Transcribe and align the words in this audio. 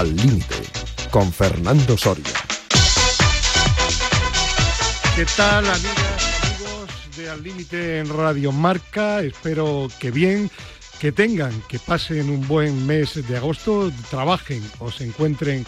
Al 0.00 0.16
Límite, 0.16 0.54
con 1.10 1.30
Fernando 1.30 1.94
Soria. 1.94 2.24
¿Qué 5.14 5.26
tal, 5.36 5.66
amigas, 5.66 6.42
amigos 6.42 7.16
de 7.18 7.28
Al 7.28 7.42
Límite 7.42 7.98
en 7.98 8.08
Radio 8.08 8.50
Marca? 8.50 9.20
Espero 9.20 9.88
que 9.98 10.10
bien, 10.10 10.50
que 10.98 11.12
tengan, 11.12 11.52
que 11.68 11.78
pasen 11.78 12.30
un 12.30 12.48
buen 12.48 12.86
mes 12.86 13.28
de 13.28 13.36
agosto, 13.36 13.92
trabajen 14.08 14.62
o 14.78 14.90
se 14.90 15.04
encuentren 15.04 15.66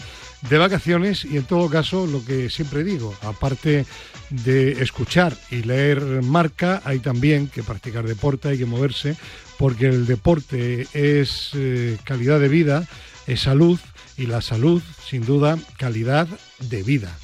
de 0.49 0.57
vacaciones 0.57 1.25
y 1.25 1.37
en 1.37 1.43
todo 1.43 1.69
caso 1.69 2.07
lo 2.07 2.25
que 2.25 2.49
siempre 2.49 2.83
digo, 2.83 3.13
aparte 3.21 3.85
de 4.31 4.81
escuchar 4.81 5.37
y 5.51 5.57
leer 5.57 6.01
marca, 6.23 6.81
hay 6.85 6.97
también 6.97 7.49
que 7.49 7.61
practicar 7.61 8.07
deporte, 8.07 8.47
hay 8.47 8.57
que 8.57 8.65
moverse, 8.65 9.15
porque 9.59 9.89
el 9.89 10.07
deporte 10.07 10.87
es 10.93 11.51
eh, 11.53 11.99
calidad 12.03 12.39
de 12.39 12.47
vida, 12.47 12.87
es 13.27 13.41
salud 13.41 13.79
y 14.17 14.25
la 14.25 14.41
salud, 14.41 14.81
sin 15.07 15.25
duda, 15.25 15.57
calidad 15.77 16.27
de 16.59 16.83
vida. 16.83 17.15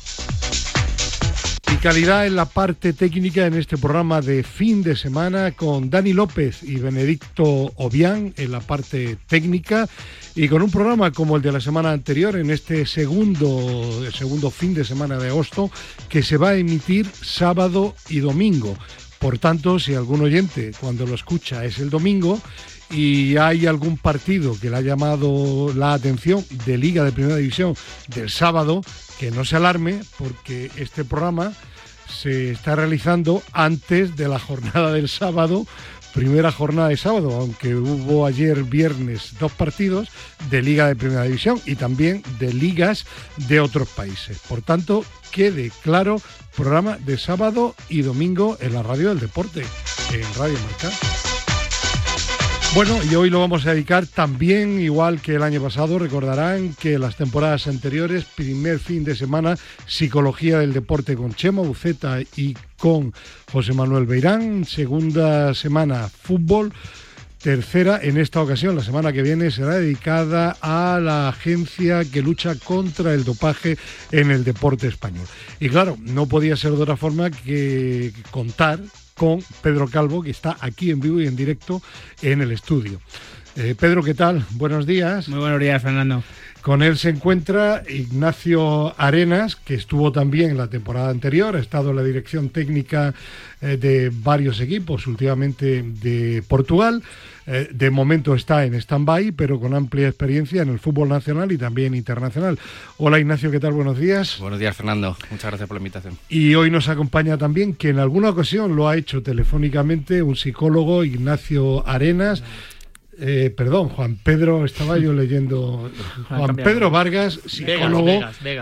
Y 1.71 1.75
calidad 1.77 2.25
en 2.25 2.35
la 2.35 2.45
parte 2.45 2.93
técnica 2.93 3.45
en 3.45 3.53
este 3.53 3.77
programa 3.77 4.21
de 4.21 4.43
fin 4.43 4.81
de 4.81 4.95
semana 4.95 5.51
con 5.51 5.89
Dani 5.89 6.13
López 6.13 6.63
y 6.63 6.75
Benedicto 6.77 7.45
Obián 7.75 8.33
en 8.37 8.51
la 8.51 8.59
parte 8.59 9.17
técnica 9.27 9.87
y 10.35 10.47
con 10.47 10.61
un 10.61 10.71
programa 10.71 11.11
como 11.11 11.35
el 11.35 11.41
de 11.41 11.51
la 11.51 11.61
semana 11.61 11.91
anterior 11.91 12.35
en 12.37 12.49
este 12.49 12.85
segundo, 12.85 14.03
segundo 14.11 14.49
fin 14.49 14.73
de 14.73 14.83
semana 14.83 15.17
de 15.17 15.29
agosto 15.29 15.69
que 16.09 16.23
se 16.23 16.37
va 16.37 16.49
a 16.49 16.55
emitir 16.55 17.05
sábado 17.05 17.95
y 18.09 18.19
domingo. 18.19 18.75
Por 19.19 19.37
tanto, 19.37 19.79
si 19.79 19.93
algún 19.93 20.21
oyente 20.21 20.71
cuando 20.79 21.05
lo 21.05 21.13
escucha 21.13 21.65
es 21.65 21.77
el 21.79 21.89
domingo 21.89 22.41
y 22.91 23.37
hay 23.37 23.67
algún 23.67 23.97
partido 23.97 24.57
que 24.59 24.69
le 24.69 24.77
ha 24.77 24.81
llamado 24.81 25.73
la 25.73 25.93
atención 25.93 26.43
de 26.65 26.77
Liga 26.77 27.03
de 27.03 27.11
Primera 27.11 27.35
División 27.37 27.75
del 28.07 28.29
sábado, 28.29 28.81
que 29.19 29.31
no 29.31 29.45
se 29.45 29.57
alarme 29.57 30.01
porque 30.17 30.71
este 30.77 31.05
programa 31.05 31.53
se 32.09 32.51
está 32.51 32.75
realizando 32.75 33.43
antes 33.53 34.15
de 34.15 34.27
la 34.27 34.39
jornada 34.39 34.91
del 34.91 35.07
sábado, 35.07 35.67
primera 36.13 36.51
jornada 36.51 36.89
de 36.89 36.97
sábado, 36.97 37.31
aunque 37.31 37.75
hubo 37.75 38.25
ayer 38.25 38.63
viernes 38.63 39.33
dos 39.39 39.51
partidos 39.51 40.09
de 40.49 40.61
Liga 40.61 40.87
de 40.87 40.95
Primera 40.95 41.23
División 41.23 41.61
y 41.65 41.75
también 41.75 42.23
de 42.39 42.51
ligas 42.53 43.05
de 43.37 43.59
otros 43.59 43.87
países. 43.89 44.39
Por 44.47 44.61
tanto, 44.61 45.05
quede 45.31 45.71
claro, 45.83 46.19
programa 46.55 46.97
de 46.97 47.17
sábado 47.17 47.75
y 47.89 48.01
domingo 48.01 48.57
en 48.59 48.73
la 48.73 48.83
radio 48.83 49.09
del 49.09 49.19
deporte, 49.19 49.63
en 50.11 50.33
Radio 50.35 50.57
Marca. 50.59 51.28
Bueno, 52.75 52.99
y 53.03 53.15
hoy 53.15 53.31
lo 53.31 53.39
vamos 53.39 53.65
a 53.65 53.73
dedicar 53.73 54.05
también, 54.05 54.79
igual 54.79 55.21
que 55.21 55.33
el 55.33 55.41
año 55.41 55.61
pasado, 55.61 55.97
recordarán 55.97 56.75
que 56.79 56.99
las 56.99 57.17
temporadas 57.17 57.65
anteriores, 57.65 58.25
primer 58.25 58.77
fin 58.77 59.03
de 59.03 59.15
semana, 59.15 59.57
Psicología 59.87 60.59
del 60.59 60.71
Deporte 60.71 61.15
con 61.15 61.33
Chema 61.33 61.63
Buceta 61.63 62.19
y 62.37 62.55
con 62.77 63.11
José 63.51 63.73
Manuel 63.73 64.05
Beirán, 64.05 64.65
segunda 64.65 65.55
semana, 65.55 66.09
Fútbol, 66.09 66.71
tercera 67.41 67.99
en 68.03 68.17
esta 68.17 68.39
ocasión, 68.39 68.75
la 68.75 68.83
semana 68.83 69.11
que 69.11 69.23
viene, 69.23 69.49
será 69.49 69.75
dedicada 69.75 70.55
a 70.61 70.99
la 71.01 71.27
agencia 71.27 72.05
que 72.05 72.21
lucha 72.21 72.53
contra 72.53 73.15
el 73.15 73.23
dopaje 73.23 73.79
en 74.11 74.29
el 74.29 74.43
deporte 74.43 74.87
español. 74.87 75.25
Y 75.59 75.69
claro, 75.69 75.97
no 75.99 76.27
podía 76.27 76.55
ser 76.55 76.73
de 76.73 76.83
otra 76.83 76.97
forma 76.97 77.31
que 77.31 78.13
contar 78.29 78.79
con 79.19 79.43
Pedro 79.61 79.89
Calvo, 79.89 80.23
que 80.23 80.31
está 80.31 80.55
aquí 80.61 80.91
en 80.91 81.01
vivo 81.01 81.19
y 81.19 81.27
en 81.27 81.35
directo 81.35 81.81
en 82.21 82.41
el 82.41 82.53
estudio. 82.53 83.01
Eh, 83.57 83.75
Pedro, 83.77 84.01
¿qué 84.01 84.13
tal? 84.13 84.45
Buenos 84.51 84.85
días. 84.85 85.27
Muy 85.27 85.39
buenos 85.39 85.59
días, 85.59 85.83
Fernando. 85.83 86.23
Con 86.61 86.83
él 86.83 86.97
se 86.97 87.09
encuentra 87.09 87.83
Ignacio 87.87 88.93
Arenas, 88.99 89.55
que 89.55 89.75
estuvo 89.75 90.11
también 90.11 90.51
en 90.51 90.57
la 90.57 90.67
temporada 90.67 91.09
anterior, 91.09 91.55
ha 91.55 91.59
estado 91.59 91.91
en 91.91 91.95
la 91.95 92.03
dirección 92.03 92.49
técnica 92.49 93.13
eh, 93.61 93.77
de 93.77 94.11
varios 94.13 94.59
equipos, 94.59 95.07
últimamente 95.07 95.83
de 95.83 96.43
Portugal. 96.47 97.01
Eh, 97.47 97.67
de 97.71 97.89
momento 97.89 98.35
está 98.35 98.65
en 98.65 98.75
stand-by, 98.75 99.31
pero 99.31 99.59
con 99.59 99.73
amplia 99.73 100.07
experiencia 100.07 100.61
en 100.61 100.69
el 100.69 100.79
fútbol 100.79 101.09
nacional 101.09 101.51
y 101.51 101.57
también 101.57 101.95
internacional. 101.95 102.59
Hola 102.97 103.19
Ignacio, 103.19 103.49
¿qué 103.49 103.59
tal? 103.59 103.73
Buenos 103.73 103.97
días. 103.97 104.37
Buenos 104.39 104.59
días, 104.59 104.77
Fernando. 104.77 105.17
Muchas 105.31 105.49
gracias 105.49 105.67
por 105.67 105.75
la 105.75 105.79
invitación. 105.79 106.17
Y 106.29 106.53
hoy 106.55 106.69
nos 106.69 106.89
acompaña 106.89 107.37
también, 107.37 107.73
que 107.73 107.89
en 107.89 107.99
alguna 107.99 108.29
ocasión 108.29 108.75
lo 108.75 108.87
ha 108.87 108.97
hecho 108.97 109.23
telefónicamente, 109.23 110.21
un 110.21 110.35
psicólogo, 110.35 111.03
Ignacio 111.03 111.87
Arenas. 111.87 112.43
Eh, 113.21 113.53
perdón, 113.55 113.89
Juan 113.89 114.17
Pedro, 114.23 114.63
estaba 114.63 114.97
yo 114.97 115.13
leyendo. 115.13 115.91
Juan 116.29 116.55
Pedro 116.55 116.89
Vargas, 116.89 117.39
psicólogo, 117.45 118.21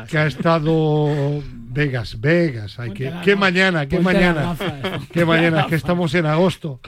que 0.10 0.18
ha 0.18 0.26
estado. 0.26 1.44
Vegas, 1.70 2.20
Vegas, 2.20 2.80
hay 2.80 2.92
que. 2.92 3.14
¿Qué 3.24 3.36
mañana? 3.36 3.88
¿Qué 3.88 4.00
mañana? 4.00 4.56
¿Qué 5.14 5.26
mañana? 5.26 5.68
Que 5.68 5.76
estamos 5.76 6.14
en 6.16 6.26
agosto. 6.26 6.80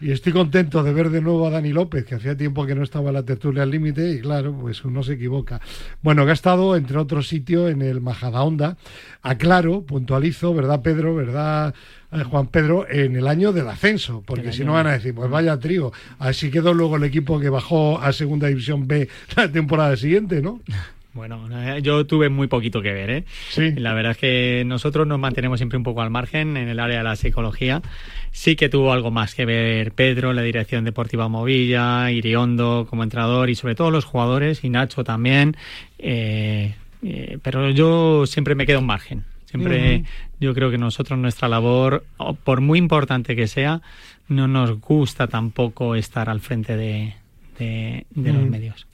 Y 0.00 0.12
estoy 0.12 0.32
contento 0.32 0.84
de 0.84 0.92
ver 0.92 1.10
de 1.10 1.20
nuevo 1.20 1.46
a 1.46 1.50
Dani 1.50 1.72
López, 1.72 2.04
que 2.04 2.14
hacía 2.14 2.36
tiempo 2.36 2.64
que 2.64 2.76
no 2.76 2.84
estaba 2.84 3.08
en 3.08 3.14
la 3.14 3.24
tertulia 3.24 3.64
al 3.64 3.70
límite, 3.70 4.12
y 4.12 4.20
claro, 4.20 4.56
pues 4.56 4.84
uno 4.84 5.02
se 5.02 5.14
equivoca. 5.14 5.60
Bueno, 6.02 6.24
que 6.24 6.30
ha 6.30 6.34
estado, 6.34 6.76
entre 6.76 6.98
otros 6.98 7.26
sitios, 7.26 7.68
en 7.68 7.82
el 7.82 8.00
Majadahonda. 8.00 8.76
Aclaro, 9.22 9.82
puntualizo, 9.82 10.54
¿verdad, 10.54 10.82
Pedro? 10.82 11.16
¿Verdad, 11.16 11.74
eh, 11.74 11.97
Juan 12.10 12.46
Pedro? 12.46 12.86
En 12.88 13.16
el 13.16 13.26
año 13.26 13.52
del 13.52 13.68
ascenso, 13.68 14.22
porque 14.26 14.52
si 14.52 14.64
no 14.64 14.72
van 14.72 14.86
a 14.86 14.92
decir, 14.92 15.14
pues 15.14 15.30
vaya 15.30 15.58
trío. 15.58 15.92
Así 16.18 16.50
quedó 16.50 16.72
luego 16.72 16.96
el 16.96 17.04
equipo 17.04 17.38
que 17.38 17.50
bajó 17.50 18.00
a 18.00 18.12
Segunda 18.12 18.48
División 18.48 18.86
B 18.86 19.08
la 19.36 19.50
temporada 19.50 19.96
siguiente, 19.96 20.42
¿no? 20.42 20.60
Bueno, 21.14 21.48
eh, 21.50 21.80
yo 21.82 22.06
tuve 22.06 22.28
muy 22.28 22.46
poquito 22.46 22.80
que 22.80 22.92
ver, 22.92 23.10
¿eh? 23.10 23.24
Sí. 23.48 23.72
La 23.72 23.92
verdad 23.92 24.12
es 24.12 24.18
que 24.18 24.62
nosotros 24.64 25.04
nos 25.04 25.18
mantenemos 25.18 25.58
siempre 25.58 25.76
un 25.76 25.82
poco 25.82 26.00
al 26.00 26.10
margen 26.10 26.56
en 26.56 26.68
el 26.68 26.78
área 26.78 26.98
de 26.98 27.04
la 27.04 27.16
psicología. 27.16 27.82
Sí 28.30 28.54
que 28.54 28.68
tuvo 28.68 28.92
algo 28.92 29.10
más 29.10 29.34
que 29.34 29.44
ver 29.44 29.90
Pedro, 29.92 30.32
la 30.32 30.42
dirección 30.42 30.84
deportiva 30.84 31.28
Movilla, 31.28 32.12
Iriondo 32.12 32.86
como 32.88 33.02
entrenador 33.02 33.50
y 33.50 33.56
sobre 33.56 33.74
todo 33.74 33.90
los 33.90 34.04
jugadores 34.04 34.62
y 34.62 34.70
Nacho 34.70 35.02
también. 35.02 35.56
Eh, 35.98 36.76
eh, 37.02 37.38
pero 37.42 37.70
yo 37.70 38.24
siempre 38.26 38.54
me 38.54 38.64
quedo 38.64 38.78
en 38.78 38.86
margen. 38.86 39.24
Siempre 39.46 40.04
yo 40.40 40.54
creo 40.54 40.70
que 40.70 40.78
nosotros 40.78 41.18
nuestra 41.18 41.48
labor, 41.48 42.04
por 42.44 42.60
muy 42.60 42.78
importante 42.78 43.36
que 43.36 43.48
sea, 43.48 43.82
no 44.28 44.46
nos 44.48 44.80
gusta 44.80 45.26
tampoco 45.26 45.94
estar 45.94 46.28
al 46.28 46.40
frente 46.40 46.76
de, 46.76 47.14
de, 47.58 48.06
de 48.10 48.32
los 48.32 48.42
medios. 48.44 48.86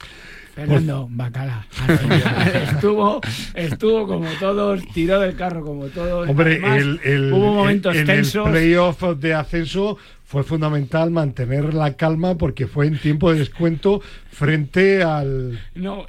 Fernando 0.55 1.07
Bacala. 1.11 1.67
estuvo, 2.71 3.19
estuvo 3.53 4.07
como 4.07 4.29
todos, 4.39 4.81
tiró 4.93 5.19
del 5.19 5.35
carro 5.35 5.65
como 5.65 5.87
todos. 5.87 6.29
Hombre, 6.29 6.61
el, 6.77 7.01
el, 7.03 7.33
hubo 7.33 7.53
momentos 7.53 7.93
en 7.93 8.05
tensos. 8.05 8.45
el 8.47 8.53
playoff 8.53 9.03
de 9.17 9.33
ascenso 9.33 9.97
fue 10.25 10.43
fundamental 10.43 11.11
mantener 11.11 11.73
la 11.73 11.93
calma 11.93 12.35
porque 12.35 12.65
fue 12.65 12.87
en 12.87 12.97
tiempo 12.97 13.31
de 13.31 13.39
descuento 13.39 14.01
frente 14.31 15.03
al. 15.03 15.59
No, 15.75 16.05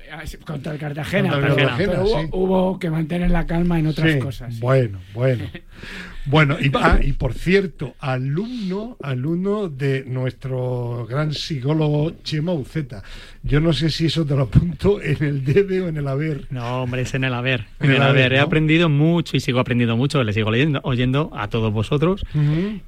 contra 0.46 0.72
el 0.72 0.78
Cartagena. 0.78 1.30
Contra 1.30 1.48
el 1.48 1.54
pero, 1.54 1.68
Cartagena, 1.68 1.92
pero 1.92 2.04
hubo, 2.04 2.20
sí. 2.20 2.28
hubo 2.32 2.78
que 2.78 2.90
mantener 2.90 3.30
la 3.30 3.46
calma 3.46 3.78
en 3.78 3.88
otras 3.88 4.12
Sí, 4.12 4.18
cosas. 4.18 4.58
Bueno, 4.58 4.98
bueno. 5.12 5.44
Bueno, 6.28 6.56
y, 6.60 6.72
ah, 6.74 6.98
y 7.00 7.12
por 7.12 7.34
cierto, 7.34 7.94
alumno, 8.00 8.96
alumno 9.00 9.68
de 9.68 10.04
nuestro 10.06 11.06
gran 11.08 11.32
psicólogo 11.32 12.14
Chema 12.24 12.52
Uceta. 12.52 13.04
Yo 13.44 13.60
no 13.60 13.72
sé 13.72 13.90
si 13.90 14.06
eso 14.06 14.26
te 14.26 14.34
lo 14.34 14.42
apunto 14.42 15.00
en 15.00 15.22
el 15.22 15.44
debe 15.44 15.82
o 15.82 15.88
en 15.88 15.98
el 15.98 16.08
haber. 16.08 16.48
No, 16.50 16.82
hombre, 16.82 17.02
es 17.02 17.14
en 17.14 17.22
el 17.22 17.32
haber. 17.32 17.66
En 17.78 17.86
En, 17.86 17.90
el 17.90 17.96
el 17.96 18.02
haber, 18.02 18.24
haber. 18.24 18.32
He 18.32 18.40
aprendido 18.40 18.88
mucho 18.88 19.36
y 19.36 19.40
sigo 19.40 19.60
aprendiendo 19.60 19.96
mucho. 19.96 20.24
Le 20.24 20.32
sigo 20.32 20.50
leyendo, 20.50 20.80
oyendo 20.82 21.30
a 21.32 21.46
todos 21.46 21.72
vosotros. 21.72 22.24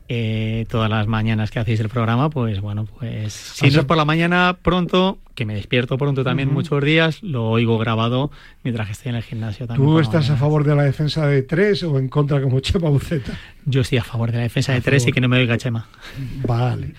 Eh, 0.08 0.66
todas 0.68 0.90
las 0.90 1.06
mañanas 1.18 1.50
que 1.50 1.58
hacéis 1.58 1.80
el 1.80 1.88
programa, 1.88 2.30
pues 2.30 2.60
bueno, 2.60 2.84
pues 2.86 3.32
si 3.32 3.66
O 3.66 3.70
sea- 3.70 3.76
no 3.76 3.80
es 3.80 3.86
por 3.86 3.96
la 3.96 4.04
mañana 4.04 4.56
pronto, 4.62 5.18
que 5.34 5.44
me 5.46 5.54
despierto 5.54 5.98
pronto 5.98 6.22
también 6.24 6.52
muchos 6.52 6.82
días, 6.82 7.22
lo 7.22 7.48
oigo 7.50 7.76
grabado 7.78 8.30
mientras 8.64 8.86
que 8.86 8.92
estoy 8.92 9.10
en 9.10 9.16
el 9.16 9.22
gimnasio 9.22 9.66
también. 9.66 9.88
¿Tú 9.88 9.98
estás 10.00 10.30
a 10.30 10.36
favor 10.36 10.62
de 10.64 10.74
la 10.76 10.82
defensa 10.84 11.26
de 11.26 11.42
tres 11.42 11.82
o 11.82 11.98
en 11.98 12.08
contra 12.08 12.40
como 12.40 12.60
Chema 12.60 12.88
Uceta? 12.90 13.32
Yo 13.64 13.80
estoy 13.82 13.98
a 13.98 14.04
favor 14.04 14.30
de 14.30 14.36
la 14.38 14.42
defensa 14.44 14.72
A 14.72 14.76
de 14.76 14.80
tres 14.80 15.02
favor. 15.02 15.10
y 15.10 15.12
que 15.12 15.20
no 15.20 15.28
me 15.28 15.38
oiga 15.38 15.58
Chema. 15.58 15.88
Vale. 16.46 16.94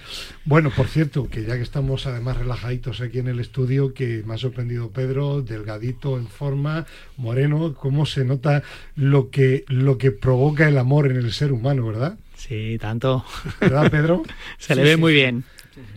Bueno, 0.45 0.69
por 0.75 0.87
cierto, 0.87 1.27
que 1.29 1.43
ya 1.43 1.55
que 1.55 1.61
estamos 1.63 2.05
además 2.07 2.37
relajaditos 2.37 3.01
aquí 3.01 3.19
en 3.19 3.27
el 3.27 3.39
estudio, 3.39 3.93
que 3.93 4.23
me 4.25 4.33
ha 4.33 4.37
sorprendido 4.37 4.89
Pedro, 4.91 5.41
delgadito, 5.41 6.17
en 6.17 6.27
forma, 6.27 6.85
moreno, 7.17 7.73
cómo 7.73 8.05
se 8.05 8.25
nota 8.25 8.63
lo 8.95 9.29
que, 9.29 9.63
lo 9.67 9.97
que 9.97 10.11
provoca 10.11 10.67
el 10.67 10.77
amor 10.77 11.07
en 11.09 11.17
el 11.17 11.31
ser 11.33 11.51
humano, 11.51 11.85
¿verdad? 11.87 12.17
Sí, 12.39 12.77
tanto. 12.79 13.25
¿Verdad, 13.59 13.91
Pedro? 13.91 14.23
Se 14.57 14.73
le 14.75 14.81
Sí, 14.83 14.87
ve 14.87 14.95
sí, 14.95 14.99
muy 15.01 15.11
sí. 15.11 15.15
bien. 15.17 15.43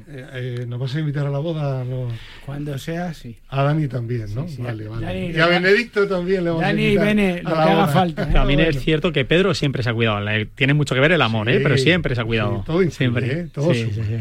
Eh, 0.08 0.26
eh, 0.60 0.64
¿Nos 0.68 0.78
vas 0.78 0.94
a 0.94 1.00
invitar 1.00 1.26
a 1.26 1.30
la 1.30 1.38
boda? 1.38 1.84
No. 1.84 2.08
Cuando 2.44 2.76
sea, 2.78 3.14
sí. 3.14 3.36
A 3.48 3.62
Dani 3.62 3.88
también, 3.88 4.32
¿no? 4.34 4.46
Sí, 4.48 4.56
sí. 4.56 4.62
Vale, 4.62 4.86
vale. 4.88 5.06
Dani, 5.06 5.26
y 5.30 5.38
a 5.40 5.46
le 5.46 5.52
Benedicto 5.60 6.06
también 6.06 6.44
le 6.44 6.50
vamos 6.50 6.64
a 6.64 6.66
Dani 6.66 6.82
y 6.82 6.86
invitar. 6.86 7.06
Bene, 7.06 7.30
a 7.44 7.48
lo 7.50 7.56
la 7.56 7.64
que 7.64 7.70
haga 7.70 7.88
falta, 7.88 8.22
¿eh? 8.24 8.32
También 8.32 8.58
Bueno. 8.60 8.70
es 8.78 8.84
cierto 8.84 9.12
que 9.12 9.24
Pedro 9.24 9.54
siempre 9.54 9.82
se 9.82 9.90
ha 9.90 9.94
cuidado. 9.94 10.20
Le- 10.20 10.46
Tiene 10.46 10.74
mucho 10.74 10.94
que 10.94 11.00
ver 11.00 11.12
el 11.12 11.22
amor, 11.22 11.48
¿eh? 11.48 11.60
Pero 11.62 11.78
siempre 11.78 12.14
se 12.14 12.20
ha 12.20 12.24
cuidado. 12.24 12.58
sí, 12.58 12.62
todo 12.66 12.82
influye, 12.82 12.90
siempre. 12.96 13.32
¿eh? 13.40 13.48
Todo 13.52 13.72
Sí, 13.72 13.82
suma. 13.84 13.94
sí, 13.94 14.02
sí. 14.08 14.16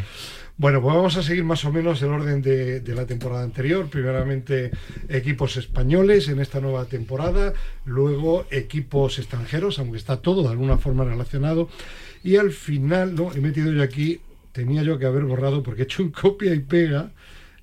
Bueno, 0.57 0.79
pues 0.81 0.94
vamos 0.95 1.17
a 1.17 1.24
seguir 1.24 1.44
más 1.44 1.65
o 1.65 1.71
menos 1.71 2.01
el 2.03 2.09
orden 2.09 2.41
de, 2.44 2.81
de, 2.81 2.95
la 2.95 3.07
temporada 3.07 3.44
anterior. 3.44 3.89
Primeramente 3.89 4.69
equipos 5.09 5.57
españoles 5.57 6.27
en 6.29 6.39
esta 6.39 6.59
nueva 6.59 6.85
temporada, 6.85 7.53
luego 7.85 8.45
equipos 8.51 9.17
extranjeros, 9.17 9.79
aunque 9.79 9.97
está 9.97 10.17
todo 10.17 10.44
de 10.44 10.50
alguna 10.50 10.77
forma 10.77 11.03
relacionado. 11.03 11.67
Y 12.23 12.35
al 12.38 12.51
final, 12.51 13.15
no, 13.15 13.33
he 13.33 13.39
metido 13.39 13.71
yo 13.71 13.81
aquí, 13.81 14.19
tenía 14.51 14.83
yo 14.83 15.00
que 15.00 15.06
haber 15.06 15.23
borrado 15.23 15.63
porque 15.63 15.81
he 15.81 15.85
hecho 15.85 16.03
un 16.03 16.09
copia 16.12 16.53
y 16.53 16.59
pega. 16.59 17.12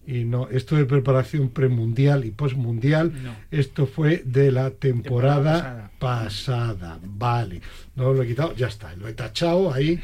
Y 0.07 0.25
no, 0.25 0.49
esto 0.49 0.75
de 0.75 0.87
preparación 0.87 1.51
premundial 1.51 2.25
y 2.25 2.31
postmundial, 2.31 3.13
no. 3.23 3.37
esto 3.51 3.87
fue 3.87 4.23
de 4.25 4.51
la 4.51 4.71
temporada, 4.71 5.53
temporada 5.53 5.91
pasada. 5.99 6.95
pasada. 6.95 7.01
Vale, 7.03 7.61
no 7.95 8.15
lo 8.15 8.23
he 8.23 8.27
quitado, 8.27 8.57
ya 8.57 8.69
está, 8.69 8.97
lo 8.97 9.07
he 9.07 9.13
tachado 9.13 9.71
ahí 9.71 10.01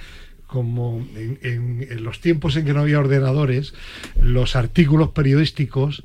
como 0.46 1.04
en, 1.16 1.38
en, 1.42 1.86
en, 1.90 2.04
los 2.04 2.20
tiempos 2.20 2.54
en 2.56 2.66
que 2.66 2.74
no 2.74 2.82
había 2.82 3.00
ordenadores, 3.00 3.72
los 4.20 4.56
artículos 4.56 5.08
periodísticos 5.08 6.04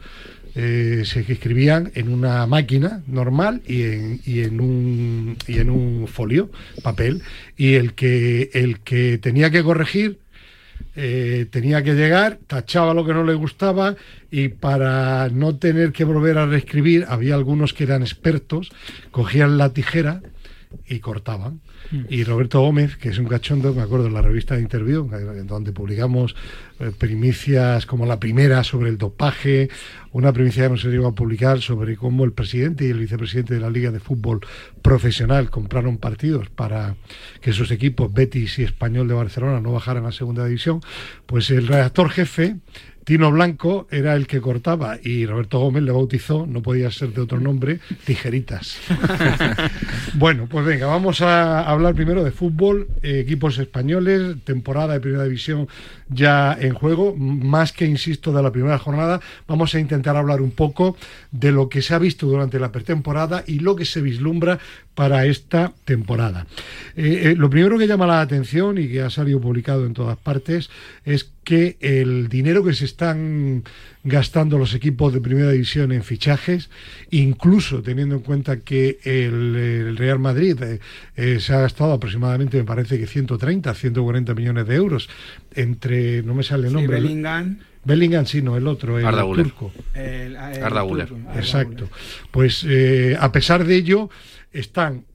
eh, 0.56 1.04
se 1.06 1.22
escribían 1.22 1.92
en 1.96 2.10
una 2.10 2.46
máquina 2.48 3.04
normal 3.08 3.62
y 3.68 3.84
en, 3.84 4.22
y 4.26 4.42
en, 4.42 4.60
un, 4.60 5.38
y 5.48 5.60
en 5.60 5.70
un 5.70 6.08
folio, 6.08 6.50
papel, 6.84 7.22
y 7.58 7.76
el 7.76 7.94
que, 7.94 8.50
el 8.54 8.80
que 8.80 9.18
tenía 9.18 9.52
que 9.52 9.64
corregir 9.64 10.20
eh, 10.96 11.46
tenía 11.50 11.84
que 11.84 11.94
llegar, 11.94 12.40
tachaba 12.48 12.94
lo 12.94 13.06
que 13.06 13.14
no 13.14 13.24
le 13.24 13.34
gustaba 13.34 13.96
y 14.32 14.50
para 14.50 15.30
no 15.30 15.56
tener 15.56 15.92
que 15.92 16.04
volver 16.04 16.38
a 16.38 16.46
reescribir, 16.46 17.06
había 17.08 17.36
algunos 17.36 17.74
que 17.74 17.84
eran 17.84 18.02
expertos, 18.02 18.72
cogían 19.12 19.58
la 19.58 19.72
tijera 19.72 20.22
y 20.88 21.00
cortaban. 21.00 21.62
Y 22.10 22.24
Roberto 22.24 22.62
Gómez, 22.62 22.98
que 22.98 23.10
es 23.10 23.18
un 23.18 23.26
cachondo, 23.26 23.74
me 23.74 23.82
acuerdo 23.82 24.08
en 24.08 24.14
la 24.14 24.22
revista 24.22 24.56
de 24.56 24.62
Interview, 24.62 25.10
donde 25.46 25.72
publicamos 25.72 26.36
eh, 26.80 26.92
primicias 26.98 27.86
como 27.86 28.06
la 28.06 28.20
primera 28.20 28.64
sobre 28.64 28.90
el 28.90 28.98
dopaje, 28.98 29.70
una 30.12 30.32
primicia 30.32 30.70
que 30.70 30.78
se 30.78 30.90
llegó 30.90 31.08
a 31.08 31.16
publicar 31.16 31.62
sobre 31.62 31.98
cómo 31.98 32.26
el 32.26 32.32
presidente 32.32 32.86
y 32.86 32.90
el 32.90 33.00
vicepresidente 33.00 33.56
de 33.56 33.60
la 33.60 33.70
Liga 33.70 33.92
de 33.92 34.00
Fútbol 34.00 34.42
Profesional 34.82 35.50
compraron 35.50 35.98
partidos 35.98 36.50
para 36.50 36.96
que 37.42 37.54
sus 37.54 37.72
equipos 37.72 38.14
Betis 38.14 38.60
y 38.60 38.64
Español 38.64 39.08
de 39.08 39.16
Barcelona 39.16 39.60
no 39.60 39.72
bajaran 39.72 40.06
a 40.06 40.12
segunda 40.12 40.46
división, 40.46 40.82
pues 41.26 41.50
el 41.50 41.68
redactor 41.68 42.10
jefe 42.10 42.58
Tino 43.10 43.32
Blanco 43.32 43.88
era 43.90 44.14
el 44.14 44.28
que 44.28 44.40
cortaba 44.40 45.00
y 45.02 45.26
Roberto 45.26 45.58
Gómez 45.58 45.82
le 45.82 45.92
bautizó, 45.92 46.46
no 46.46 46.62
podía 46.62 46.92
ser 46.92 47.12
de 47.12 47.22
otro 47.22 47.40
nombre, 47.40 47.80
tijeritas. 48.06 48.78
bueno, 50.14 50.46
pues 50.48 50.64
venga, 50.64 50.86
vamos 50.86 51.22
a 51.22 51.62
hablar 51.62 51.96
primero 51.96 52.24
de 52.24 52.30
fútbol, 52.30 52.88
eh, 53.02 53.22
equipos 53.22 53.58
españoles, 53.58 54.36
temporada 54.44 54.94
de 54.94 55.00
primera 55.00 55.24
división 55.24 55.68
ya 56.10 56.58
en 56.60 56.74
juego, 56.74 57.16
más 57.16 57.72
que 57.72 57.86
insisto 57.86 58.34
de 58.34 58.44
la 58.44 58.52
primera 58.52 58.80
jornada, 58.80 59.22
vamos 59.48 59.74
a 59.76 59.80
intentar 59.80 60.16
hablar 60.18 60.42
un 60.42 60.52
poco 60.52 60.98
de 61.32 61.52
lo 61.52 61.70
que 61.70 61.82
se 61.82 61.94
ha 61.94 62.00
visto 62.00 62.26
durante 62.26 62.60
la 62.60 62.72
pretemporada 62.72 63.44
y 63.46 63.60
lo 63.60 63.76
que 63.76 63.86
se 63.86 64.02
vislumbra 64.02 64.60
para 64.96 65.26
esta 65.26 65.72
temporada. 65.86 66.48
Eh, 66.96 67.22
eh, 67.32 67.36
lo 67.38 67.50
primero 67.50 67.78
que 67.78 67.88
llama 67.88 68.08
la 68.08 68.22
atención 68.22 68.78
y 68.78 68.90
que 68.90 69.02
ha 69.02 69.10
salido 69.10 69.40
publicado 69.40 69.86
en 69.86 69.94
todas 69.94 70.18
partes 70.18 70.70
es 71.06 71.32
que 71.44 71.78
el 71.80 72.28
dinero 72.28 72.64
que 72.64 72.74
se 72.74 72.86
están 72.86 73.64
gastando 74.04 74.58
los 74.58 74.74
equipos 74.74 75.14
de 75.14 75.20
primera 75.20 75.52
división 75.52 75.92
en 75.92 76.04
fichajes, 76.04 76.70
incluso 77.12 77.82
teniendo 77.82 78.16
en 78.16 78.22
cuenta 78.22 78.62
que 78.62 79.00
el, 79.04 79.56
el 79.56 79.98
Real 79.98 80.20
Madrid 80.20 80.62
eh, 80.62 80.80
eh, 81.16 81.40
se 81.40 81.54
ha 81.54 81.60
gastado 81.60 81.94
aproximadamente, 81.94 82.58
me 82.58 82.64
parece 82.64 82.98
que 82.98 83.08
130, 83.08 83.74
140 83.74 84.34
millones 84.36 84.68
de 84.68 84.76
euros 84.76 85.10
entre, 85.54 86.24
no 86.24 86.34
me 86.34 86.44
sale 86.44 86.68
el 86.68 86.74
nombre. 86.74 86.98
Sí, 86.98 87.04
Bellingham. 87.04 87.60
Bellingham, 87.84 88.26
sí, 88.26 88.42
no, 88.42 88.56
el 88.58 88.68
otro, 88.68 89.00
el 89.00 89.06
Arda 89.06 89.24
turco. 89.24 89.72
El, 89.94 90.04
el 90.04 90.38
Arda 90.38 90.88
turco, 90.88 91.16
Arda 91.28 91.40
Exacto. 91.40 91.90
Pues 92.32 92.66
eh, 92.68 93.18
a 93.20 93.32
pesar 93.32 93.66
de 93.66 93.76
ello, 93.76 94.10
están 94.52 95.06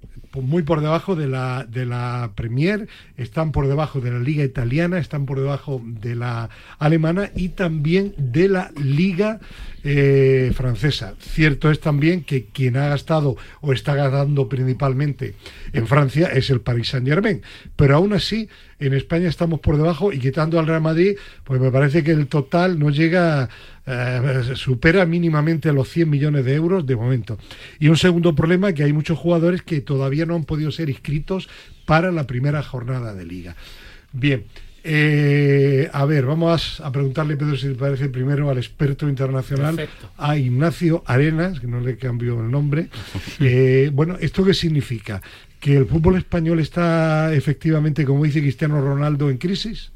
muy 0.42 0.62
por 0.62 0.80
debajo 0.80 1.16
de 1.16 1.28
la, 1.28 1.64
de 1.64 1.86
la 1.86 2.32
Premier, 2.34 2.88
están 3.16 3.52
por 3.52 3.68
debajo 3.68 4.00
de 4.00 4.10
la 4.10 4.18
Liga 4.18 4.44
Italiana, 4.44 4.98
están 4.98 5.26
por 5.26 5.38
debajo 5.38 5.80
de 5.84 6.14
la 6.14 6.50
Alemana 6.78 7.30
y 7.34 7.50
también 7.50 8.14
de 8.16 8.48
la 8.48 8.70
Liga 8.76 9.40
eh, 9.84 10.50
Francesa. 10.54 11.14
Cierto 11.20 11.70
es 11.70 11.78
también 11.78 12.24
que 12.24 12.46
quien 12.46 12.78
ha 12.78 12.88
gastado 12.88 13.36
o 13.60 13.72
está 13.72 13.94
gastando 13.94 14.48
principalmente 14.48 15.34
en 15.74 15.86
Francia 15.86 16.28
es 16.28 16.48
el 16.48 16.62
Paris 16.62 16.88
Saint 16.88 17.06
Germain, 17.06 17.42
pero 17.76 17.96
aún 17.96 18.14
así 18.14 18.48
en 18.78 18.94
España 18.94 19.28
estamos 19.28 19.60
por 19.60 19.76
debajo 19.76 20.12
y 20.12 20.18
quitando 20.18 20.58
al 20.58 20.66
Real 20.66 20.80
Madrid, 20.80 21.16
pues 21.44 21.60
me 21.60 21.70
parece 21.70 22.02
que 22.02 22.12
el 22.12 22.26
total 22.28 22.78
no 22.78 22.88
llega, 22.88 23.50
eh, 23.86 24.52
supera 24.54 25.04
mínimamente 25.04 25.72
los 25.72 25.90
100 25.90 26.08
millones 26.08 26.44
de 26.46 26.54
euros 26.54 26.86
de 26.86 26.96
momento. 26.96 27.38
Y 27.78 27.88
un 27.88 27.96
segundo 27.98 28.34
problema 28.34 28.72
que 28.72 28.84
hay 28.84 28.92
muchos 28.94 29.18
jugadores 29.18 29.62
que 29.62 29.82
todavía 29.82 30.24
no 30.24 30.34
han 30.34 30.44
podido 30.44 30.72
ser 30.72 30.88
inscritos 30.88 31.48
para 31.84 32.10
la 32.10 32.26
primera 32.26 32.62
jornada 32.62 33.14
de 33.14 33.26
liga. 33.26 33.54
Bien, 34.12 34.44
eh, 34.86 35.88
a 35.92 36.04
ver, 36.04 36.26
vamos 36.26 36.80
a 36.80 36.92
preguntarle, 36.92 37.38
Pedro, 37.38 37.56
si 37.56 37.68
te 37.68 37.74
parece 37.74 38.10
primero 38.10 38.50
al 38.50 38.58
experto 38.58 39.08
internacional, 39.08 39.76
Perfecto. 39.76 40.10
a 40.18 40.36
Ignacio 40.36 41.02
Arenas, 41.06 41.58
que 41.58 41.66
no 41.66 41.80
le 41.80 41.96
cambió 41.96 42.40
el 42.40 42.50
nombre. 42.50 42.88
Eh, 43.40 43.90
bueno, 43.92 44.16
¿esto 44.20 44.44
qué 44.44 44.54
significa? 44.54 45.20
¿Que 45.58 45.76
el 45.76 45.86
fútbol 45.86 46.16
español 46.16 46.60
está 46.60 47.34
efectivamente, 47.34 48.04
como 48.04 48.24
dice 48.24 48.40
Cristiano 48.40 48.80
Ronaldo, 48.80 49.28
en 49.28 49.38
crisis? 49.38 49.90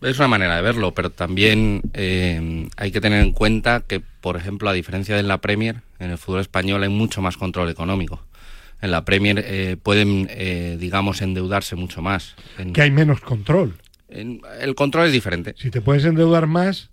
Es 0.00 0.18
una 0.18 0.28
manera 0.28 0.56
de 0.56 0.62
verlo, 0.62 0.92
pero 0.92 1.10
también 1.10 1.82
eh, 1.94 2.68
hay 2.76 2.90
que 2.90 3.00
tener 3.00 3.22
en 3.22 3.32
cuenta 3.32 3.80
que, 3.86 4.00
por 4.20 4.36
ejemplo, 4.36 4.68
a 4.68 4.72
diferencia 4.72 5.14
de 5.14 5.20
en 5.20 5.28
la 5.28 5.38
Premier, 5.38 5.82
en 5.98 6.10
el 6.10 6.18
fútbol 6.18 6.40
español 6.40 6.82
hay 6.82 6.88
mucho 6.88 7.22
más 7.22 7.36
control 7.36 7.70
económico. 7.70 8.22
En 8.84 8.90
la 8.90 9.04
Premier 9.04 9.42
eh, 9.46 9.76
pueden, 9.82 10.28
eh, 10.30 10.76
digamos, 10.78 11.22
endeudarse 11.22 11.74
mucho 11.74 12.02
más. 12.02 12.34
En- 12.58 12.72
Que 12.72 12.82
hay 12.82 12.90
menos 12.90 13.20
control. 13.20 13.74
en- 14.08 14.40
el 14.60 14.74
control 14.74 15.06
es 15.06 15.12
diferente. 15.12 15.54
Si 15.58 15.70
te 15.70 15.80
puedes 15.80 16.04
endeudar 16.04 16.46
más, 16.46 16.90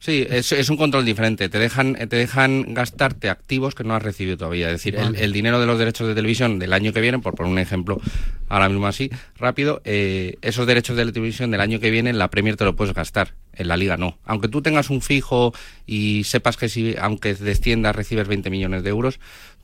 Sí, 0.00 0.24
es, 0.30 0.52
es 0.52 0.70
un 0.70 0.76
control 0.76 1.04
diferente. 1.04 1.48
Te 1.48 1.58
dejan, 1.58 1.94
te 1.94 2.14
dejan 2.14 2.72
gastarte 2.72 3.28
activos 3.30 3.74
que 3.74 3.82
no 3.82 3.96
has 3.96 4.02
recibido 4.04 4.36
todavía. 4.36 4.68
Es 4.68 4.74
decir, 4.74 4.94
el, 4.94 5.16
el 5.16 5.32
dinero 5.32 5.58
de 5.58 5.66
los 5.66 5.76
derechos 5.76 6.06
de 6.06 6.14
televisión 6.14 6.60
del 6.60 6.72
año 6.72 6.92
que 6.92 7.00
viene, 7.00 7.18
por 7.18 7.34
poner 7.34 7.50
un 7.50 7.58
ejemplo 7.58 8.00
ahora 8.48 8.68
mismo 8.68 8.86
así, 8.86 9.10
rápido, 9.36 9.82
eh, 9.84 10.36
esos 10.40 10.68
derechos 10.68 10.96
de 10.96 11.04
la 11.04 11.10
televisión 11.10 11.50
del 11.50 11.60
año 11.60 11.80
que 11.80 11.90
viene 11.90 12.10
en 12.10 12.18
la 12.18 12.30
Premier 12.30 12.54
te 12.54 12.64
lo 12.64 12.76
puedes 12.76 12.94
gastar, 12.94 13.34
en 13.54 13.66
la 13.66 13.76
Liga 13.76 13.96
no. 13.96 14.18
Aunque 14.24 14.46
tú 14.46 14.62
tengas 14.62 14.88
un 14.88 15.02
fijo 15.02 15.52
y 15.84 16.22
sepas 16.22 16.56
que 16.56 16.68
si, 16.68 16.94
aunque 16.96 17.34
desciendas, 17.34 17.96
recibes 17.96 18.28
20 18.28 18.50
millones 18.50 18.84
de 18.84 18.90
euros, 18.90 19.18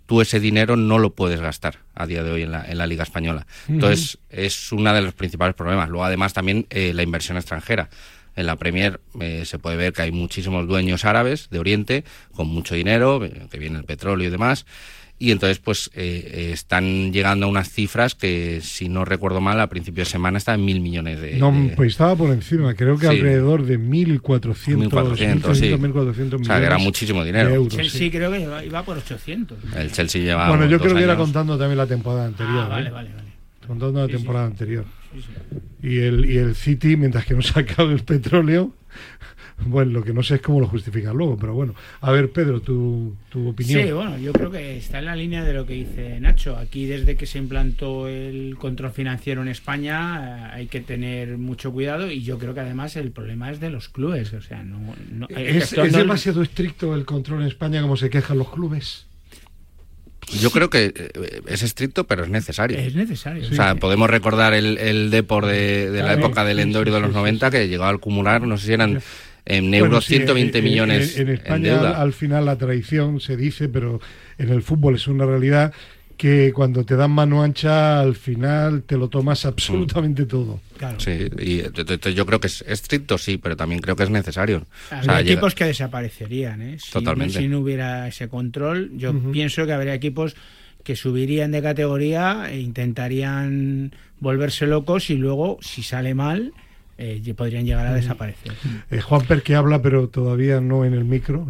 tú 0.06 0.20
ese 0.20 0.40
dinero 0.40 0.76
no 0.76 0.98
lo 0.98 1.14
puedes 1.14 1.40
gastar 1.40 1.78
a 1.94 2.06
día 2.06 2.22
de 2.22 2.30
hoy 2.30 2.42
en 2.42 2.52
la, 2.52 2.64
en 2.64 2.78
la 2.78 2.86
Liga 2.86 3.02
Española. 3.02 3.46
Entonces, 3.68 4.18
es 4.30 4.72
uno 4.72 4.92
de 4.92 5.02
los 5.02 5.14
principales 5.14 5.54
problemas. 5.54 5.88
Luego, 5.88 6.04
además, 6.04 6.32
también 6.32 6.66
eh, 6.70 6.92
la 6.94 7.02
inversión 7.02 7.36
extranjera. 7.36 7.88
En 8.36 8.46
la 8.46 8.56
Premier 8.56 9.00
eh, 9.20 9.44
se 9.44 9.60
puede 9.60 9.76
ver 9.76 9.92
que 9.92 10.02
hay 10.02 10.10
muchísimos 10.10 10.66
dueños 10.66 11.04
árabes 11.04 11.50
de 11.50 11.60
Oriente 11.60 12.04
con 12.32 12.48
mucho 12.48 12.74
dinero, 12.74 13.24
eh, 13.24 13.46
que 13.48 13.58
viene 13.58 13.78
el 13.78 13.84
petróleo 13.84 14.26
y 14.26 14.30
demás. 14.30 14.66
Y 15.16 15.30
entonces, 15.30 15.58
pues, 15.60 15.90
eh, 15.94 16.28
eh, 16.34 16.50
están 16.52 17.12
llegando 17.12 17.46
a 17.46 17.48
unas 17.48 17.70
cifras 17.70 18.14
que, 18.16 18.60
si 18.62 18.88
no 18.88 19.04
recuerdo 19.04 19.40
mal, 19.40 19.60
a 19.60 19.68
principio 19.68 20.02
de 20.02 20.10
semana 20.10 20.38
están 20.38 20.58
en 20.60 20.66
mil 20.66 20.80
millones 20.80 21.20
de... 21.20 21.36
no, 21.36 21.52
de- 21.52 21.68
pues 21.76 21.92
estaba 21.92 22.16
por 22.16 22.30
encima, 22.30 22.74
creo 22.74 22.96
que 22.98 23.06
Sí. 23.06 23.12
alrededor 23.16 23.64
de 23.64 23.78
1.400, 23.78 24.90
1.400, 24.90 25.54
sí. 25.54 25.70
1.400 25.70 26.40
O 26.40 26.44
sea, 26.44 26.58
que 26.58 26.64
era 26.66 26.74
millones 26.76 26.84
muchísimo 26.84 27.24
dinero. 27.24 27.50
euros, 27.50 27.74
Chelsea 27.76 27.98
sí. 28.00 28.10
creo 28.10 28.32
que 28.32 28.40
iba, 28.40 28.64
iba 28.64 28.82
por 28.84 28.98
800. 28.98 29.56
El 29.76 29.92
Chelsea 29.92 30.20
lleva 30.20 30.48
Bueno, 30.48 30.66
yo 30.66 30.80
creo 30.80 30.96
que 30.96 31.04
era 31.04 31.16
contando 31.16 31.56
también 31.56 31.78
la 31.78 31.86
temporada 31.86 32.26
anterior. 32.26 32.64
Ah, 32.64 32.68
vale, 32.68 32.88
¿eh? 32.88 32.92
vale, 32.92 33.10
vale. 33.14 33.24
Contando 33.68 34.00
la 34.00 34.06
Sí, 34.06 34.12
sí. 34.12 34.18
temporada 34.18 34.46
anterior. 34.46 34.84
Sí, 35.14 35.20
sí. 35.22 35.88
Y 35.88 35.98
el, 35.98 36.24
y 36.28 36.36
el 36.38 36.54
City, 36.56 36.96
mientras 36.96 37.24
que 37.24 37.34
no 37.34 37.40
se 37.42 37.58
acaba 37.60 37.92
el 37.92 38.00
petróleo, 38.02 38.74
bueno, 39.66 39.92
lo 39.92 40.04
que 40.04 40.12
no 40.12 40.22
sé 40.22 40.36
es 40.36 40.40
cómo 40.42 40.60
lo 40.60 40.66
justifican 40.66 41.16
luego, 41.16 41.36
pero 41.36 41.54
bueno. 41.54 41.74
A 42.00 42.10
ver, 42.10 42.30
Pedro, 42.30 42.60
tu, 42.60 43.14
tu 43.30 43.48
opinión. 43.48 43.82
Sí, 43.82 43.92
bueno, 43.92 44.18
yo 44.18 44.32
creo 44.32 44.50
que 44.50 44.76
está 44.76 44.98
en 44.98 45.04
la 45.06 45.16
línea 45.16 45.44
de 45.44 45.52
lo 45.52 45.64
que 45.66 45.74
dice 45.74 46.18
Nacho. 46.20 46.56
Aquí, 46.56 46.86
desde 46.86 47.16
que 47.16 47.26
se 47.26 47.38
implantó 47.38 48.08
el 48.08 48.56
control 48.58 48.90
financiero 48.92 49.42
en 49.42 49.48
España, 49.48 50.48
eh, 50.50 50.50
hay 50.54 50.66
que 50.66 50.80
tener 50.80 51.38
mucho 51.38 51.72
cuidado 51.72 52.10
y 52.10 52.22
yo 52.22 52.38
creo 52.38 52.54
que 52.54 52.60
además 52.60 52.96
el 52.96 53.10
problema 53.12 53.50
es 53.50 53.60
de 53.60 53.70
los 53.70 53.88
clubes. 53.88 54.32
O 54.32 54.40
sea, 54.42 54.62
no. 54.62 54.78
no- 55.12 55.28
¿Es, 55.30 55.64
esto 55.64 55.84
es 55.84 55.92
no- 55.92 55.98
demasiado 55.98 56.42
estricto 56.42 56.94
el 56.94 57.04
control 57.04 57.42
en 57.42 57.48
España 57.48 57.80
como 57.82 57.96
se 57.96 58.10
quejan 58.10 58.38
los 58.38 58.50
clubes? 58.52 59.06
Yo 60.40 60.50
creo 60.50 60.70
que 60.70 60.92
eh, 60.96 61.42
es 61.46 61.62
estricto, 61.62 62.04
pero 62.04 62.24
es 62.24 62.30
necesario. 62.30 62.78
Es 62.78 62.94
necesario. 62.94 63.46
O 63.46 63.52
sea, 63.54 63.74
podemos 63.74 64.08
recordar 64.08 64.54
el, 64.54 64.78
el 64.78 65.10
Depor 65.10 65.44
de, 65.44 65.90
de 65.90 66.02
la 66.02 66.14
época 66.14 66.44
del 66.44 66.60
Endor 66.60 66.90
de 66.90 66.98
los 66.98 67.10
sí, 67.10 67.14
90 67.14 67.50
que 67.50 67.68
llegaba 67.68 67.90
a 67.90 67.94
acumular, 67.94 68.42
no 68.42 68.56
sé 68.56 68.66
si 68.68 68.72
eran 68.72 69.02
en 69.46 69.70
Bueno, 69.70 69.86
euros 69.86 70.04
sí, 70.06 70.14
120 70.16 70.58
en- 70.58 70.64
en- 70.64 70.70
millones 70.70 71.16
En, 71.16 71.22
en 71.22 71.28
en 71.28 71.34
España, 71.34 71.74
deuda. 71.74 72.00
al 72.00 72.12
final, 72.12 72.44
la 72.46 72.56
tradición 72.56 73.20
se 73.20 73.36
dice, 73.36 73.68
pero 73.68 74.00
en 74.38 74.48
el 74.50 74.62
fútbol 74.62 74.94
es 74.96 75.06
una 75.06 75.26
realidad 75.26 75.72
que 76.16 76.52
cuando 76.54 76.84
te 76.84 76.94
dan 76.94 77.10
mano 77.10 77.42
ancha 77.42 77.98
al 78.00 78.14
final 78.14 78.84
te 78.84 78.96
lo 78.96 79.08
tomas 79.08 79.44
absolutamente 79.46 80.26
todo. 80.26 80.60
Claro. 80.78 80.98
Sí, 81.00 81.28
y 81.40 81.62
yo 82.14 82.24
creo 82.24 82.38
que 82.38 82.46
es 82.46 82.62
estricto, 82.68 83.18
sí, 83.18 83.36
pero 83.36 83.56
también 83.56 83.80
creo 83.82 83.96
que 83.96 84.04
es 84.04 84.10
necesario. 84.10 84.64
Habría 84.90 85.20
equipos 85.20 85.56
que 85.56 85.64
desaparecerían, 85.64 86.62
¿eh? 86.62 86.76
Si, 86.78 86.92
Totalmente. 86.92 87.38
Si 87.40 87.48
no 87.48 87.58
hubiera 87.58 88.06
ese 88.06 88.28
control, 88.28 88.92
yo 88.96 89.12
pienso 89.32 89.66
que 89.66 89.72
habría 89.72 89.92
equipos 89.94 90.36
que 90.84 90.94
subirían 90.94 91.50
de 91.50 91.62
categoría 91.62 92.46
e 92.48 92.60
intentarían 92.60 93.92
volverse 94.20 94.66
locos 94.66 95.10
y 95.10 95.16
luego, 95.16 95.58
si 95.62 95.82
sale 95.82 96.14
mal, 96.14 96.52
eh, 96.98 97.34
podrían 97.36 97.64
llegar 97.64 97.86
a 97.86 97.94
desaparecer. 97.94 98.52
Eh, 98.90 99.00
Juanper 99.00 99.42
que 99.42 99.54
habla, 99.54 99.82
pero 99.82 100.08
todavía 100.08 100.60
no 100.60 100.84
en 100.84 100.94
el 100.94 101.04
micro. 101.04 101.46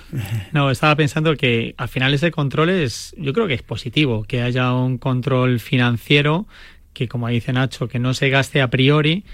no, 0.52 0.70
estaba 0.70 0.94
pensando 0.96 1.36
que 1.36 1.74
al 1.76 1.88
final 1.88 2.14
ese 2.14 2.30
control 2.30 2.70
es, 2.70 3.14
yo 3.18 3.32
creo 3.32 3.46
que 3.46 3.54
es 3.54 3.62
positivo, 3.62 4.24
que 4.24 4.42
haya 4.42 4.72
un 4.72 4.98
control 4.98 5.60
financiero 5.60 6.46
que, 6.92 7.08
como 7.08 7.28
dice 7.28 7.52
Nacho, 7.52 7.88
que 7.88 7.98
no 7.98 8.14
se 8.14 8.30
gaste 8.30 8.62
a 8.62 8.70
priori 8.70 9.24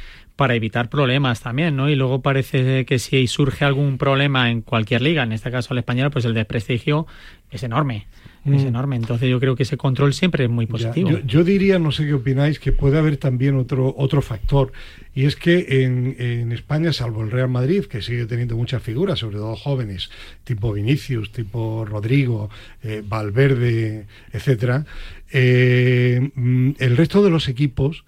para 0.40 0.54
evitar 0.54 0.88
problemas 0.88 1.42
también, 1.42 1.76
¿no? 1.76 1.90
Y 1.90 1.97
luego 1.97 2.23
parece 2.23 2.87
que 2.87 2.99
si 2.99 3.26
surge 3.26 3.66
algún 3.66 3.99
problema 3.99 4.50
en 4.50 4.62
cualquier 4.62 5.02
liga, 5.02 5.23
en 5.23 5.32
este 5.32 5.50
caso 5.50 5.75
el 5.75 5.80
español, 5.80 6.11
pues 6.11 6.25
el 6.25 6.32
desprestigio 6.32 7.06
es 7.50 7.62
enorme 7.62 8.06
es 8.47 8.64
mm. 8.64 8.68
enorme. 8.68 8.97
Entonces 8.97 9.28
yo 9.28 9.38
creo 9.38 9.54
que 9.54 9.64
ese 9.64 9.76
control 9.76 10.14
siempre 10.14 10.44
es 10.44 10.50
muy 10.50 10.64
positivo. 10.64 11.11
yo, 11.26 11.44
diría, 11.44 11.78
no 11.78 11.92
sé 11.92 12.06
qué 12.06 12.14
opináis, 12.14 12.59
que 12.59 12.73
puede 12.73 12.99
haber 12.99 13.18
también 13.18 13.56
otro, 13.56 13.94
otro 13.99 14.23
factor, 14.23 14.73
y 15.14 15.26
es 15.26 15.37
que 15.37 15.85
en, 15.85 16.16
en, 16.18 16.52
España, 16.52 16.94
salvo 16.94 17.23
el 17.23 17.30
Real 17.30 17.50
Madrid, 17.50 17.85
que 17.85 18.00
sigue 18.00 18.25
teniendo 18.25 18.56
muchas 18.56 18.82
figuras, 18.82 19.18
sobre 19.18 19.37
todo 19.37 19.56
jóvenes, 19.56 20.11
tipo 20.44 20.73
Vinicius, 20.73 21.32
tipo 21.32 21.85
Rodrigo, 21.85 22.49
eh, 22.82 23.02
Valverde, 23.06 24.06
etcétera, 24.32 24.87
eh, 25.30 26.30
mm, 26.35 26.70
el 26.78 26.97
resto 26.97 27.23
de 27.23 27.28
los 27.28 27.47
equipos 27.47 28.04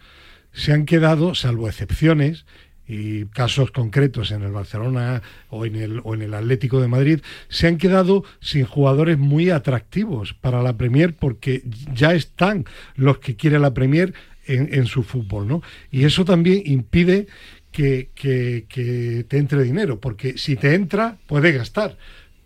se 0.52 0.72
han 0.72 0.86
quedado, 0.86 1.34
salvo 1.34 1.68
excepciones, 1.68 2.44
y 2.86 3.26
casos 3.26 3.70
concretos 3.70 4.32
en 4.32 4.42
el 4.42 4.52
Barcelona 4.52 5.22
o 5.48 5.64
en 5.64 5.76
el, 5.76 6.00
o 6.04 6.14
en 6.14 6.22
el 6.22 6.34
Atlético 6.34 6.80
de 6.80 6.88
Madrid, 6.88 7.20
se 7.48 7.66
han 7.66 7.78
quedado 7.78 8.24
sin 8.40 8.64
jugadores 8.64 9.18
muy 9.18 9.50
atractivos 9.50 10.34
para 10.34 10.62
la 10.62 10.76
Premier 10.76 11.14
porque 11.14 11.62
ya 11.94 12.14
están 12.14 12.66
los 12.96 13.18
que 13.18 13.36
quiere 13.36 13.58
la 13.58 13.72
Premier 13.72 14.14
en, 14.46 14.86
su 14.86 15.04
fútbol, 15.04 15.46
¿no? 15.46 15.62
Y 15.92 16.04
eso 16.04 16.24
también 16.24 16.62
impide 16.66 17.28
que, 17.70 18.10
que, 18.14 19.24
te 19.28 19.38
entre 19.38 19.62
dinero, 19.62 20.00
porque 20.00 20.36
si 20.36 20.56
te 20.56 20.74
entra, 20.74 21.16
puedes 21.26 21.54
gastar 21.54 21.96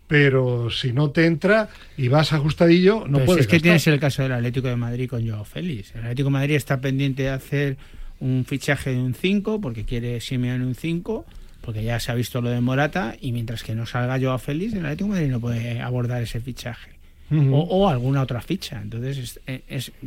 pero 0.08 0.70
si 0.70 0.92
no 0.92 1.10
te 1.10 1.26
entra 1.26 1.68
y 1.96 2.06
vas 2.06 2.32
ajustadillo, 2.32 3.08
no 3.08 3.24
puedes. 3.24 3.40
es 3.40 3.46
que 3.48 3.58
tienes 3.58 3.84
el 3.88 3.98
caso 3.98 4.22
del 4.22 4.30
Atlético 4.30 4.68
de 4.68 4.76
Madrid 4.76 5.08
con 5.08 5.28
Joao 5.28 5.44
Félix. 5.44 5.96
El 5.96 6.02
Atlético 6.02 6.28
de 6.28 6.32
Madrid 6.32 6.54
está 6.54 6.80
pendiente 6.80 7.24
de 7.24 7.30
hacer 7.30 7.76
un 8.20 8.44
fichaje 8.46 8.90
de 8.90 8.98
un 8.98 9.14
5 9.14 9.60
porque 9.60 9.84
quiere 9.84 10.20
Simeone 10.20 10.64
un 10.64 10.74
5 10.74 11.24
porque 11.60 11.82
ya 11.82 11.98
se 11.98 12.12
ha 12.12 12.14
visto 12.14 12.40
lo 12.40 12.50
de 12.50 12.60
Morata 12.60 13.16
y 13.20 13.32
mientras 13.32 13.62
que 13.62 13.74
no 13.74 13.86
salga 13.86 14.20
Joao 14.20 14.38
Félix 14.38 14.72
el 14.74 14.86
Atlético 14.86 15.08
de 15.08 15.14
Madrid 15.14 15.30
no 15.30 15.40
puede 15.40 15.80
abordar 15.80 16.22
ese 16.22 16.40
fichaje. 16.40 16.90
O, 17.28 17.88
alguna 17.88 18.22
otra 18.22 18.40
ficha. 18.40 18.80
Entonces 18.80 19.40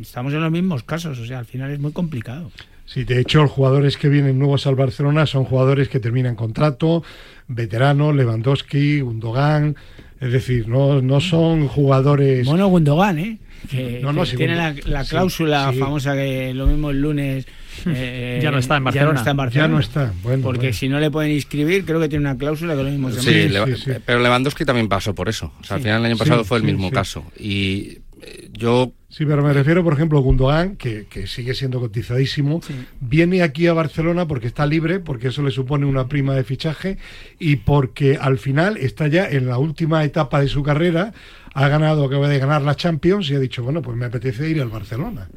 estamos 0.00 0.32
en 0.32 0.40
los 0.40 0.50
mismos 0.50 0.84
casos 0.84 1.18
o 1.18 1.26
sea 1.26 1.38
al 1.38 1.44
final 1.44 1.70
es 1.70 1.78
muy 1.78 1.92
complicado. 1.92 2.50
Sí, 2.90 3.04
de 3.04 3.20
hecho, 3.20 3.42
los 3.42 3.52
jugadores 3.52 3.96
que 3.96 4.08
vienen 4.08 4.36
nuevos 4.36 4.66
al 4.66 4.74
Barcelona 4.74 5.24
son 5.24 5.44
jugadores 5.44 5.88
que 5.88 6.00
terminan 6.00 6.34
contrato, 6.34 7.04
veterano, 7.46 8.12
Lewandowski, 8.12 9.00
Gundogan, 9.00 9.76
es 10.20 10.32
decir, 10.32 10.66
no, 10.66 11.00
no 11.00 11.20
son 11.20 11.68
jugadores... 11.68 12.48
Bueno, 12.48 12.66
Gundogan, 12.66 13.18
¿eh? 13.20 13.38
Que, 13.70 14.02
tiene 14.36 14.56
la, 14.86 15.04
cláusula 15.04 15.72
famosa 15.72 16.14
que 16.14 16.52
lo 16.52 16.66
mismo 16.66 16.90
el 16.90 17.00
lunes 17.00 17.46
eh, 17.86 18.40
ya 18.42 18.50
no 18.50 18.58
está 18.58 18.76
en 18.76 18.84
Barcelona. 18.84 19.22
Ya 19.50 19.68
no 19.68 19.78
está 19.80 20.12
Bueno, 20.22 20.42
porque 20.42 20.72
si 20.72 20.88
no 20.88 21.00
le 21.00 21.10
pueden 21.10 21.32
inscribir, 21.32 21.84
creo 21.84 22.00
que 22.00 22.08
tiene 22.08 22.28
una 22.28 22.36
cláusula 22.36 22.74
que 22.76 22.82
lo 22.82 22.90
mismo 22.90 23.10
se 23.10 23.20
sí, 23.20 23.76
sí, 23.76 23.92
pero 24.04 24.20
Lewandowski 24.20 24.64
también 24.64 24.88
pasó 24.88 25.14
por 25.14 25.28
eso. 25.28 25.52
O 25.60 25.64
sea, 25.64 25.76
al 25.76 25.82
final 25.82 26.00
el 26.00 26.06
año 26.06 26.16
pasado 26.16 26.44
fue 26.44 26.58
el 26.58 26.64
mismo 26.64 26.90
caso. 26.90 27.24
Y 27.38 27.98
eh, 28.22 28.48
yo 28.52 28.92
Sí, 29.10 29.26
pero 29.26 29.42
me 29.42 29.52
refiero, 29.52 29.82
por 29.82 29.92
ejemplo, 29.92 30.18
a 30.18 30.22
Gundogan, 30.22 30.76
que, 30.76 31.06
que, 31.10 31.26
sigue 31.26 31.54
siendo 31.54 31.80
cotizadísimo, 31.80 32.60
viene 33.00 33.42
aquí 33.42 33.66
a 33.66 33.72
Barcelona 33.72 34.28
porque 34.28 34.46
está 34.46 34.66
libre, 34.66 35.00
porque 35.00 35.28
eso 35.28 35.42
le 35.42 35.50
supone 35.50 35.84
una 35.84 36.06
prima 36.06 36.36
de 36.36 36.44
fichaje 36.44 36.96
y 37.40 37.56
porque 37.56 38.18
al 38.20 38.38
final 38.38 38.76
está 38.76 39.08
ya 39.08 39.28
en 39.28 39.48
la 39.48 39.58
última 39.58 40.04
etapa 40.04 40.40
de 40.40 40.46
su 40.46 40.62
carrera, 40.62 41.12
ha 41.54 41.66
ganado, 41.66 42.04
acaba 42.04 42.28
de 42.28 42.38
ganar 42.38 42.62
la 42.62 42.76
Champions 42.76 43.28
y 43.30 43.34
ha 43.34 43.40
dicho, 43.40 43.64
bueno, 43.64 43.82
pues 43.82 43.96
me 43.96 44.06
apetece 44.06 44.48
ir 44.48 44.62
al 44.62 44.68
Barcelona. 44.68 45.28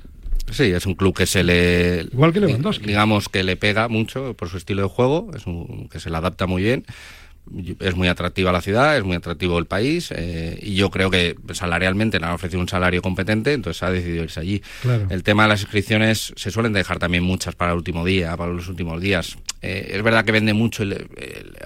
Sí, 0.53 0.63
es 0.63 0.85
un 0.85 0.95
club 0.95 1.15
que 1.15 1.25
se 1.25 1.43
le. 1.43 2.07
Igual 2.11 2.31
que 2.31 2.39
Lewandowski. 2.39 2.85
Digamos 2.85 3.29
que 3.29 3.43
le 3.43 3.57
pega 3.57 3.87
mucho 3.87 4.33
por 4.35 4.49
su 4.49 4.57
estilo 4.57 4.83
de 4.83 4.89
juego, 4.89 5.31
es 5.35 5.45
un, 5.47 5.89
que 5.89 5.99
se 5.99 6.09
le 6.09 6.17
adapta 6.17 6.45
muy 6.47 6.63
bien. 6.63 6.85
Es 7.81 7.95
muy 7.95 8.07
atractiva 8.07 8.53
la 8.53 8.61
ciudad, 8.61 8.95
es 8.95 9.03
muy 9.03 9.17
atractivo 9.17 9.59
el 9.59 9.65
país 9.65 10.13
eh, 10.15 10.57
y 10.61 10.75
yo 10.75 10.89
creo 10.89 11.11
que 11.11 11.35
salarialmente 11.51 12.17
le 12.17 12.25
han 12.25 12.31
ofrecido 12.31 12.61
un 12.61 12.69
salario 12.69 13.01
competente, 13.01 13.51
entonces 13.51 13.83
ha 13.83 13.91
decidido 13.91 14.23
irse 14.23 14.39
allí. 14.39 14.61
El 15.09 15.23
tema 15.23 15.43
de 15.43 15.49
las 15.49 15.61
inscripciones 15.61 16.31
se 16.37 16.51
suelen 16.51 16.71
dejar 16.71 16.99
también 16.99 17.25
muchas 17.25 17.53
para 17.55 17.73
el 17.73 17.77
último 17.77 18.05
día, 18.05 18.37
para 18.37 18.53
los 18.53 18.69
últimos 18.69 19.01
días. 19.01 19.37
Eh, 19.61 19.91
es 19.93 20.01
verdad 20.03 20.23
que 20.23 20.31
vende 20.31 20.53
mucho 20.53 20.83
el, 20.83 21.09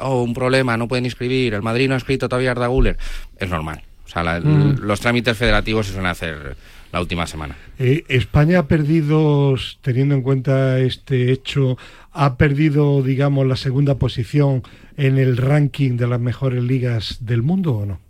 oh, 0.01 0.23
un 0.23 0.33
problema, 0.33 0.77
no 0.77 0.87
pueden 0.87 1.05
inscribir, 1.05 1.53
el 1.53 1.61
Madrid 1.61 1.87
no 1.87 1.93
ha 1.93 1.97
escrito 1.97 2.27
todavía 2.27 2.51
Arda 2.51 2.65
Guller. 2.65 2.97
Es 3.37 3.47
normal. 3.47 3.83
O 4.03 4.09
sea, 4.09 4.39
mm. 4.39 4.79
los 4.79 4.99
trámites 4.99 5.37
federativos 5.37 5.85
se 5.85 5.91
suelen 5.91 6.09
hacer 6.09 6.57
la 6.91 7.01
última 7.01 7.27
semana. 7.27 7.55
Eh, 7.79 8.03
España 8.07 8.59
ha 8.59 8.67
perdido, 8.67 9.55
teniendo 9.81 10.15
en 10.15 10.21
cuenta 10.21 10.79
este 10.79 11.31
hecho, 11.31 11.77
ha 12.11 12.37
perdido, 12.37 13.01
digamos, 13.03 13.45
la 13.45 13.55
segunda 13.55 13.95
posición 13.95 14.63
en 14.95 15.17
el 15.17 15.37
ranking 15.37 15.97
de 15.97 16.07
las 16.07 16.19
mejores 16.19 16.63
ligas 16.63 17.17
del 17.21 17.43
mundo 17.43 17.73
o 17.73 17.85
no? 17.85 18.07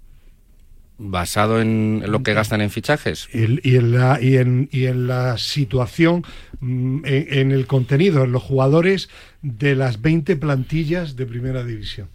basado 0.99 1.61
en 1.61 2.03
lo 2.07 2.23
que 2.23 2.33
gastan 2.33 2.61
en 2.61 2.71
fichajes 2.71 3.29
y, 3.31 3.75
en 3.75 3.91
la 3.91 4.19
y 4.21 4.37
en, 4.37 4.67
y 4.71 4.85
en 4.85 5.07
la 5.07 5.37
situación 5.37 6.23
mm, 6.59 7.01
en, 7.05 7.51
el 7.51 7.67
contenido 7.67 8.23
en 8.23 8.31
los 8.31 8.41
jugadores 8.41 9.09
de 9.41 9.75
las 9.75 10.01
20 10.01 10.35
plantillas 10.37 11.15
de 11.15 11.27
primera 11.27 11.63
división 11.63 12.09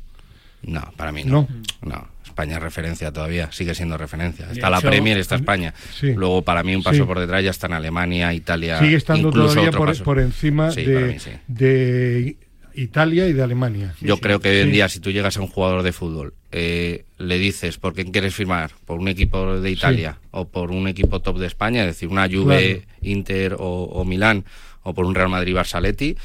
no 0.62 0.92
para 0.96 1.12
mí 1.12 1.24
no. 1.24 1.48
No, 1.82 2.08
España 2.32 2.56
es 2.56 2.62
referencia 2.62 3.12
todavía, 3.12 3.52
sigue 3.52 3.74
siendo 3.74 3.98
referencia. 3.98 4.48
Está 4.50 4.70
la 4.70 4.80
Premier, 4.80 5.18
está 5.18 5.34
España. 5.36 5.74
Luego, 6.00 6.42
para 6.42 6.62
mí, 6.62 6.74
un 6.74 6.82
paso 6.82 7.06
por 7.06 7.18
detrás 7.20 7.44
ya 7.44 7.50
está 7.50 7.66
en 7.66 7.74
Alemania, 7.74 8.32
Italia. 8.32 8.78
Sigue 8.78 8.96
estando 8.96 9.30
todavía 9.30 9.70
por, 9.70 10.18
encima 10.18 10.70
de, 10.70 12.36
Italia 12.74 13.28
y 13.28 13.34
de 13.34 13.42
Alemania. 13.42 13.94
Yo 14.00 14.16
creo 14.16 14.40
que 14.40 14.48
hoy 14.48 14.58
en 14.60 14.72
día, 14.72 14.88
si 14.88 14.98
tú 14.98 15.10
llegas 15.10 15.36
a 15.36 15.42
un 15.42 15.46
jugador 15.48 15.82
de 15.82 15.92
fútbol, 15.92 16.32
eh, 16.52 17.04
le 17.18 17.38
dices 17.38 17.76
por 17.76 17.92
quién 17.92 18.12
quieres 18.12 18.34
firmar, 18.34 18.70
por 18.86 18.98
un 18.98 19.08
equipo 19.08 19.60
de 19.60 19.70
Italia 19.70 20.18
o 20.30 20.48
por 20.48 20.70
un 20.70 20.88
equipo 20.88 21.20
top 21.20 21.38
de 21.38 21.48
España, 21.48 21.82
es 21.82 21.88
decir, 21.88 22.08
una 22.08 22.28
Juve, 22.30 22.86
Inter 23.02 23.56
o, 23.58 24.04
Milán, 24.06 24.44
o 24.84 24.94
por 24.94 25.04
un 25.04 25.14
Real 25.14 25.28
Madrid 25.28 25.54
Barsaletti 25.54 26.16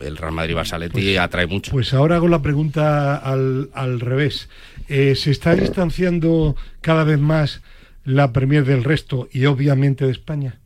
el 0.00 0.16
Real 0.16 0.32
Madrid 0.32 0.54
Barsaletti 0.54 1.00
pues, 1.00 1.18
atrae 1.18 1.46
mucho. 1.46 1.70
Pues 1.72 1.94
ahora 1.94 2.16
hago 2.16 2.28
la 2.28 2.42
pregunta 2.42 3.16
al, 3.16 3.70
al 3.74 4.00
revés. 4.00 4.48
Eh, 4.88 5.14
¿Se 5.14 5.30
está 5.30 5.54
distanciando 5.54 6.56
cada 6.80 7.04
vez 7.04 7.18
más 7.18 7.62
la 8.04 8.32
Premier 8.32 8.64
del 8.64 8.84
resto 8.84 9.28
y 9.32 9.46
obviamente 9.46 10.04
de 10.04 10.12
España? 10.12 10.58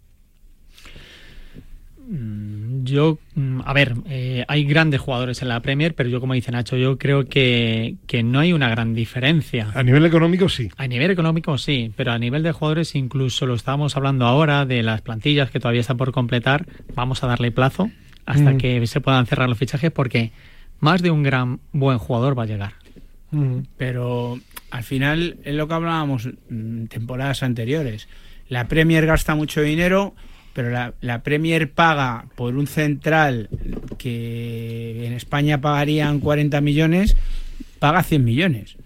Mm, 2.11 2.85
yo, 2.85 3.19
mm, 3.35 3.61
a 3.67 3.73
ver, 3.75 3.95
eh, 4.09 4.45
hay 4.49 4.65
grandes 4.65 5.01
jugadores 5.01 5.43
en 5.43 5.49
la 5.49 5.61
Premier, 5.61 5.95
pero 5.95 6.09
yo, 6.09 6.21
como 6.21 6.33
dice 6.33 6.51
Nacho, 6.51 6.79
yo 6.79 6.97
creo 6.97 7.27
que, 7.27 7.97
que, 8.07 8.23
no 8.23 8.41
hay 8.41 8.55
una 8.55 8.71
gran 8.71 8.95
diferencia. 8.95 9.71
A 9.75 9.83
nivel 9.83 10.07
económico 10.07 10.49
sí. 10.49 10.71
A 10.79 10.87
nivel 10.87 11.11
económico 11.11 11.59
sí, 11.59 11.93
pero 11.97 12.13
a 12.13 12.19
nivel 12.19 12.43
de 12.43 12.53
jugadores, 12.53 12.95
incluso 12.95 13.45
lo 13.45 13.55
estábamos 13.55 13.95
hablando 13.97 14.25
ahora 14.25 14.65
de 14.65 14.83
las 14.83 15.03
plantillas 15.03 15.51
que 15.51 15.61
todavía 15.61 15.83
están 15.83 15.99
por 15.99 16.13
completar, 16.13 16.67
vamos 16.95 17.23
a 17.23 17.27
darle 17.27 17.53
plazo 17.53 17.91
hasta 18.29 18.53
mm. 18.53 18.59
que 18.59 18.87
se 18.87 19.01
puedan 19.01 19.27
cerrar 19.27 19.49
los 19.49 19.57
fichajes 19.57 19.91
porque 19.91 20.33
más 20.81 21.01
de 21.01 21.11
un 21.11 21.23
gran 21.23 21.61
buen 21.73 21.97
jugador 21.97 22.39
va 22.39 22.43
a 22.43 22.47
llegar. 22.47 22.73
Pero 23.77 24.39
al 24.71 24.83
final 24.83 25.37
es 25.45 25.55
lo 25.55 25.67
que 25.67 25.75
hablábamos 25.75 26.27
en 26.27 26.85
mm, 26.85 26.87
temporadas 26.89 27.43
anteriores. 27.43 28.07
La 28.49 28.69
Premier 28.69 29.07
gasta 29.07 29.35
mucho 29.35 29.63
dinero, 29.63 30.15
pero 30.53 30.71
la, 30.71 30.93
la, 31.01 31.23
Premier 31.23 31.71
paga 31.71 32.27
por 32.37 32.55
un 32.55 32.67
central 32.67 33.49
que 33.97 35.07
en 35.07 35.15
España 35.15 35.61
pagarían 35.61 36.21
40 36.21 36.61
millones, 36.61 37.17
paga 37.79 38.03
100 38.03 38.25
millones. 38.25 38.77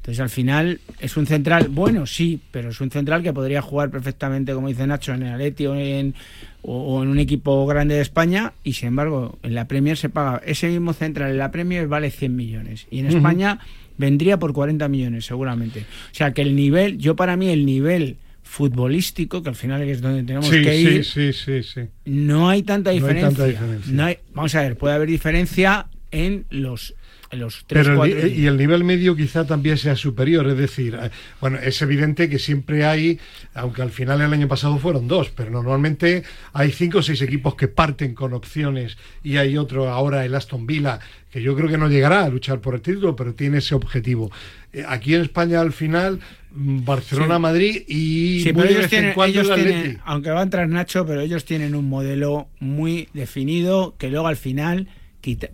Entonces 0.00 0.20
al 0.20 0.30
final 0.30 0.80
es 0.98 1.16
un 1.18 1.26
central 1.26 1.68
bueno, 1.68 2.06
sí, 2.06 2.40
pero 2.50 2.70
es 2.70 2.80
un 2.80 2.90
central 2.90 3.22
que 3.22 3.32
podría 3.34 3.60
jugar 3.60 3.90
perfectamente, 3.90 4.54
como 4.54 4.68
dice 4.68 4.86
Nacho, 4.86 5.12
en 5.12 5.22
el 5.24 5.34
Atleti 5.34 5.66
o 5.66 5.74
en, 5.76 6.14
o, 6.62 7.02
en 7.02 7.10
un 7.10 7.18
equipo 7.18 7.66
grande 7.66 7.96
de 7.96 8.00
España 8.00 8.54
y 8.64 8.72
sin 8.72 8.88
embargo 8.88 9.38
en 9.42 9.54
la 9.54 9.66
Premier 9.68 9.98
se 9.98 10.08
paga 10.08 10.40
ese 10.46 10.68
mismo 10.68 10.94
central 10.94 11.32
en 11.32 11.38
la 11.38 11.50
Premier 11.50 11.86
vale 11.86 12.10
100 12.10 12.34
millones 12.34 12.86
y 12.90 13.00
en 13.00 13.06
España 13.06 13.58
vendría 13.98 14.38
por 14.38 14.54
40 14.54 14.88
millones 14.88 15.26
seguramente. 15.26 15.80
O 15.80 16.14
sea 16.14 16.32
que 16.32 16.40
el 16.40 16.56
nivel, 16.56 16.96
yo 16.96 17.14
para 17.14 17.36
mí 17.36 17.50
el 17.50 17.66
nivel 17.66 18.16
futbolístico, 18.42 19.42
que 19.42 19.50
al 19.50 19.54
final 19.54 19.82
es 19.82 20.00
donde 20.00 20.22
tenemos 20.22 20.48
Sí, 20.48 20.62
que 20.62 20.76
ir, 20.80 21.04
sí, 21.04 21.32
sí, 21.32 21.62
sí. 21.62 21.80
no 22.06 22.48
hay 22.48 22.62
tanta 22.62 22.90
No 22.90 22.94
hay 22.94 23.00
diferencia. 23.00 23.28
tanta 23.28 23.44
diferencia. 23.46 23.92
No 23.92 24.04
hay- 24.04 24.16
vamos 24.34 24.54
a 24.54 24.62
ver, 24.62 24.76
puede 24.76 24.94
haber 24.94 25.08
diferencia 25.08 25.86
en 26.10 26.44
los, 26.50 26.94
los 27.32 27.64
tres, 27.66 27.82
Pero 27.86 27.92
el, 28.04 28.10
cuatro- 28.12 28.28
ni- 28.28 28.34
y 28.42 28.46
el 28.46 28.56
nivel 28.56 28.82
medio 28.84 29.14
quizá 29.14 29.46
también 29.46 29.78
sea 29.78 29.94
superior, 29.96 30.46
es 30.48 30.56
decir, 30.56 30.98
eh, 31.00 31.10
bueno, 31.40 31.58
es 31.58 31.80
evidente 31.82 32.28
que 32.28 32.38
siempre 32.38 32.84
hay, 32.84 33.18
aunque 33.54 33.82
al 33.82 33.90
final 33.90 34.20
el 34.20 34.32
año 34.32 34.48
pasado 34.48 34.78
fueron 34.78 35.06
dos, 35.06 35.30
pero 35.30 35.50
normalmente 35.50 36.24
hay 36.52 36.72
cinco 36.72 36.98
o 36.98 37.02
seis 37.02 37.22
equipos 37.22 37.54
que 37.54 37.68
parten 37.68 38.14
con 38.14 38.32
opciones 38.32 38.98
y 39.22 39.36
hay 39.36 39.56
otro 39.56 39.88
ahora, 39.88 40.24
el 40.24 40.34
Aston 40.34 40.66
Villa, 40.66 40.98
que 41.30 41.40
yo 41.40 41.54
creo 41.54 41.68
que 41.68 41.78
no 41.78 41.88
llegará 41.88 42.24
a 42.24 42.28
luchar 42.28 42.60
por 42.60 42.74
el 42.74 42.80
título, 42.80 43.14
pero 43.14 43.32
tiene 43.34 43.58
ese 43.58 43.74
objetivo. 43.76 44.32
Eh, 44.72 44.84
Aquí 44.88 45.14
en 45.14 45.20
España 45.22 45.60
al 45.60 45.72
final, 45.72 46.18
mm, 46.52 46.84
Barcelona, 46.84 47.36
Sí. 47.36 47.40
Madrid 47.42 47.82
y 47.86 48.40
Sí, 48.42 48.52
muy 48.52 48.64
de 48.64 48.68
ellos 48.70 48.76
vez 48.82 48.84
en 48.84 48.90
tienen, 48.90 49.12
cuando 49.14 49.40
ellos 49.40 49.48
el 49.56 49.62
tienen- 49.64 49.78
Atleti. 49.82 50.00
aunque 50.04 50.30
va 50.30 50.40
a 50.40 50.42
entrar 50.42 50.68
Nacho, 50.68 51.06
pero 51.06 51.20
ellos 51.20 51.44
tienen 51.44 51.76
un 51.76 51.88
modelo 51.88 52.48
muy 52.58 53.08
definido 53.14 53.94
que 53.98 54.10
luego 54.10 54.26
al 54.26 54.36
final 54.36 54.88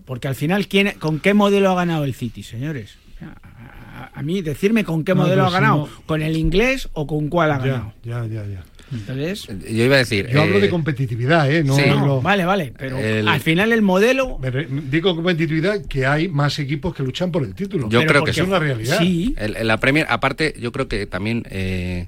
porque 0.05 0.29
al 0.29 0.35
final 0.35 0.69
¿quién, 0.69 0.93
con 0.99 1.19
qué 1.21 1.35
modelo 1.35 1.71
ha 1.71 1.75
ganado 1.75 2.05
el 2.05 2.15
City, 2.15 2.43
señores. 2.43 2.97
A, 3.21 3.25
a- 3.25 4.11
a 4.15 4.23
mí 4.23 4.41
decirme 4.43 4.85
con 4.85 5.05
qué 5.05 5.15
No, 5.15 5.23
modelo 5.23 5.35
pero 5.37 5.47
ha 5.47 5.49
si 5.49 5.55
ganado, 5.55 5.77
no- 5.87 6.03
con 6.07 6.23
el 6.23 6.37
inglés 6.37 6.89
o 6.93 7.07
con 7.07 7.29
cuál 7.29 7.51
ha 7.53 7.59
Ya, 7.59 7.65
ganado. 7.67 7.93
ya, 8.05 8.27
ya, 8.27 8.47
ya. 8.47 8.65
Entonces, 8.93 9.49
Yo 9.49 9.85
iba 9.85 9.97
a 9.97 9.99
decir. 9.99 10.29
Yo 10.33 10.43
hablo 10.43 10.59
eh, 10.59 10.61
de 10.61 10.71
competitividad, 10.71 11.51
¿eh? 11.51 11.65
No 11.65 11.75
sí. 11.75 11.83
no, 11.89 12.23
vale, 12.23 12.45
vale, 12.45 12.73
pero 12.79 12.99
El- 12.99 13.27
al 13.27 13.41
final 13.41 13.73
el 13.73 13.83
modelo 13.83 14.39
Me 14.39 14.49
re- 14.51 14.69
digo 14.71 15.15
competitividad 15.17 15.85
que 15.87 16.07
hay 16.07 16.29
más 16.29 16.59
equipos 16.61 16.95
que 16.95 17.03
luchan 17.03 17.33
por 17.33 17.43
el 17.43 17.55
título. 17.55 17.89
Yo 17.89 17.99
pero 18.01 18.11
creo 18.13 18.25
que 18.25 18.31
es 18.31 18.39
una 18.39 18.61
realidad. 18.61 18.99
Sí, 18.99 19.35
El- 19.39 19.67
la 19.67 19.79
Premier, 19.81 20.07
aparte, 20.09 20.55
yo 20.61 20.71
creo 20.73 20.87
que 20.87 21.07
también. 21.07 21.43
eh, 21.51 22.07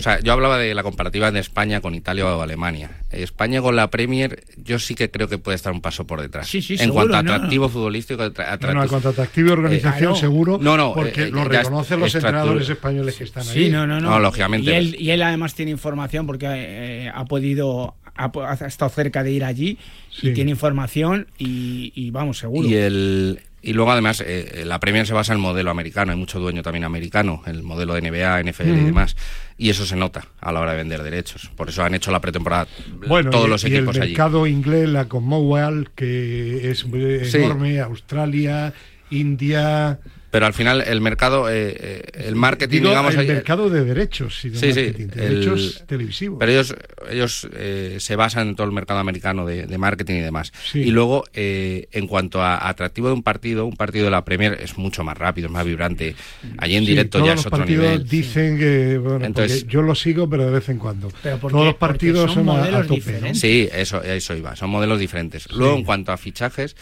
o 0.00 0.02
sea, 0.02 0.18
yo 0.20 0.32
hablaba 0.32 0.58
de 0.58 0.74
la 0.74 0.82
comparativa 0.82 1.30
de 1.30 1.38
España 1.40 1.80
con 1.80 1.94
Italia 1.94 2.26
o 2.26 2.40
Alemania. 2.42 2.90
España 3.10 3.60
con 3.60 3.76
la 3.76 3.90
Premier, 3.90 4.42
yo 4.56 4.78
sí 4.78 4.94
que 4.94 5.10
creo 5.10 5.28
que 5.28 5.38
puede 5.38 5.56
estar 5.56 5.72
un 5.72 5.80
paso 5.80 6.06
por 6.06 6.20
detrás. 6.20 6.48
Sí, 6.48 6.62
sí, 6.62 6.72
en 6.74 6.78
seguro, 6.80 6.94
cuanto 7.08 7.16
a 7.16 7.22
no. 7.22 7.32
atractivo 7.34 7.68
futbolístico, 7.68 8.22
atra- 8.22 8.46
No, 8.46 8.52
atractivo- 8.52 8.82
en 8.82 8.88
cuanto 8.88 9.08
a 9.08 9.12
atractivo 9.12 9.48
y 9.48 9.52
organización, 9.52 10.16
seguro. 10.16 10.58
No, 10.60 10.76
no, 10.76 10.94
porque 10.94 11.24
eh, 11.24 11.30
lo 11.30 11.44
reconocen 11.44 12.00
los 12.00 12.08
es- 12.08 12.14
es 12.16 12.24
entrenadores 12.24 12.68
españoles 12.68 13.14
que 13.16 13.24
están 13.24 13.42
ahí. 13.46 13.52
Sí, 13.66 13.68
no, 13.70 13.86
no, 13.86 14.00
no. 14.00 14.10
No, 14.10 14.18
lógicamente. 14.20 14.70
Y 14.70 14.74
él, 14.74 14.96
y 14.98 15.10
él 15.10 15.22
además 15.22 15.54
tiene 15.54 15.70
información 15.70 16.26
porque 16.26 16.46
eh, 16.48 17.10
ha 17.14 17.24
podido, 17.26 17.94
ha, 18.16 18.30
ha 18.34 18.66
estado 18.66 18.90
cerca 18.90 19.22
de 19.22 19.32
ir 19.32 19.44
allí 19.44 19.76
Sí. 20.10 20.28
y 20.28 20.32
tiene 20.32 20.50
información 20.50 21.26
y, 21.38 21.92
y 21.94 22.10
vamos, 22.10 22.38
seguro. 22.38 22.66
Y, 22.68 22.74
el, 22.74 23.40
y 23.62 23.72
luego, 23.74 23.92
además, 23.92 24.22
eh, 24.26 24.62
la 24.64 24.80
Premier 24.80 25.06
se 25.06 25.12
basa 25.12 25.32
en 25.32 25.38
el 25.38 25.42
modelo 25.42 25.70
americano. 25.70 26.12
Hay 26.12 26.18
mucho 26.18 26.40
dueño 26.40 26.62
también 26.62 26.84
americano, 26.84 27.42
el 27.46 27.62
modelo 27.62 27.94
de 27.94 28.00
NBA, 28.00 28.40
NFL 28.42 28.68
y 28.68 28.84
demás. 28.84 29.16
Y 29.58 29.68
eso 29.70 29.84
se 29.84 29.96
nota 29.96 30.26
a 30.40 30.50
la 30.52 30.60
hora 30.60 30.72
de 30.72 30.78
vender 30.78 31.02
derechos. 31.02 31.50
Por 31.56 31.68
eso 31.68 31.84
han 31.84 31.94
hecho 31.94 32.10
la 32.10 32.20
pretemporada 32.20 32.66
Bueno, 33.06 33.30
todos 33.30 33.46
y, 33.46 33.50
los 33.50 33.64
y 33.64 33.66
equipos 33.76 33.96
el 33.96 34.02
allí. 34.02 34.12
mercado 34.12 34.46
inglés, 34.46 34.88
la 34.88 35.04
Commonwealth, 35.06 35.88
que 35.94 36.70
es 36.70 36.86
eh, 36.92 37.24
Sí. 37.26 37.36
enorme, 37.38 37.80
Australia, 37.80 38.72
India. 39.10 39.98
Pero 40.30 40.46
al 40.46 40.54
final, 40.54 40.80
el 40.82 41.00
mercado, 41.00 41.50
eh, 41.50 41.76
eh, 41.80 42.02
el 42.26 42.36
marketing, 42.36 42.78
Digo, 42.78 42.88
digamos. 42.90 43.14
el 43.14 43.20
ahí- 43.20 43.26
mercado 43.26 43.68
de 43.68 43.84
derechos, 43.84 44.38
sí, 44.40 44.50
de 44.50 44.58
Sí, 44.58 44.72
sí, 44.72 44.80
marketing, 44.84 45.06
de 45.08 45.26
el- 45.26 45.34
derechos 45.40 45.84
televisivos. 45.86 46.38
Pero 46.38 46.52
ellos, 46.52 46.74
ellos 47.10 47.48
eh, 47.52 47.96
se 47.98 48.14
basan 48.16 48.48
en 48.48 48.54
todo 48.56 48.66
el 48.66 48.72
mercado 48.72 49.00
americano 49.00 49.44
de, 49.44 49.66
de 49.66 49.78
marketing 49.78 50.14
y 50.14 50.20
demás. 50.20 50.52
Sí. 50.70 50.80
Y 50.82 50.90
luego, 50.92 51.24
eh, 51.34 51.88
en 51.92 52.06
cuanto 52.06 52.40
a 52.42 52.68
atractivo 52.68 53.08
de 53.08 53.14
un 53.14 53.22
partido, 53.24 53.66
un 53.66 53.76
partido 53.76 54.04
de 54.04 54.10
la 54.12 54.24
Premier 54.24 54.58
es 54.62 54.78
mucho 54.78 55.02
más 55.02 55.18
rápido, 55.18 55.46
es 55.48 55.52
más 55.52 55.64
vibrante. 55.66 56.14
Allí 56.58 56.76
en 56.76 56.84
Sí, 56.84 56.90
directo 56.90 57.18
todos 57.18 57.26
ya 57.26 57.32
los 57.34 57.40
es 57.40 57.46
otro 57.46 57.58
partidos 57.58 57.84
nivel. 57.84 58.08
dicen 58.08 58.58
que 58.58 58.98
bueno, 58.98 59.24
Entonces- 59.26 59.66
yo 59.66 59.82
lo 59.82 59.94
sigo 59.96 60.30
pero 60.30 60.46
de 60.46 60.52
vez 60.52 60.68
en 60.68 60.78
cuando 60.78 61.10
Pero 61.22 61.38
porque- 61.38 61.52
todos 61.54 61.66
los 61.66 61.74
partidos 61.76 62.32
son 62.32 62.44
son, 62.44 62.48
a- 62.50 62.52
a, 62.52 62.56
modelos 62.58 62.82
tope 62.86 62.94
diferentes. 62.94 63.32
¿no? 63.32 63.40
Sí, 63.40 63.68
eso, 63.72 64.02
eso 64.02 64.36
iba. 64.36 64.54
Son 64.54 64.70
modelos 64.70 64.98
diferentes. 65.00 65.50
Luego, 65.52 65.76
en 65.76 65.82
cuanto 65.84 66.12
a 66.12 66.16
fichajes, 66.16 66.76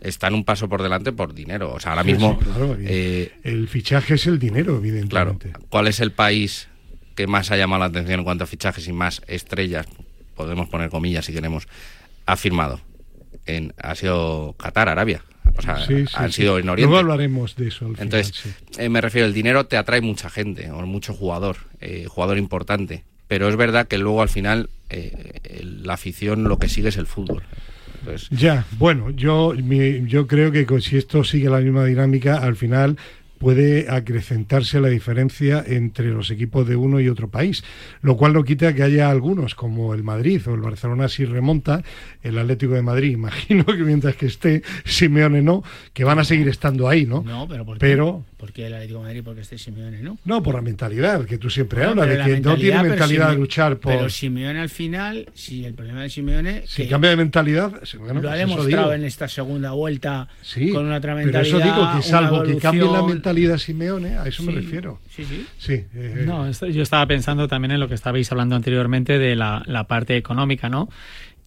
están 0.00 0.34
un 0.34 0.44
paso 0.44 0.68
por 0.68 0.82
delante 0.82 1.12
por 1.12 1.34
dinero. 1.34 1.72
O 1.74 1.80
sea, 1.80 1.92
ahora 1.92 2.04
Sí, 2.04 2.12
mismo, 2.12 2.38
sí, 2.40 2.44
claro, 2.46 2.76
eh, 2.80 3.32
el 3.44 3.68
fichaje 3.68 4.14
es 4.14 4.26
el 4.26 4.38
dinero 4.38 4.80
claro, 4.80 4.86
evidentemente 5.36 5.52
¿cuál 5.68 5.88
es 5.88 6.00
el 6.00 6.12
país 6.12 6.68
que 7.14 7.26
más 7.26 7.50
ha 7.50 7.56
llamado 7.56 7.80
la 7.80 7.86
atención 7.86 8.20
en 8.20 8.24
cuanto 8.24 8.44
a 8.44 8.46
fichajes 8.46 8.86
y 8.88 8.92
más 8.92 9.22
estrellas, 9.26 9.86
podemos 10.36 10.68
poner 10.68 10.88
comillas 10.90 11.24
si 11.24 11.32
queremos, 11.32 11.66
ha 12.26 12.36
firmado? 12.36 12.80
En, 13.46 13.72
ha 13.82 13.94
sido 13.94 14.54
Qatar, 14.58 14.88
Arabia. 14.88 15.22
O 15.56 15.62
sea, 15.62 15.84
Sí, 15.84 16.04
han 16.14 16.30
sido 16.30 16.58
en 16.58 16.68
Oriente. 16.68 16.82
luego 16.90 16.98
hablaremos 16.98 17.56
de 17.56 17.68
eso 17.68 17.86
al 17.86 17.92
final, 17.96 18.04
Entonces, 18.04 18.54
eh, 18.76 18.88
me 18.90 19.00
refiero, 19.00 19.26
el 19.26 19.32
dinero 19.32 19.66
te 19.66 19.76
atrae 19.76 20.00
mucha 20.02 20.28
gente, 20.30 20.70
o 20.70 20.84
mucho 20.86 21.14
jugador, 21.14 21.56
eh, 21.80 22.04
jugador 22.08 22.38
importante. 22.38 23.02
Pero 23.26 23.48
es 23.48 23.56
verdad 23.56 23.88
que 23.88 23.98
luego 23.98 24.22
al 24.22 24.28
final 24.28 24.68
eh, 24.90 25.40
la 25.82 25.94
afición 25.94 26.44
lo 26.44 26.58
que 26.58 26.68
sigue 26.68 26.90
es 26.90 26.96
el 26.98 27.06
fútbol. 27.06 27.42
Entonces, 28.00 28.28
Ya, 28.30 28.64
bueno, 28.78 29.10
yo, 29.10 29.54
mi- 29.62 30.06
yo 30.06 30.26
creo 30.26 30.50
que 30.52 30.66
si 30.80 30.96
esto 30.96 31.24
sigue 31.24 31.48
la 31.50 31.60
misma 31.60 31.84
dinámica, 31.84 32.38
al 32.38 32.56
final 32.56 32.96
puede 33.38 33.88
acrecentarse 33.88 34.80
la 34.80 34.88
diferencia 34.88 35.62
entre 35.64 36.06
los 36.08 36.28
equipos 36.32 36.66
de 36.66 36.74
uno 36.74 36.98
y 36.98 37.08
otro 37.08 37.28
país, 37.28 37.62
lo 38.02 38.16
cual 38.16 38.32
no 38.32 38.42
quita 38.42 38.74
que 38.74 38.82
haya 38.82 39.08
algunos, 39.10 39.54
como 39.54 39.94
el 39.94 40.02
Madrid 40.02 40.42
o 40.48 40.54
el 40.54 40.60
Barcelona 40.60 41.06
si 41.08 41.24
remonta, 41.24 41.84
el 42.24 42.36
Atlético 42.36 42.72
de 42.74 42.82
Madrid, 42.82 43.10
imagino 43.12 43.64
que 43.64 43.84
mientras 43.84 44.16
que 44.16 44.26
esté 44.26 44.62
Simeone 44.84 45.40
no, 45.40 45.62
que 45.92 46.02
van 46.02 46.18
a 46.18 46.24
seguir 46.24 46.48
estando 46.48 46.88
ahí, 46.88 47.06
¿no? 47.06 47.22
No, 47.22 47.46
pero 47.46 47.64
¿por 47.64 47.76
qué? 47.78 47.86
Pero- 47.86 48.24
¿Por 48.38 48.52
qué 48.52 48.66
el 48.68 48.74
Atlético 48.74 49.00
de 49.00 49.04
Madrid? 49.04 49.22
Porque 49.24 49.40
este 49.40 49.58
Simeone, 49.58 50.00
¿no? 50.00 50.16
No, 50.24 50.42
por 50.42 50.54
la 50.54 50.62
mentalidad, 50.62 51.24
que 51.24 51.38
tú 51.38 51.50
siempre 51.50 51.84
Bueno, 51.84 52.02
hablas, 52.02 52.06
pero 52.06 52.22
de 52.24 52.30
la 52.30 52.36
que 52.36 52.40
no 52.40 52.54
tiene 52.56 52.76
pero 52.78 52.88
mentalidad 52.90 53.30
de 53.30 53.36
luchar 53.36 53.76
por... 53.78 53.92
Pero 53.92 54.08
Simeone 54.08 54.60
al 54.60 54.68
final, 54.68 55.28
si 55.34 55.64
el 55.64 55.74
problema 55.74 56.02
de 56.02 56.08
Simeone... 56.10 56.62
si 56.66 56.82
que 56.84 56.88
cambia 56.88 57.10
de 57.10 57.16
mentalidad, 57.16 57.72
bueno, 57.98 58.14
lo 58.14 58.20
pues 58.20 58.32
ha 58.32 58.36
eso 58.36 58.46
demostrado 58.46 58.92
en 58.92 59.04
esta 59.04 59.26
segunda 59.26 59.72
vuelta 59.72 60.28
Sí, 60.42 60.70
con 60.70 60.86
una 60.86 60.98
otra 60.98 61.14
pero 61.16 61.26
mentalidad. 61.26 61.58
eso 61.58 61.66
digo 61.74 61.90
que 61.96 62.02
salvo 62.02 62.42
que 62.44 62.56
cambie 62.58 62.84
la 62.90 63.02
mentalidad 63.02 63.58
Simeone, 63.58 64.16
a 64.18 64.24
eso 64.28 64.44
me 64.44 64.52
refiero. 64.52 65.00
Sí, 65.10 65.24
sí. 65.24 65.46
Sí, 65.58 65.72
eh, 65.94 66.22
No, 66.24 66.46
esto- 66.46 66.68
yo 66.68 66.82
estaba 66.82 67.04
pensando 67.06 67.48
también 67.48 67.72
en 67.72 67.80
lo 67.80 67.88
que 67.88 67.94
estabais 67.94 68.30
hablando 68.30 68.54
anteriormente 68.54 69.18
de 69.18 69.34
la, 69.34 69.64
la 69.66 69.88
parte 69.88 70.16
económica, 70.16 70.68
¿no? 70.68 70.88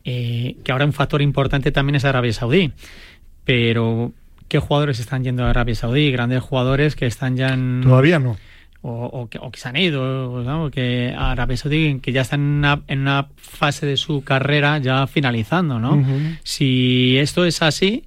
Eh, 0.04 0.58
que 0.64 0.72
ahora 0.74 0.84
un 0.84 0.92
factor 0.94 1.22
importante 1.22 1.72
también 1.72 1.96
es 1.96 2.04
Arabia 2.04 2.34
Saudí. 2.34 2.74
Pero, 3.46 4.14
¿qué 4.52 4.60
jugadores 4.60 5.00
están 5.00 5.24
yendo 5.24 5.46
a 5.46 5.50
Arabia 5.50 5.76
Saudí? 5.76 6.12
Grandes 6.12 6.44
jugadores 6.44 6.98
que 6.98 7.06
están 7.06 7.38
ya 7.38 7.54
en... 7.54 7.80
todavía 7.86 8.20
no. 8.20 8.36
o, 8.82 9.06
o 9.06 9.30
que, 9.30 9.40
o 9.40 9.50
que 9.50 9.58
se 9.58 9.70
han 9.70 9.78
ido, 9.78 10.44
¿no? 10.44 10.70
que 10.70 11.16
Arabia 11.18 11.56
Saudí, 11.56 12.02
que 12.02 12.12
ya 12.12 12.20
están 12.20 12.42
en 12.42 12.48
una, 12.58 12.82
en 12.90 13.00
una 13.00 13.30
fase 13.38 13.86
de 13.86 13.96
su 13.96 14.26
carrera 14.26 14.78
ya 14.80 15.08
finalizando, 15.08 15.80
¿no? 15.80 16.04
Si 16.44 17.18
esto 17.18 17.46
es 17.46 17.62
así, 17.62 18.04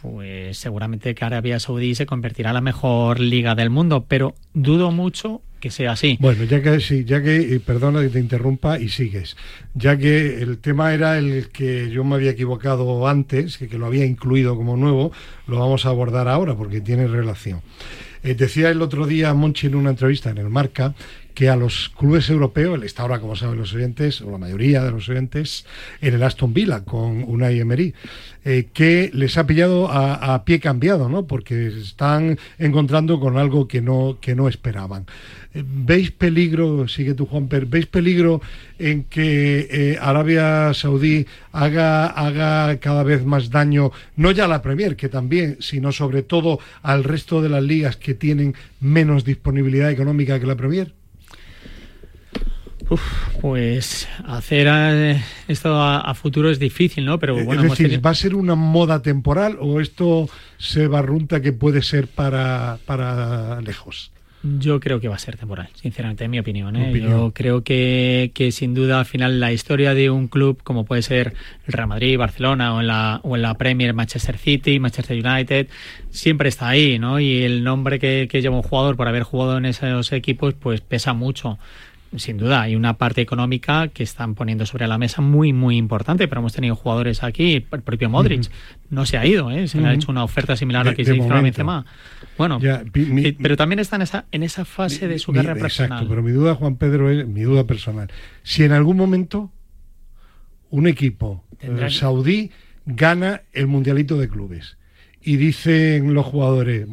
pues 0.00 0.56
seguramente 0.56 1.16
que 1.16 1.24
Arabia 1.24 1.58
Saudí 1.58 1.96
se 1.96 2.06
convertirá 2.06 2.50
en 2.50 2.54
la 2.54 2.60
mejor 2.60 3.18
liga 3.18 3.56
del 3.56 3.70
mundo, 3.70 4.04
pero 4.06 4.36
dudo 4.54 4.92
mucho 4.92 5.42
que 5.60 5.70
sea 5.70 5.92
así. 5.92 6.16
Bueno, 6.20 6.44
ya 6.44 6.62
que 6.62 6.80
sí, 6.80 7.04
ya 7.04 7.22
que, 7.22 7.60
perdona 7.64 8.00
que 8.02 8.08
te 8.08 8.20
interrumpa 8.20 8.78
y 8.78 8.88
sigues, 8.88 9.36
ya 9.74 9.96
que 9.96 10.42
el 10.42 10.58
tema 10.58 10.92
era 10.94 11.18
el 11.18 11.48
que 11.48 11.90
yo 11.90 12.04
me 12.04 12.16
había 12.16 12.30
equivocado 12.32 13.06
antes, 13.08 13.58
que, 13.58 13.68
que 13.68 13.78
lo 13.78 13.86
había 13.86 14.04
incluido 14.04 14.56
como 14.56 14.76
nuevo, 14.76 15.12
lo 15.46 15.58
vamos 15.58 15.86
a 15.86 15.90
abordar 15.90 16.28
ahora 16.28 16.54
porque 16.54 16.80
tiene 16.80 17.06
relación. 17.06 17.62
Eh, 18.22 18.34
decía 18.34 18.70
el 18.70 18.82
otro 18.82 19.06
día 19.06 19.32
Monchi 19.34 19.68
en 19.68 19.76
una 19.76 19.90
entrevista 19.90 20.30
en 20.30 20.38
el 20.38 20.50
Marca 20.50 20.94
que 21.36 21.50
a 21.50 21.54
los 21.54 21.90
clubes 21.90 22.30
europeos, 22.30 22.78
él 22.78 22.84
está 22.84 23.02
ahora, 23.02 23.20
como 23.20 23.36
saben 23.36 23.58
los 23.58 23.74
oyentes, 23.74 24.22
o 24.22 24.30
la 24.30 24.38
mayoría 24.38 24.82
de 24.82 24.90
los 24.90 25.06
oyentes, 25.10 25.66
en 26.00 26.14
el 26.14 26.22
Aston 26.22 26.54
Villa 26.54 26.82
con 26.82 27.24
Unai 27.24 27.60
Emery, 27.60 27.92
eh, 28.42 28.68
que 28.72 29.10
les 29.12 29.36
ha 29.36 29.46
pillado 29.46 29.86
a, 29.90 30.42
pie 30.46 30.60
cambiado, 30.60 31.10
¿no? 31.10 31.26
Porque 31.26 31.66
están 31.66 32.38
encontrando 32.58 33.20
con 33.20 33.36
algo 33.36 33.68
que 33.68 33.82
no, 33.82 34.16
que 34.18 34.34
no 34.34 34.48
esperaban. 34.48 35.04
Eh, 35.52 35.62
¿Veis 35.62 36.10
peligro, 36.10 36.88
sigue 36.88 37.12
tú 37.12 37.26
Juanper, 37.26 37.66
veis 37.66 37.84
peligro 37.84 38.40
en 38.78 39.04
que 39.04 39.68
eh, 39.70 39.98
Arabia 40.00 40.72
Saudí 40.72 41.26
haga, 41.52 42.06
haga 42.06 42.78
cada 42.80 43.02
vez 43.02 43.26
más 43.26 43.50
daño, 43.50 43.92
no 44.16 44.30
ya 44.30 44.46
a 44.46 44.48
la 44.48 44.62
Premier, 44.62 44.96
que 44.96 45.10
también, 45.10 45.58
sino 45.60 45.92
sobre 45.92 46.22
todo 46.22 46.60
al 46.80 47.04
resto 47.04 47.42
de 47.42 47.50
las 47.50 47.62
ligas 47.62 47.98
que 47.98 48.14
tienen 48.14 48.54
menos 48.80 49.26
disponibilidad 49.26 49.90
económica 49.90 50.40
que 50.40 50.46
la 50.46 50.56
Premier? 50.56 50.94
Uf, 52.88 53.02
pues 53.40 54.08
hacer 54.26 55.16
esto 55.48 55.74
a, 55.74 56.00
a 56.00 56.14
futuro 56.14 56.50
es 56.50 56.58
difícil, 56.58 57.04
¿no? 57.04 57.18
Pero 57.18 57.36
Eh, 57.38 57.42
bueno, 57.44 57.62
es 57.64 57.70
decir, 57.70 57.86
tenido- 57.86 58.02
¿va 58.02 58.10
a 58.10 58.14
ser 58.14 58.34
una 58.34 58.54
moda 58.54 59.02
temporal 59.02 59.56
o 59.60 59.80
esto 59.80 60.28
se 60.58 60.86
barrunta 60.86 61.40
que 61.42 61.52
puede 61.52 61.82
ser 61.82 62.06
para, 62.06 62.78
para 62.86 63.60
lejos? 63.60 64.12
Yo 64.42 64.78
creo 64.78 65.00
que 65.00 65.08
va 65.08 65.16
a 65.16 65.18
ser 65.18 65.36
temporal, 65.36 65.68
sinceramente, 65.74 66.22
en 66.22 66.30
mi 66.30 66.38
opinión. 66.38 66.76
¿eh? 66.76 66.90
Opinión. 66.90 67.10
Yo 67.10 67.32
creo 67.34 67.64
que, 67.64 68.30
que 68.32 68.52
sin 68.52 68.74
duda 68.74 69.00
al 69.00 69.04
final 69.06 69.40
la 69.40 69.52
historia 69.52 69.92
de 69.92 70.08
un 70.08 70.28
club 70.28 70.62
como 70.62 70.84
puede 70.84 71.02
ser 71.02 71.34
el 71.66 71.72
Real 71.72 71.88
Madrid, 71.88 72.16
Barcelona 72.16 72.72
o 72.76 72.80
en 72.80 72.86
la, 72.86 73.18
o 73.24 73.34
en 73.34 73.42
la 73.42 73.54
Premier 73.54 73.92
Manchester 73.94 74.38
City, 74.38 74.78
Manchester 74.78 75.26
United, 75.26 75.66
siempre 76.10 76.48
está 76.48 76.68
ahí, 76.68 77.00
¿no? 77.00 77.18
Y 77.18 77.42
el 77.42 77.64
nombre 77.64 77.98
que, 77.98 78.28
que 78.30 78.40
lleva 78.40 78.54
un 78.54 78.62
jugador 78.62 78.96
por 78.96 79.08
haber 79.08 79.24
jugado 79.24 79.58
en 79.58 79.64
esos 79.64 80.12
equipos 80.12 80.54
pues 80.54 80.80
pesa 80.80 81.12
mucho. 81.12 81.58
Sin 82.18 82.38
duda, 82.38 82.62
hay 82.62 82.76
una 82.76 82.98
parte 82.98 83.20
económica 83.20 83.88
que 83.88 84.02
están 84.02 84.34
poniendo 84.34 84.66
sobre 84.66 84.86
la 84.86 84.98
mesa 84.98 85.22
muy, 85.22 85.52
muy 85.52 85.76
importante, 85.76 86.28
pero 86.28 86.40
hemos 86.40 86.52
tenido 86.52 86.76
jugadores 86.76 87.22
aquí, 87.22 87.64
el 87.70 87.82
propio 87.82 88.08
Modric 88.08 88.50
no 88.90 89.06
se 89.06 89.18
ha 89.18 89.26
ido, 89.26 89.50
¿eh? 89.50 89.68
se 89.68 89.80
le 89.80 89.88
ha 89.88 89.94
hecho 89.94 90.10
una 90.10 90.24
oferta 90.24 90.56
similar 90.56 90.86
a 90.86 90.90
la 90.90 90.96
que 90.96 91.04
se 91.04 91.16
hizo 91.16 91.32
a 91.32 91.40
Benzema. 91.40 91.86
Bueno, 92.38 92.60
pero 93.42 93.56
también 93.56 93.78
está 93.78 93.96
en 93.96 94.02
esa, 94.02 94.24
en 94.30 94.42
esa 94.42 94.64
fase 94.64 95.08
de 95.08 95.18
su 95.18 95.32
carrera 95.32 95.54
personal. 95.54 95.98
Exacto, 95.98 96.08
pero 96.08 96.22
mi 96.22 96.32
duda, 96.32 96.54
Juan 96.54 96.76
Pedro, 96.76 97.10
es 97.10 97.26
mi 97.26 97.42
duda 97.42 97.66
personal. 97.66 98.10
Si 98.42 98.64
en 98.64 98.72
algún 98.72 98.96
momento 98.96 99.52
un 100.70 100.86
equipo 100.86 101.44
eh, 101.60 101.88
saudí 101.90 102.50
gana 102.84 103.42
el 103.52 103.66
Mundialito 103.66 104.16
de 104.16 104.28
Clubes 104.28 104.78
y 105.20 105.36
dicen 105.36 106.14
los 106.14 106.26
jugadores, 106.26 106.86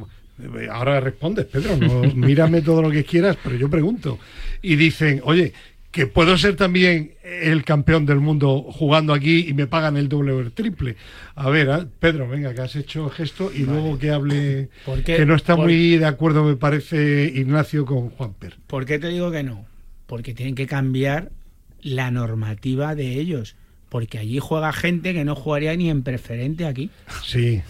ahora 0.72 1.00
respondes, 1.00 1.46
Pedro, 1.46 1.78
no, 1.78 2.02
mírame 2.16 2.62
todo 2.62 2.82
lo 2.82 2.92
que 2.92 3.04
quieras, 3.04 3.38
pero 3.44 3.56
yo 3.56 3.70
pregunto. 3.70 4.20
Y 4.62 4.76
dicen, 4.76 5.22
oye, 5.24 5.54
que 5.94 6.08
puedo 6.08 6.38
ser 6.40 6.56
también 6.56 7.12
el 7.24 7.64
campeón 7.64 8.08
del 8.08 8.20
mundo 8.20 8.64
jugando 8.64 9.14
aquí 9.14 9.46
y 9.48 9.54
me 9.54 9.68
pagan 9.68 9.96
el 9.96 10.10
doble 10.10 10.32
o 10.32 10.40
el 10.40 10.52
triple. 10.52 10.96
A 11.36 11.52
ver, 11.52 11.70
ah, 11.70 11.86
Pedro, 12.00 12.28
venga, 12.28 12.54
que 12.56 12.62
has 12.62 12.76
hecho 12.76 13.10
gesto 13.12 13.52
y 13.54 13.60
luego 13.60 14.00
que 14.00 14.10
hable, 14.10 14.70
que 15.06 15.26
no 15.26 15.36
está 15.36 15.56
muy 15.56 15.98
de 15.98 16.06
acuerdo, 16.08 16.44
me 16.44 16.56
parece, 16.56 17.32
Ignacio, 17.36 17.86
con 17.86 18.10
Juan 18.10 18.34
Per. 18.34 18.58
¿Por 18.66 18.88
qué 18.88 18.98
te 18.98 19.10
digo 19.10 19.30
que 19.30 19.44
no? 19.44 19.66
Porque 20.08 20.34
tienen 20.34 20.56
que 20.56 20.66
cambiar 20.66 21.32
la 21.84 22.10
normativa 22.10 22.96
de 22.96 23.20
ellos. 23.20 23.56
Porque 23.90 24.18
allí 24.18 24.40
juega 24.40 24.74
gente 24.74 25.14
que 25.14 25.24
no 25.24 25.36
jugaría 25.36 25.76
ni 25.76 25.92
en 25.92 26.02
preferente 26.02 26.66
aquí. 26.66 26.90
Sí. 27.24 27.62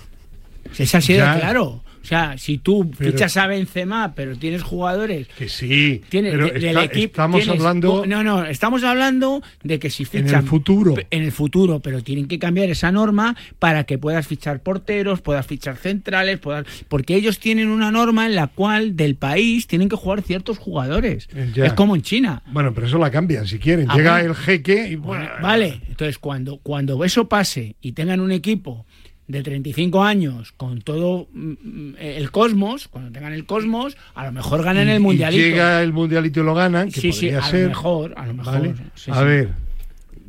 Es 0.78 0.95
así 0.95 1.13
de 1.13 1.19
claro. 1.19 1.84
O 2.04 2.06
sea, 2.06 2.38
si 2.38 2.58
tú 2.58 2.91
fichas 2.93 3.38
a 3.38 3.47
Benzema, 3.47 4.13
pero 4.13 4.36
tienes 4.36 4.62
jugadores... 4.62 5.30
Que 5.38 5.47
sí, 5.47 6.02
pero 6.10 6.47
estamos 6.54 7.47
hablando... 7.47 8.06
No, 8.06 8.26
no, 8.26 8.43
estamos 8.43 8.84
hablando 8.84 9.41
de 9.63 9.80
que 9.80 9.89
si 9.89 10.04
fichan... 10.04 10.28
En 10.28 10.36
el 10.36 10.43
futuro. 10.43 10.95
En 11.12 11.23
el 11.23 11.32
futuro, 11.32 11.80
pero 11.80 12.04
tienen 12.04 12.28
que 12.28 12.39
cambiar 12.39 12.69
esa 12.69 12.91
norma 12.91 13.38
para 13.58 13.86
que 13.86 13.97
puedas 13.97 14.28
fichar 14.28 14.62
porteros, 14.62 15.21
puedas 15.21 15.47
fichar 15.47 15.78
centrales, 15.78 16.39
puedas... 16.39 16.65
Porque 16.89 17.15
ellos 17.15 17.39
tienen 17.39 17.69
una 17.69 17.89
norma 17.89 18.26
en 18.26 18.36
la 18.36 18.47
cual 18.47 18.97
del 18.97 19.15
país 19.15 19.67
tienen 19.67 19.88
que 19.88 19.95
jugar 19.95 20.23
ciertos 20.23 20.58
jugadores. 20.58 21.30
Es 21.56 21.71
como 21.71 21.95
en 21.95 22.02
China. 22.02 22.43
Bueno, 22.52 22.73
pero 22.73 22.88
eso 22.88 22.97
la 22.97 23.12
cambian 23.12 23.47
si 23.47 23.60
quieren. 23.60 23.89
Ah, 23.89 23.95
Llega 23.95 24.19
el 24.19 24.36
jeque 24.36 24.89
y... 24.89 24.97
Vale, 24.97 25.80
entonces 25.88 26.19
cuando, 26.19 26.58
cuando 26.58 27.02
eso 27.06 27.30
pase 27.30 27.78
y 27.80 27.93
tengan 27.93 28.19
un 28.19 28.34
equipo 28.34 28.86
de 29.27 29.41
35 29.41 30.03
años 30.03 30.51
con 30.51 30.81
todo 30.81 31.27
mm, 31.31 31.95
el 31.97 32.31
cosmos, 32.31 32.88
cuando 32.88 33.12
tengan 33.12 33.33
el 33.33 33.45
cosmos, 33.45 33.97
a 34.15 34.25
lo 34.25 34.31
mejor 34.31 34.63
ganan 34.63 34.89
el 34.89 34.99
mundialito. 34.99 35.41
llega 35.41 35.81
el 35.81 35.93
mundialito 35.93 36.41
y 36.41 36.43
lo 36.43 36.53
ganan, 36.53 36.91
que 36.91 37.01
sí, 37.01 37.13
sí, 37.13 37.29
a 37.29 37.49
lo 37.49 37.67
mejor, 37.69 38.13
a 38.17 38.25
lo 38.25 38.33
mejor. 38.33 38.73
a 39.09 39.23
ver. 39.23 39.49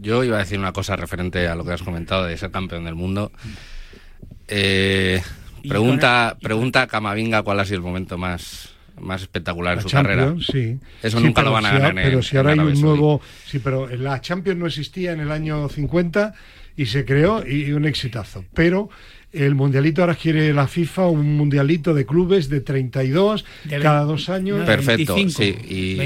Yo 0.00 0.22
iba 0.22 0.36
a 0.36 0.40
decir 0.40 0.58
una 0.58 0.72
cosa 0.72 0.96
referente 0.96 1.48
a 1.48 1.54
lo 1.54 1.64
que 1.64 1.72
has 1.72 1.82
comentado 1.82 2.24
de 2.26 2.36
ser 2.36 2.50
campeón 2.50 2.84
del 2.84 2.94
mundo. 2.94 3.32
Eh, 4.48 5.22
pregunta, 5.66 6.36
pregunta 6.40 6.82
a 6.82 6.86
Camavinga 6.86 7.42
cuál 7.42 7.60
ha 7.60 7.64
sido 7.64 7.78
el 7.78 7.82
momento 7.82 8.18
más 8.18 8.74
más 9.00 9.22
espectacular 9.22 9.78
en 9.78 9.82
su 9.82 9.88
carrera. 9.88 10.34
Sí. 10.40 10.78
Eso 11.02 11.20
nunca 11.20 11.42
lo 11.42 11.52
van 11.52 11.66
a 11.66 11.78
ganar. 11.78 11.94
pero 12.04 12.22
si 12.22 12.36
ahora 12.36 12.52
hay 12.52 12.58
un 12.58 12.80
nuevo. 12.80 13.20
Sí, 13.44 13.58
pero 13.58 13.88
la 13.88 14.20
Champions 14.20 14.58
no 14.58 14.66
existía 14.66 15.12
en 15.12 15.20
el 15.20 15.32
año 15.32 15.68
50 15.68 16.34
y 16.76 16.86
se 16.86 17.04
creó 17.04 17.46
y 17.46 17.72
un 17.72 17.84
exitazo. 17.84 18.44
Pero 18.54 18.88
el 19.34 19.54
mundialito 19.54 20.00
ahora 20.00 20.14
quiere 20.14 20.52
la 20.52 20.68
FIFA 20.68 21.08
un 21.08 21.36
mundialito 21.36 21.92
de 21.92 22.06
clubes 22.06 22.48
de 22.48 22.60
32 22.60 23.44
cada 23.82 24.02
dos 24.04 24.28
años. 24.28 24.64
Perfecto, 24.64 25.16
sí. 25.28 25.56
Y, 25.68 25.98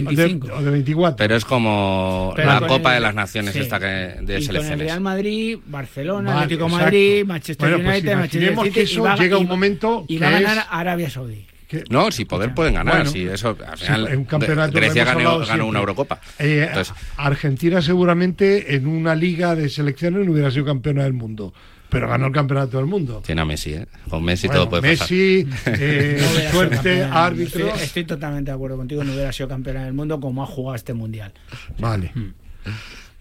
o 0.51 0.63
de 0.63 0.71
24. 0.71 1.17
Pero 1.17 1.37
es 1.37 1.45
como 1.45 2.35
la 2.37 2.61
Copa 2.67 2.95
de 2.95 3.01
las 3.01 3.15
Naciones 3.15 3.55
esta 3.55 3.79
que, 3.79 3.87
de 4.23 4.39
y 4.39 4.43
selecciones. 4.43 4.71
Con 4.71 4.73
el 4.73 4.81
Real 4.81 5.01
Madrid, 5.01 5.59
Barcelona, 5.67 6.41
Atlético 6.41 6.69
Madrid, 6.69 7.25
Manchester 7.27 7.71
pues 7.71 7.87
United, 7.87 8.17
Manchester 8.17 8.57
City, 8.57 8.71
que 8.71 8.83
eso 8.83 9.17
llega 9.17 9.39
un 9.39 9.47
momento 9.47 10.05
y 10.09 10.19
va 10.19 10.29
a 10.29 10.31
ganar 10.31 10.67
Arabia 10.71 11.11
Saudí. 11.11 11.47
No, 11.91 12.11
si 12.11 12.25
poder 12.25 12.55
pueden 12.55 12.75
ganar. 12.75 13.07
si 13.07 13.27
eso, 13.27 13.57
al 13.67 13.79
final, 13.79 14.17
un 14.17 14.25
campeonato 14.25 14.73
Grecia 14.73 15.05
ganó, 15.05 15.39
ganó 15.41 15.67
una 15.67 15.81
Eurocopa. 15.81 16.21
Eh, 16.39 16.69
Argentina 17.17 17.83
seguramente 17.83 18.75
en 18.75 18.87
una 18.87 19.15
liga 19.15 19.55
de 19.55 19.69
selecciones 19.69 20.25
no 20.27 20.33
hubiera 20.33 20.51
sido 20.51 20.65
campeona 20.65 21.05
del 21.05 21.13
mundo 21.13 21.53
pero 21.89 22.09
ganó 22.09 22.27
el 22.27 22.33
campeonato 22.33 22.77
del 22.77 22.87
mundo. 22.87 23.23
Tiene 23.25 23.41
a 23.41 23.45
Messi, 23.45 23.75
¿eh? 23.75 23.87
Con 24.09 24.23
Messi 24.25 24.49
todo 24.49 24.69
puede 24.69 24.83
Messi, 24.83 25.47
pasar. 25.49 25.73
Messi, 25.73 25.85
eh, 25.85 26.49
suerte, 26.53 27.03
árbitro. 27.03 27.75
Estoy, 27.75 28.05
totalmente 28.05 28.51
de 28.51 28.55
acuerdo 28.55 28.77
contigo, 28.77 29.05
no 29.05 29.13
hubiera 29.13 29.33
sido 29.33 29.49
campeona 29.49 29.85
del 29.85 29.95
mundo 29.95 30.21
como 30.21 30.43
ha 30.43 30.47
jugado 30.47 30.77
este 30.77 30.93
mundial. 30.93 31.33
Vale. 31.79 32.11
Hmm. 32.15 32.35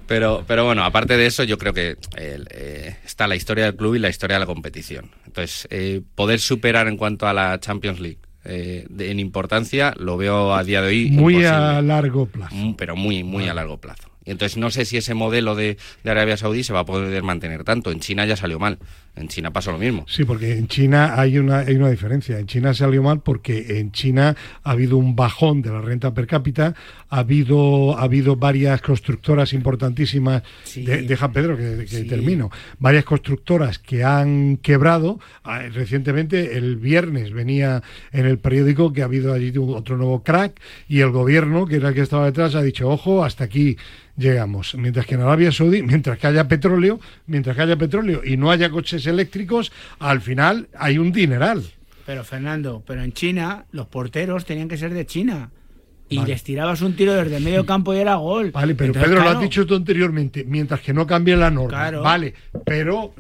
Pero, 0.07 0.43
pero 0.47 0.65
bueno, 0.65 0.83
aparte 0.83 1.17
de 1.17 1.25
eso, 1.25 1.43
yo 1.43 1.57
creo 1.57 1.73
que 1.73 1.97
eh, 2.15 2.95
está 3.05 3.27
la 3.27 3.35
historia 3.35 3.65
del 3.65 3.75
club 3.75 3.95
y 3.95 3.99
la 3.99 4.09
historia 4.09 4.35
de 4.35 4.39
la 4.39 4.45
competición. 4.45 5.11
Entonces, 5.25 5.67
eh, 5.69 6.01
poder 6.15 6.39
superar 6.39 6.87
en 6.87 6.97
cuanto 6.97 7.27
a 7.27 7.33
la 7.33 7.59
Champions 7.59 7.99
League 7.99 8.19
eh, 8.47 8.87
en 8.99 9.19
importancia 9.19 9.93
lo 9.97 10.17
veo 10.17 10.53
a 10.53 10.63
día 10.63 10.81
de 10.81 10.87
hoy. 10.87 11.11
Muy 11.11 11.45
a 11.45 11.81
largo 11.81 12.25
plazo. 12.25 12.55
Mm, 12.55 12.73
pero 12.75 12.95
muy, 12.95 13.23
muy 13.23 13.47
a 13.47 13.53
largo 13.53 13.77
plazo. 13.77 14.09
Y 14.27 14.31
entonces 14.31 14.57
no 14.57 14.69
sé 14.69 14.83
si 14.83 14.97
ese 14.97 15.13
modelo 15.13 15.55
de, 15.55 15.77
de, 16.03 16.11
Arabia 16.11 16.35
Saudí 16.35 16.63
se 16.65 16.73
va 16.73 16.81
a 16.81 16.85
poder 16.85 17.23
mantener 17.23 17.63
tanto. 17.63 17.91
En 17.91 18.01
China 18.01 18.25
ya 18.25 18.35
salió 18.35 18.59
mal. 18.59 18.77
En 19.15 19.29
China 19.29 19.51
pasó 19.51 19.71
lo 19.71 19.79
mismo. 19.79 20.05
Sí, 20.07 20.25
porque 20.25 20.57
en 20.57 20.67
China 20.67 21.19
hay 21.19 21.37
una, 21.37 21.59
hay 21.59 21.75
una 21.75 21.89
diferencia. 21.89 22.37
En 22.37 22.45
China 22.45 22.73
salió 22.73 23.01
mal 23.01 23.21
porque 23.21 23.79
en 23.79 23.93
China 23.93 24.35
ha 24.63 24.71
habido 24.71 24.97
un 24.97 25.15
bajón 25.15 25.61
de 25.61 25.71
la 25.71 25.81
renta 25.81 26.13
per 26.13 26.27
cápita, 26.27 26.75
ha 27.09 27.19
habido, 27.19 27.97
ha 27.97 28.03
habido 28.03 28.35
varias 28.35 28.81
constructoras 28.81 29.53
importantísimas. 29.53 30.43
deja 30.75 31.31
Pedro 31.31 31.55
que, 31.55 32.05
termino. 32.07 32.51
Varias 32.79 33.05
constructoras 33.05 33.79
que 33.79 34.03
han 34.03 34.57
quebrado. 34.57 35.21
Ah, 35.45 35.61
recientemente, 35.73 36.57
el 36.57 36.75
viernes, 36.75 37.31
venía 37.31 37.81
en 38.11 38.25
el 38.25 38.39
periódico 38.39 38.91
que 38.91 39.03
ha 39.03 39.05
habido 39.05 39.33
allí 39.33 39.53
otro 39.57 39.95
nuevo 39.95 40.21
crack 40.21 40.59
y 40.89 40.99
el 40.99 41.11
gobierno, 41.11 41.65
que 41.65 41.77
era 41.77 41.89
el 41.89 41.95
que 41.95 42.01
estaba 42.01 42.25
detrás, 42.25 42.55
ha 42.55 42.61
dicho, 42.61 42.89
ojo, 42.89 43.23
hasta 43.23 43.45
aquí 43.45 43.77
llegamos. 44.17 44.75
Mientras 44.75 45.05
que 45.05 45.15
en 45.15 45.21
Arabia 45.21 45.51
Saudí, 45.51 45.83
mientras 45.83 46.17
que 46.17 46.27
haya 46.27 46.47
petróleo, 46.47 46.99
mientras 47.27 47.55
que 47.55 47.61
haya 47.61 47.77
petróleo 47.77 48.21
y 48.25 48.35
no 48.35 48.51
haya 48.51 48.69
coches 48.69 49.05
eléctricos, 49.05 49.71
al 49.99 50.21
final 50.21 50.67
hay 50.77 50.97
un 50.97 51.11
dineral. 51.11 51.63
Pero 52.05 52.23
Fernando, 52.23 52.83
pero 52.85 53.03
en 53.03 53.13
China 53.13 53.65
los 53.71 53.87
porteros 53.87 54.45
tenían 54.45 54.67
que 54.67 54.77
ser 54.77 54.93
de 54.93 55.05
China. 55.05 55.51
Y 56.09 56.23
les 56.23 56.41
tirabas 56.41 56.81
un 56.81 56.95
tiro 56.95 57.13
desde 57.13 57.41
medio 57.41 57.65
campo 57.65 57.93
y 57.93 57.97
era 57.97 58.15
gol. 58.15 58.51
Vale, 58.51 58.75
pero 58.75 58.93
Pedro 58.93 59.21
lo 59.21 59.29
has 59.29 59.41
dicho 59.41 59.65
tú 59.65 59.75
anteriormente, 59.75 60.45
mientras 60.47 60.79
que 60.79 60.93
no 60.93 61.05
cambie 61.05 61.35
la 61.35 61.51
norma. 61.51 61.91
Vale, 61.91 62.33
pero 62.65 63.13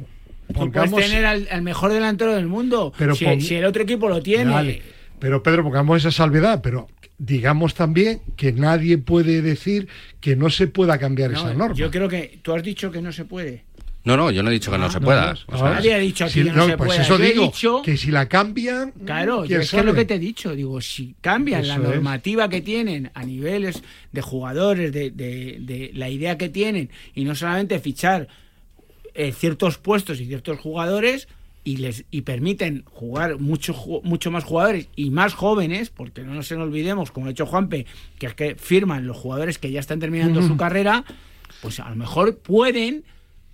puedes 0.53 0.95
tener 0.95 1.25
al, 1.25 1.61
mejor 1.63 1.91
delantero 1.91 2.33
del 2.33 2.47
mundo. 2.47 2.93
Pero 2.97 3.13
si, 3.13 3.55
el 3.55 3.65
otro 3.65 3.83
equipo 3.83 4.07
lo 4.07 4.21
tiene. 4.23 4.81
Pero 5.19 5.43
Pedro, 5.43 5.63
pongamos 5.63 5.97
esa 5.97 6.11
salvedad, 6.11 6.61
pero 6.61 6.87
digamos 7.17 7.73
también 7.73 8.21
que 8.35 8.51
nadie 8.51 8.97
puede 8.97 9.41
decir 9.41 9.87
que 10.19 10.35
no 10.35 10.49
se 10.49 10.67
pueda 10.67 10.97
cambiar 10.97 11.31
esa 11.31 11.53
norma. 11.53 11.75
Yo 11.75 11.89
creo 11.91 12.07
que 12.07 12.39
tú 12.41 12.53
has 12.53 12.63
dicho 12.63 12.91
que 12.91 13.01
no 13.01 13.11
se 13.11 13.25
puede. 13.25 13.65
No, 14.03 14.15
no, 14.15 14.31
yo 14.31 14.41
no 14.41 14.49
he 14.49 14.53
dicho 14.53 14.71
que 14.71 14.77
no, 14.77 14.89
se 14.89 15.01
pueda. 15.01 15.35
nadie 15.51 15.93
ha 15.93 15.97
dicho 15.97 16.27
que 16.33 16.45
no, 16.45 16.65
se 16.65 16.77
pues 16.77 16.97
Eso 16.97 17.17
digo, 17.17 17.51
que 17.83 17.97
si 17.97 18.09
la 18.09 18.29
cambian. 18.29 18.91
Claro, 18.91 19.43
es 19.43 19.69
que 19.69 19.77
es 19.77 19.85
lo 19.85 19.93
que 19.93 20.05
te 20.05 20.15
he 20.15 20.19
dicho. 20.19 20.55
Digo, 20.55 20.79
si 20.79 21.15
cambian 21.19 21.67
la 21.67 21.77
normativa 21.77 22.47
que 22.47 22.61
tienen 22.61 23.11
a 23.13 23.25
niveles 23.25 23.83
de 24.13 24.21
jugadores, 24.21 24.93
de, 24.93 25.11
de, 25.11 25.91
la 25.93 26.09
idea 26.09 26.37
que 26.37 26.47
tienen, 26.47 26.89
y 27.15 27.25
no 27.25 27.35
solamente 27.35 27.79
fichar 27.79 28.29
eh, 29.13 29.33
ciertos 29.33 29.77
puestos 29.77 30.21
y 30.21 30.25
ciertos 30.25 30.57
jugadores, 30.57 31.27
y 31.67 31.75
les 31.75 32.05
y 32.11 32.21
permiten 32.21 32.83
jugar 32.85 33.39
mucho 33.39 33.75
mucho 34.03 34.31
más 34.31 34.45
jugadores 34.45 34.87
y 34.95 35.09
más 35.09 35.33
jóvenes, 35.33 35.89
porque 35.89 36.23
no 36.23 36.33
nos 36.33 36.49
olvidemos, 36.53 37.11
como 37.11 37.27
ha 37.27 37.31
hecho 37.31 37.45
Juanpe, 37.45 37.85
que 38.17 38.27
es 38.27 38.33
que 38.35 38.55
firman 38.55 39.05
los 39.05 39.17
jugadores 39.17 39.59
que 39.59 39.69
ya 39.69 39.81
están 39.81 39.99
terminando 39.99 40.41
su 40.41 40.55
carrera, 40.55 41.03
pues 41.61 41.81
a 41.81 41.89
lo 41.89 41.97
mejor 41.97 42.37
pueden 42.37 43.03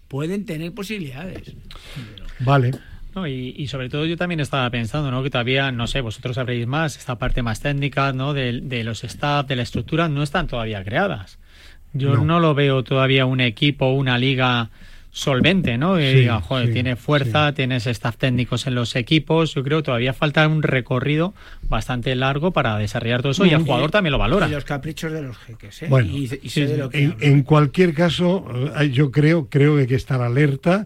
pueden 0.09 0.45
tener 0.45 0.71
posibilidades. 0.75 1.55
Vale. 2.41 2.73
y, 3.27 3.65
sobre 3.65 3.89
todo 3.89 4.05
yo 4.05 4.15
también 4.15 4.41
estaba 4.41 4.69
pensando, 4.69 5.09
¿no? 5.09 5.23
Que 5.23 5.31
todavía, 5.31 5.71
no 5.71 5.87
sé, 5.87 6.01
vosotros 6.01 6.35
sabréis 6.35 6.67
más, 6.67 6.97
esta 6.97 7.17
parte 7.17 7.41
más 7.41 7.61
técnica, 7.61 8.13
¿no? 8.13 8.35
De, 8.35 8.61
de 8.61 8.83
los 8.83 9.03
staff, 9.03 9.47
de 9.47 9.55
la 9.55 9.63
estructura, 9.63 10.07
no 10.07 10.21
están 10.21 10.45
todavía 10.45 10.83
creadas. 10.83 11.39
Yo 11.93 12.15
no, 12.15 12.25
no 12.25 12.39
lo 12.39 12.53
veo 12.53 12.83
todavía 12.83 13.25
un 13.25 13.41
equipo, 13.41 13.91
una 13.91 14.19
liga 14.19 14.69
solvente, 15.13 15.77
¿no? 15.77 16.01
Y 16.01 16.11
diga, 16.11 16.41
joder, 16.41 16.73
tiene 16.73 16.95
fuerza, 16.95 17.53
tienes 17.53 17.85
staff 17.85 18.17
técnicos 18.17 18.65
en 18.65 18.73
los 18.73 18.95
equipos. 18.95 19.53
Yo 19.53 19.63
creo 19.63 19.77
que 19.77 19.83
todavía 19.83 20.11
falta 20.11 20.45
un 20.47 20.63
recorrido 20.63 21.35
bastante 21.69 22.15
largo 22.15 22.51
para 22.51 22.79
desarrollar 22.79 23.21
todo 23.21 23.31
eso 23.31 23.45
y 23.45 23.51
el 23.51 23.61
jugador 23.61 23.91
también 23.91 24.11
lo 24.11 24.17
valora. 24.17 24.47
Y 24.47 24.51
los 24.51 24.65
caprichos 24.65 25.13
de 25.13 25.21
los 25.21 25.37
jeques, 25.37 25.83
¿eh? 25.83 25.87
Bueno, 25.87 26.11
en, 26.91 27.43
cualquier 27.43 27.93
caso, 27.93 28.45
eh, 28.79 28.89
yo 28.89 29.11
creo, 29.11 29.49
creo 29.49 29.75
que 29.75 29.81
hay 29.81 29.87
que 29.87 29.95
estar 29.95 30.19
alerta. 30.19 30.85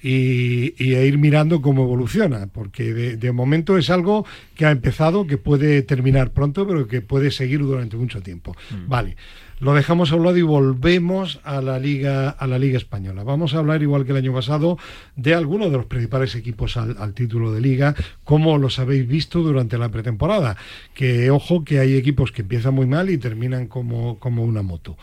Y, 0.00 0.74
y 0.78 0.94
ir 0.94 1.18
mirando 1.18 1.60
cómo 1.60 1.82
evoluciona, 1.82 2.46
porque 2.46 2.94
de, 2.94 3.32
momento 3.32 3.76
es 3.76 3.90
algo 3.90 4.24
que 4.54 4.64
ha 4.64 4.70
empezado, 4.70 5.26
que 5.26 5.38
puede 5.38 5.82
terminar 5.82 6.30
pronto, 6.30 6.68
pero 6.68 6.86
que 6.86 7.00
puede 7.00 7.32
seguir 7.32 7.58
durante 7.58 7.96
mucho 7.96 8.22
tiempo. 8.22 8.54
Mm. 8.70 8.88
Vale. 8.88 9.16
Lo 9.60 9.74
dejamos 9.74 10.12
a 10.12 10.16
un 10.16 10.24
lado 10.24 10.36
y 10.36 10.42
volvemos 10.42 11.40
a 11.44 11.60
la 11.60 11.78
liga 11.78 12.30
a 12.30 12.46
la 12.46 12.58
liga 12.58 12.78
española. 12.78 13.24
Vamos 13.24 13.54
a 13.54 13.58
hablar 13.58 13.82
igual 13.82 14.04
que 14.04 14.12
el 14.12 14.18
año 14.18 14.32
pasado 14.32 14.78
de 15.16 15.34
algunos 15.34 15.70
de 15.70 15.76
los 15.76 15.86
principales 15.86 16.34
equipos 16.34 16.76
al, 16.76 17.14
título 17.14 17.52
de 17.52 17.60
liga, 17.60 17.94
como 18.24 18.58
los 18.58 18.78
habéis 18.78 19.06
visto 19.06 19.40
durante 19.40 19.78
la 19.78 19.90
pretemporada. 19.90 20.56
Que 20.94 21.30
ojo 21.30 21.64
que 21.64 21.80
hay 21.80 21.96
equipos 21.96 22.32
que 22.32 22.42
empiezan 22.42 22.74
muy 22.74 22.86
mal 22.86 23.10
y 23.10 23.18
terminan 23.18 23.66
como, 23.66 24.18
como 24.18 24.44
una 24.44 24.62
moto. 24.62 24.96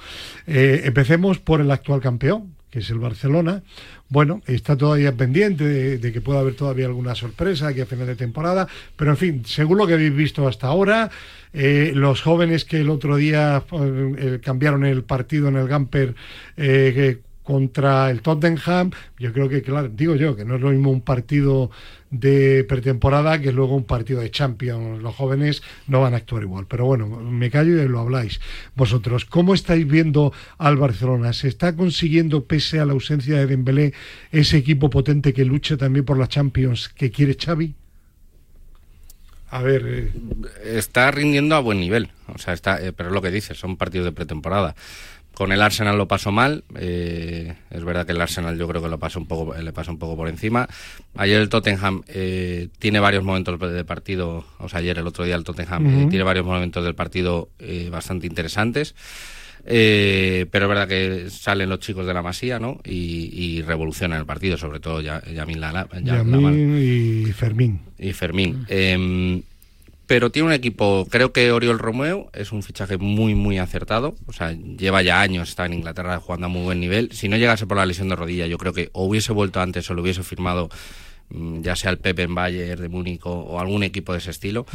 Eh, 0.47 0.83
empecemos 0.85 1.39
por 1.39 1.61
el 1.61 1.71
actual 1.71 2.01
campeón, 2.01 2.54
que 2.75 2.79
es 2.79 2.89
el 2.89 2.99
Barcelona. 2.99 3.63
Bueno, 4.09 4.41
está 4.47 4.75
todavía 4.75 5.13
pendiente 5.13 5.63
de, 5.97 6.11
que 6.11 6.19
pueda 6.19 6.41
haber 6.41 6.55
todavía 6.55 6.87
alguna 6.87 7.15
sorpresa 7.15 7.69
aquí 7.69 7.79
a 7.79 7.85
final 7.85 8.05
de 8.05 8.17
temporada, 8.17 8.67
pero 8.97 9.11
en 9.11 9.17
fin, 9.17 9.43
según 9.45 9.77
lo 9.77 9.87
que 9.87 9.93
habéis 9.93 10.13
visto 10.13 10.45
hasta 10.45 10.67
ahora, 10.67 11.09
eh, 11.53 11.93
los 11.95 12.21
jóvenes 12.21 12.65
que 12.65 12.81
el 12.81 12.89
otro 12.89 13.15
día 13.15 13.63
eh, 13.71 14.39
cambiaron 14.43 14.83
el 14.83 15.05
partido 15.05 15.47
en 15.47 15.55
el 15.55 15.69
Gamper 15.69 16.15
eh, 16.57 17.19
contra 17.45 18.09
el 18.09 18.21
Tottenham, 18.21 18.91
yo 19.17 19.31
creo 19.31 19.47
que, 19.47 19.61
claro, 19.61 19.87
digo 19.87 20.15
yo, 20.15 20.35
que 20.35 20.43
no 20.43 20.55
es 20.55 20.61
lo 20.61 20.71
mismo 20.71 20.91
un 20.91 21.01
partido 21.01 21.69
de 22.09 22.65
pretemporada 22.67 23.39
que 23.39 23.51
luego 23.51 23.75
un 23.75 23.83
partido 23.83 24.21
de 24.21 24.31
Champions. 24.31 25.01
Los 25.01 25.15
jóvenes 25.15 25.61
no 25.87 26.01
van 26.01 26.13
a 26.13 26.17
actuar 26.17 26.43
igual. 26.43 26.65
Pero 26.67 26.85
bueno, 26.85 27.07
me 27.07 27.49
callo 27.49 27.81
y 27.81 27.87
lo 27.87 27.99
habláis. 27.99 28.41
Vosotros, 28.75 29.25
¿cómo 29.25 29.53
estáis 29.53 29.87
viendo 29.87 30.33
al 30.57 30.77
Barcelona? 30.77 31.33
¿Se 31.33 31.47
está 31.47 31.75
consiguiendo, 31.75 32.45
pese 32.45 32.79
a 32.79 32.85
la 32.85 32.93
ausencia 32.93 33.37
de 33.37 33.47
Dembélé, 33.47 33.93
ese 34.31 34.57
equipo 34.57 34.89
potente 34.89 35.33
que 35.33 35.45
lucha 35.45 35.77
también 35.77 36.03
por 36.03 36.17
la 36.17 36.27
Champions 36.27 36.89
que 36.89 37.11
quiere 37.11 37.37
Xavi? 37.39 37.75
A 39.49 39.61
ver. 39.61 39.83
Eh. 39.85 40.11
Está 40.77 41.11
rindiendo 41.11 41.55
a 41.55 41.59
buen 41.59 41.79
nivel. 41.79 42.09
O 42.33 42.37
sea, 42.37 42.53
está, 42.53 42.81
eh, 42.81 42.91
pero 42.91 43.09
es 43.09 43.13
lo 43.13 43.21
que 43.21 43.31
dices, 43.31 43.57
son 43.57 43.77
partidos 43.77 44.05
de 44.05 44.11
pretemporada. 44.11 44.75
Con 45.35 45.51
el 45.51 45.61
Arsenal 45.61 45.97
lo 45.97 46.07
pasó 46.07 46.31
mal. 46.31 46.63
Eh, 46.79 47.53
es 47.69 47.83
verdad 47.83 48.05
que 48.05 48.13
el 48.13 48.21
Arsenal 48.21 48.57
yo 48.57 48.67
creo 48.69 48.81
que 48.81 48.87
lo 48.87 48.97
pasó 48.97 49.19
un 49.19 49.27
poco, 49.27 49.53
le 49.53 49.73
pasó 49.73 49.91
un 49.91 49.99
poco 49.99 50.15
por 50.15 50.29
encima. 50.29 50.67
Ayer 51.17 51.41
el 51.41 51.49
Tottenham 51.49 52.03
eh, 52.07 52.69
tiene 52.79 53.01
varios 53.01 53.23
momentos 53.23 53.59
de 53.59 53.83
partido, 53.83 54.45
o 54.59 54.69
sea, 54.69 54.79
ayer 54.79 54.97
el 54.97 55.05
otro 55.05 55.25
día 55.25 55.35
el 55.35 55.43
Tottenham 55.43 55.85
eh, 55.87 56.07
tiene 56.09 56.23
varios 56.23 56.45
momentos 56.45 56.83
del 56.85 56.95
partido 56.95 57.49
bastante 57.91 58.27
interesantes. 58.27 58.95
pero 59.65 60.65
es 60.65 60.69
verdad 60.69 60.87
que 60.87 61.29
salen 61.29 61.67
los 61.67 61.79
chicos 61.79 62.07
de 62.07 62.13
la 62.13 62.21
Masía, 62.21 62.57
¿no? 62.57 62.79
Y, 62.85 63.61
revolucionan 63.63 64.19
el 64.19 64.25
partido, 64.25 64.57
sobre 64.57 64.79
todo 64.79 65.01
Yamin, 65.01 65.59
la, 65.59 65.87
y 66.01 67.25
Fermín. 67.33 67.81
Y 67.99 68.13
Fermín. 68.13 68.65
Em, 68.69 69.41
pero 70.07 70.31
tiene 70.31 70.47
un 70.47 70.53
equipo, 70.53 71.07
creo 71.09 71.31
que 71.31 71.51
Oriol 71.51 71.79
Romeo 71.79 72.29
es 72.33 72.51
un 72.51 72.63
fichaje 72.63 72.97
muy, 72.97 73.33
muy 73.33 73.57
acertado. 73.57 74.15
O 74.27 74.33
sea, 74.33 74.51
lleva 74.51 75.01
ya 75.01 75.21
años, 75.21 75.49
está 75.49 75.65
en 75.65 75.73
Inglaterra 75.73 76.19
jugando 76.19 76.45
a 76.45 76.49
muy 76.49 76.63
buen 76.63 76.79
nivel. 76.79 77.11
Si 77.11 77.27
no 77.27 77.37
llegase 77.37 77.65
por 77.65 77.77
la 77.77 77.85
lesión 77.85 78.09
de 78.09 78.15
rodilla, 78.15 78.45
yo 78.47 78.57
creo 78.57 78.73
que 78.73 78.89
o 78.93 79.05
hubiese 79.05 79.33
vuelto 79.33 79.61
antes 79.61 79.89
o 79.89 79.93
lo 79.93 80.01
hubiese 80.01 80.23
firmado 80.23 80.69
mm, 81.29 81.61
ya 81.61 81.75
sea 81.75 81.91
el 81.91 81.97
Pepe 81.97 82.23
en 82.23 82.35
Bayern 82.35 82.81
de 82.81 82.89
Múnich 82.89 83.21
o, 83.23 83.59
algún 83.59 83.83
equipo 83.83 84.11
de 84.11 84.19
ese 84.19 84.31
estilo 84.31 84.65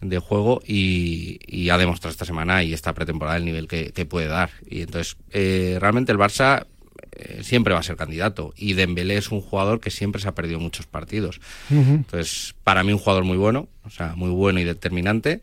de 0.00 0.18
juego 0.18 0.62
y, 0.66 1.68
ha 1.70 1.78
demostrado 1.78 2.10
esta 2.10 2.24
semana 2.24 2.64
y 2.64 2.72
esta 2.72 2.94
pretemporada 2.94 3.36
el 3.36 3.44
nivel 3.44 3.68
que, 3.68 4.06
puede 4.06 4.28
dar. 4.28 4.50
Y 4.68 4.82
entonces, 4.82 5.16
eh, 5.30 5.76
realmente 5.78 6.10
el 6.10 6.18
Barça 6.18 6.66
eh, 7.12 7.40
siempre 7.42 7.74
va 7.74 7.80
a 7.80 7.82
ser 7.82 7.96
candidato. 7.96 8.52
Y 8.56 8.74
Dembélé 8.74 9.16
es 9.16 9.30
un 9.30 9.40
jugador 9.40 9.80
que 9.80 9.90
siempre 9.90 10.20
se 10.20 10.28
ha 10.28 10.34
perdido 10.34 10.60
muchos 10.60 10.86
partidos. 10.86 11.40
Entonces, 11.70 12.54
para 12.64 12.82
mí 12.84 12.92
un 12.92 12.98
jugador 12.98 13.24
muy 13.24 13.36
bueno, 13.36 13.68
o 13.84 13.90
sea, 13.90 14.14
muy 14.16 14.30
bueno 14.30 14.60
y 14.60 14.64
determinante, 14.64 15.40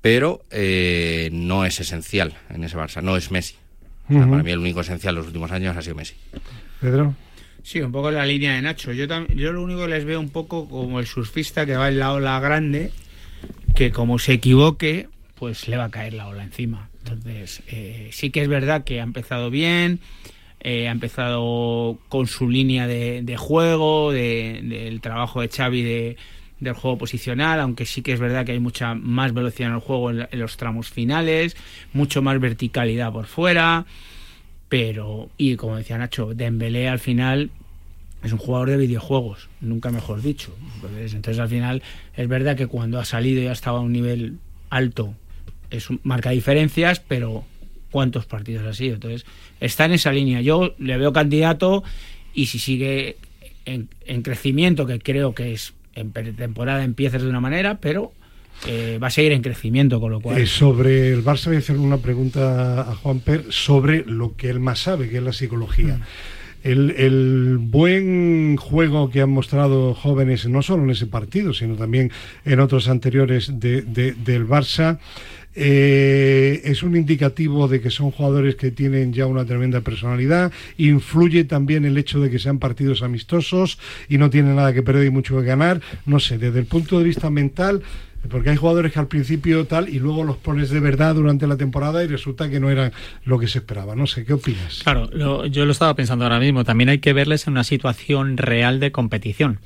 pero 0.00 0.42
eh, 0.50 1.30
no 1.32 1.64
es 1.64 1.80
esencial 1.80 2.34
en 2.50 2.64
ese 2.64 2.76
Barça, 2.76 3.02
no 3.02 3.16
es 3.16 3.30
Messi. 3.30 3.56
Para 4.08 4.26
mí 4.26 4.52
el 4.52 4.58
único 4.58 4.80
esencial 4.80 5.14
en 5.14 5.18
los 5.18 5.26
últimos 5.26 5.50
años 5.50 5.76
ha 5.76 5.82
sido 5.82 5.96
Messi. 5.96 6.14
Pedro. 6.80 7.14
Sí, 7.64 7.80
un 7.80 7.90
poco 7.90 8.12
la 8.12 8.24
línea 8.24 8.54
de 8.54 8.62
Nacho. 8.62 8.92
Yo, 8.92 9.06
yo 9.06 9.52
lo 9.52 9.62
único 9.62 9.80
que 9.82 9.88
les 9.88 10.04
veo 10.04 10.20
un 10.20 10.30
poco 10.30 10.68
como 10.68 11.00
el 11.00 11.06
surfista 11.06 11.66
que 11.66 11.76
va 11.76 11.88
en 11.88 11.98
la 11.98 12.12
ola 12.12 12.38
grande, 12.38 12.92
que 13.74 13.90
como 13.90 14.20
se 14.20 14.34
equivoque, 14.34 15.08
pues 15.34 15.66
le 15.66 15.76
va 15.76 15.86
a 15.86 15.90
caer 15.90 16.12
la 16.12 16.28
ola 16.28 16.44
encima. 16.44 16.88
Entonces, 16.98 17.62
eh, 17.66 18.10
sí 18.12 18.30
que 18.30 18.42
es 18.42 18.48
verdad 18.48 18.84
que 18.84 19.00
ha 19.00 19.02
empezado 19.02 19.50
bien, 19.50 19.98
eh, 20.60 20.88
ha 20.88 20.92
empezado 20.92 21.98
con 22.08 22.26
su 22.26 22.48
línea 22.48 22.86
de, 22.86 23.36
juego, 23.36 24.12
del 24.12 25.00
trabajo 25.00 25.40
de 25.40 25.48
Xavi 25.48 25.82
de, 25.82 26.16
del 26.60 26.74
juego 26.74 26.98
posicional, 26.98 27.60
aunque 27.60 27.86
sí 27.86 28.02
que 28.02 28.12
es 28.12 28.20
verdad 28.20 28.44
que 28.44 28.52
hay 28.52 28.60
mucha 28.60 28.94
más 28.94 29.34
velocidad 29.34 29.70
en 29.70 29.74
el 29.74 29.80
juego 29.80 30.10
en, 30.10 30.26
los 30.32 30.56
tramos 30.56 30.90
finales, 30.90 31.56
mucho 31.92 32.22
más 32.22 32.40
verticalidad 32.40 33.12
por 33.12 33.26
fuera, 33.26 33.86
pero, 34.68 35.30
y 35.36 35.56
como 35.56 35.76
decía 35.76 35.98
Nacho, 35.98 36.34
Dembélé 36.34 36.88
al 36.88 36.98
final 36.98 37.50
es 38.22 38.32
un 38.32 38.38
jugador 38.38 38.70
de 38.70 38.78
videojuegos, 38.78 39.48
nunca 39.60 39.90
mejor 39.90 40.22
dicho. 40.22 40.56
Entonces, 40.76 41.14
entonces 41.14 41.40
al 41.40 41.48
final 41.48 41.82
es 42.16 42.26
verdad 42.26 42.56
que 42.56 42.66
cuando 42.66 42.98
ha 42.98 43.04
salido 43.04 43.42
y 43.42 43.46
ha 43.46 43.52
estado 43.52 43.76
a 43.76 43.80
un 43.80 43.92
nivel 43.92 44.38
alto, 44.70 45.14
es 45.70 45.88
marca 46.02 46.30
diferencias, 46.30 47.00
pero 47.00 47.44
cuántos 47.96 48.26
partidos 48.26 48.66
ha 48.66 48.74
sido. 48.74 48.96
Entonces, 48.96 49.24
está 49.58 49.86
en 49.86 49.92
esa 49.92 50.12
línea. 50.12 50.42
Yo 50.42 50.74
le 50.78 50.98
veo 50.98 51.14
candidato 51.14 51.82
y 52.34 52.44
si 52.44 52.58
sigue 52.58 53.16
en, 53.64 53.88
crecimiento, 54.22 54.84
que 54.84 54.98
creo 54.98 55.34
que 55.34 55.54
es 55.54 55.72
en 55.94 56.12
temporada 56.12 56.84
empieza 56.84 57.16
de 57.16 57.26
una 57.26 57.40
manera, 57.40 57.78
pero 57.80 58.12
eh, 58.66 58.98
va 59.02 59.06
a 59.06 59.10
seguir 59.10 59.32
en 59.32 59.40
crecimiento, 59.40 59.98
con 59.98 60.12
lo 60.12 60.20
cual. 60.20 60.36
Eh, 60.36 60.46
sobre 60.46 61.10
el 61.10 61.24
Barça 61.24 61.46
voy 61.46 61.56
a 61.56 61.60
hacer 61.60 61.78
una 61.78 61.96
pregunta 61.96 62.82
a 62.82 62.94
Juan 62.96 63.20
Per 63.20 63.46
sobre 63.48 64.04
lo 64.04 64.36
que 64.36 64.50
él 64.50 64.60
más 64.60 64.80
sabe, 64.80 65.08
que 65.08 65.16
es 65.16 65.22
la 65.22 65.32
psicología. 65.32 65.96
Mm. 65.96 66.02
El, 66.66 67.58
buen 67.60 68.56
juego 68.56 69.08
que 69.10 69.20
han 69.20 69.30
mostrado 69.30 69.94
jóvenes, 69.94 70.46
no 70.48 70.62
solo 70.62 70.82
en 70.82 70.90
ese 70.90 71.06
partido, 71.06 71.54
sino 71.54 71.76
también 71.76 72.10
en 72.44 72.60
otros 72.60 72.88
anteriores 72.88 73.60
del 73.60 74.48
Barça, 74.48 74.98
eh, 75.54 76.60
es 76.64 76.82
un 76.82 76.96
indicativo 76.96 77.66
de 77.66 77.80
que 77.80 77.90
son 77.90 78.10
jugadores 78.10 78.56
que 78.56 78.70
tienen 78.70 79.12
ya 79.12 79.26
una 79.26 79.44
tremenda 79.44 79.80
personalidad. 79.80 80.52
Influye 80.76 81.44
también 81.44 81.84
el 81.84 81.96
hecho 81.96 82.20
de 82.20 82.30
que 82.30 82.38
sean 82.38 82.58
partidos 82.58 83.02
amistosos 83.02 83.78
y 84.08 84.18
no 84.18 84.28
tienen 84.28 84.56
nada 84.56 84.74
que 84.74 84.82
perder 84.82 85.06
y 85.06 85.10
mucho 85.10 85.38
que 85.38 85.46
ganar. 85.46 85.80
No 86.04 86.20
sé, 86.20 86.36
desde 86.36 86.58
el 86.58 86.66
punto 86.66 86.98
de 86.98 87.04
vista 87.04 87.30
mental, 87.30 87.82
porque 88.26 88.50
hay 88.50 88.56
jugadores 88.56 88.92
que 88.92 88.98
al 88.98 89.06
principio 89.06 89.66
tal 89.66 89.88
y 89.88 89.98
luego 89.98 90.24
los 90.24 90.36
pones 90.36 90.70
de 90.70 90.80
verdad 90.80 91.14
durante 91.14 91.46
la 91.46 91.56
temporada 91.56 92.04
y 92.04 92.06
resulta 92.06 92.48
que 92.48 92.60
no 92.60 92.70
eran 92.70 92.92
lo 93.24 93.38
que 93.38 93.48
se 93.48 93.58
esperaba. 93.58 93.96
No 93.96 94.06
sé, 94.06 94.24
¿qué 94.24 94.32
opinas? 94.32 94.80
Claro, 94.82 95.10
yo 95.46 95.64
lo 95.64 95.72
estaba 95.72 95.94
pensando 95.94 96.24
ahora 96.24 96.38
mismo. 96.38 96.64
También 96.64 96.88
hay 96.88 96.98
que 96.98 97.12
verles 97.12 97.46
en 97.46 97.52
una 97.52 97.64
situación 97.64 98.36
real 98.36 98.80
de 98.80 98.92
competición. 98.92 99.60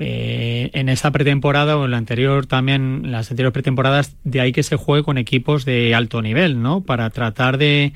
Eh, 0.00 0.70
en 0.72 0.88
esa 0.88 1.10
pretemporada 1.12 1.76
o 1.76 1.84
en 1.84 1.92
la 1.92 1.96
anterior 1.96 2.46
también, 2.46 3.12
las 3.12 3.30
anteriores 3.30 3.52
pretemporadas, 3.52 4.16
de 4.24 4.40
ahí 4.40 4.52
que 4.52 4.62
se 4.62 4.76
juegue 4.76 5.04
con 5.04 5.16
equipos 5.16 5.64
de 5.64 5.94
alto 5.94 6.22
nivel, 6.22 6.60
¿no? 6.60 6.80
Para 6.82 7.08
tratar 7.10 7.56
de, 7.56 7.92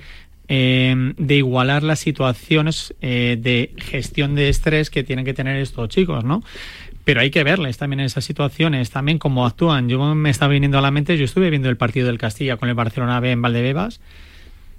eh, 0.49 1.15
de 1.17 1.37
igualar 1.37 1.83
las 1.83 1.99
situaciones 1.99 2.95
eh, 3.01 3.37
de 3.41 3.73
gestión 3.77 4.35
de 4.35 4.49
estrés 4.49 4.89
que 4.89 5.05
tienen 5.05 5.25
que 5.25 5.35
tener 5.35 5.57
estos 5.57 5.89
chicos, 5.89 6.25
¿no? 6.25 6.43
Pero 7.11 7.23
hay 7.23 7.33
que 7.33 7.43
verles 7.43 7.77
también 7.77 7.99
en 7.99 8.07
esas 8.07 8.25
situaciones, 8.25 8.91
también 8.91 9.19
cómo 9.19 9.45
actúan. 9.45 9.89
Yo 9.89 10.15
me 10.15 10.31
está 10.31 10.47
viniendo 10.47 10.79
a 10.79 10.81
la 10.81 10.93
mente, 10.93 11.19
yo 11.19 11.25
estuve 11.25 11.51
viendo 11.51 11.69
el 11.69 11.77
partido 11.77 12.07
del 12.07 12.19
Castilla 12.19 12.57
con 12.57 12.69
el 12.69 12.77
Barcelona 12.77 13.19
B 13.19 13.33
en 13.33 13.43
Valdebebas 13.43 14.01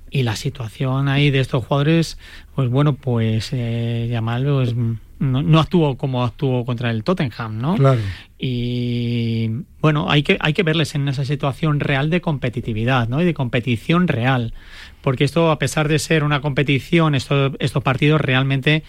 y 0.10 0.24
la 0.24 0.38
situación 0.38 1.10
ahí 1.10 1.30
de 1.30 1.42
estos 1.42 1.66
jugadores, 1.66 2.18
pues 2.56 2.70
bueno, 2.70 2.94
pues 2.94 3.50
eh, 3.52 4.08
llamarlo 4.10 4.62
es 4.62 4.74
no, 5.20 5.44
no 5.44 5.60
actuó 5.60 5.98
como 5.98 6.24
actuó 6.24 6.64
contra 6.66 6.90
el 6.90 7.04
Tottenham, 7.04 7.58
¿no? 7.58 7.76
Claro. 7.76 8.00
Y 8.40 9.50
bueno, 9.82 10.10
hay 10.10 10.24
que, 10.24 10.38
hay 10.40 10.54
que 10.54 10.64
verles 10.64 10.96
en 10.96 11.10
esa 11.10 11.26
situación 11.26 11.82
real 11.82 12.10
de 12.10 12.22
competitividad, 12.22 13.10
¿no? 13.10 13.22
Y 13.22 13.26
de 13.26 13.34
competición 13.34 14.08
real. 14.08 14.54
Porque 15.02 15.26
esto, 15.26 15.52
a 15.52 15.60
pesar 15.60 15.90
de 15.90 16.00
ser 16.00 16.24
una 16.24 16.40
competición, 16.40 17.14
estos, 17.14 17.52
estos 17.60 17.84
partidos 17.84 18.22
realmente, 18.22 18.84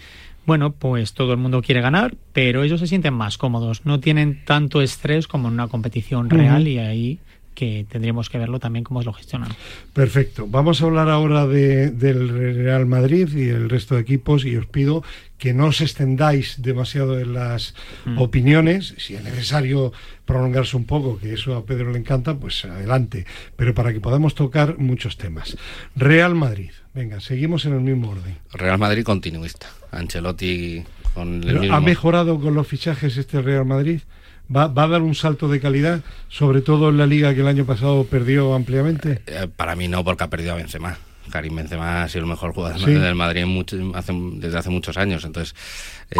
bueno, 0.45 0.71
pues 0.71 1.13
todo 1.13 1.31
el 1.31 1.37
mundo 1.37 1.61
quiere 1.61 1.81
ganar, 1.81 2.15
pero 2.33 2.63
ellos 2.63 2.79
se 2.79 2.87
sienten 2.87 3.13
más 3.13 3.37
cómodos. 3.37 3.85
No 3.85 3.99
tienen 3.99 4.43
tanto 4.45 4.81
estrés 4.81 5.27
como 5.27 5.47
en 5.47 5.55
una 5.55 5.67
competición 5.67 6.29
real 6.29 6.67
y 6.67 6.79
ahí 6.79 7.19
que 7.53 7.85
tendríamos 7.89 8.29
que 8.29 8.37
verlo 8.37 8.59
también 8.59 8.83
cómo 8.83 9.01
lo 9.03 9.13
gestionan. 9.13 9.51
Perfecto. 9.93 10.47
Vamos 10.49 10.81
a 10.81 10.85
hablar 10.85 11.09
ahora 11.09 11.45
de, 11.45 11.91
del 11.91 12.29
Real 12.29 12.85
Madrid 12.85 13.29
y 13.33 13.49
el 13.49 13.69
resto 13.69 13.95
de 13.95 14.01
equipos 14.01 14.45
y 14.45 14.57
os 14.57 14.65
pido 14.65 15.03
que 15.43 15.53
no 15.53 15.65
os 15.75 15.83
extendáis 15.83 16.63
demasiado 16.63 17.19
en 17.19 17.33
las 17.35 17.75
mm. 18.05 18.17
opiniones. 18.17 18.95
Si 18.95 19.15
es 19.15 19.23
necesario 19.25 19.91
prolongarse 20.23 20.77
un 20.77 20.85
poco, 20.85 21.19
que 21.19 21.33
eso 21.33 21.57
a 21.57 21.65
Pedro 21.65 21.91
le 21.91 21.99
encanta, 21.99 22.39
pues 22.39 22.63
adelante. 22.63 23.25
Pero 23.57 23.75
para 23.75 23.91
que 23.91 23.99
podamos 23.99 24.35
tocar 24.35 24.77
muchos 24.77 25.17
temas. 25.17 25.57
Real 25.97 26.33
Madrid. 26.33 26.71
Venga, 26.93 27.19
seguimos 27.19 27.65
en 27.65 27.73
el 27.73 27.81
mismo 27.81 28.11
orden. 28.11 28.37
Real 28.53 28.79
Madrid 28.79 29.03
continuista. 29.03 29.67
Ancelotti 29.91 30.85
con 31.13 31.43
¿Ha 31.73 31.81
mejorado 31.81 32.39
con 32.39 32.53
los 32.53 32.65
fichajes 32.65 33.17
este 33.17 33.41
Real 33.41 33.65
Madrid? 33.65 33.99
¿Va, 34.47 34.67
¿Va, 34.67 34.83
a 34.83 34.87
dar 34.87 35.01
un 35.01 35.13
salto 35.13 35.49
de 35.49 35.59
calidad, 35.59 36.03
sobre 36.29 36.61
todo 36.61 36.87
en 36.87 36.97
la 36.97 37.05
liga 37.05 37.33
que 37.33 37.41
el 37.41 37.47
año 37.47 37.65
pasado 37.65 38.05
perdió 38.05 38.53
ampliamente? 38.53 39.21
Eh, 39.27 39.49
para 39.53 39.75
mí 39.75 39.89
no, 39.89 40.05
porque 40.05 40.23
ha 40.23 40.29
perdido 40.29 40.53
a 40.53 40.55
Benzema. 40.55 40.97
Karim 41.29 41.55
Benzema 41.55 42.03
ha 42.03 42.09
sido 42.09 42.23
el 42.23 42.29
mejor 42.29 42.53
jugador 42.53 42.79
¿Sí? 42.79 42.91
del 42.91 43.15
Madrid 43.15 43.45
mucho, 43.45 43.77
hace, 43.95 44.13
desde 44.35 44.57
hace 44.57 44.69
muchos 44.69 44.97
años, 44.97 45.23
entonces 45.25 45.55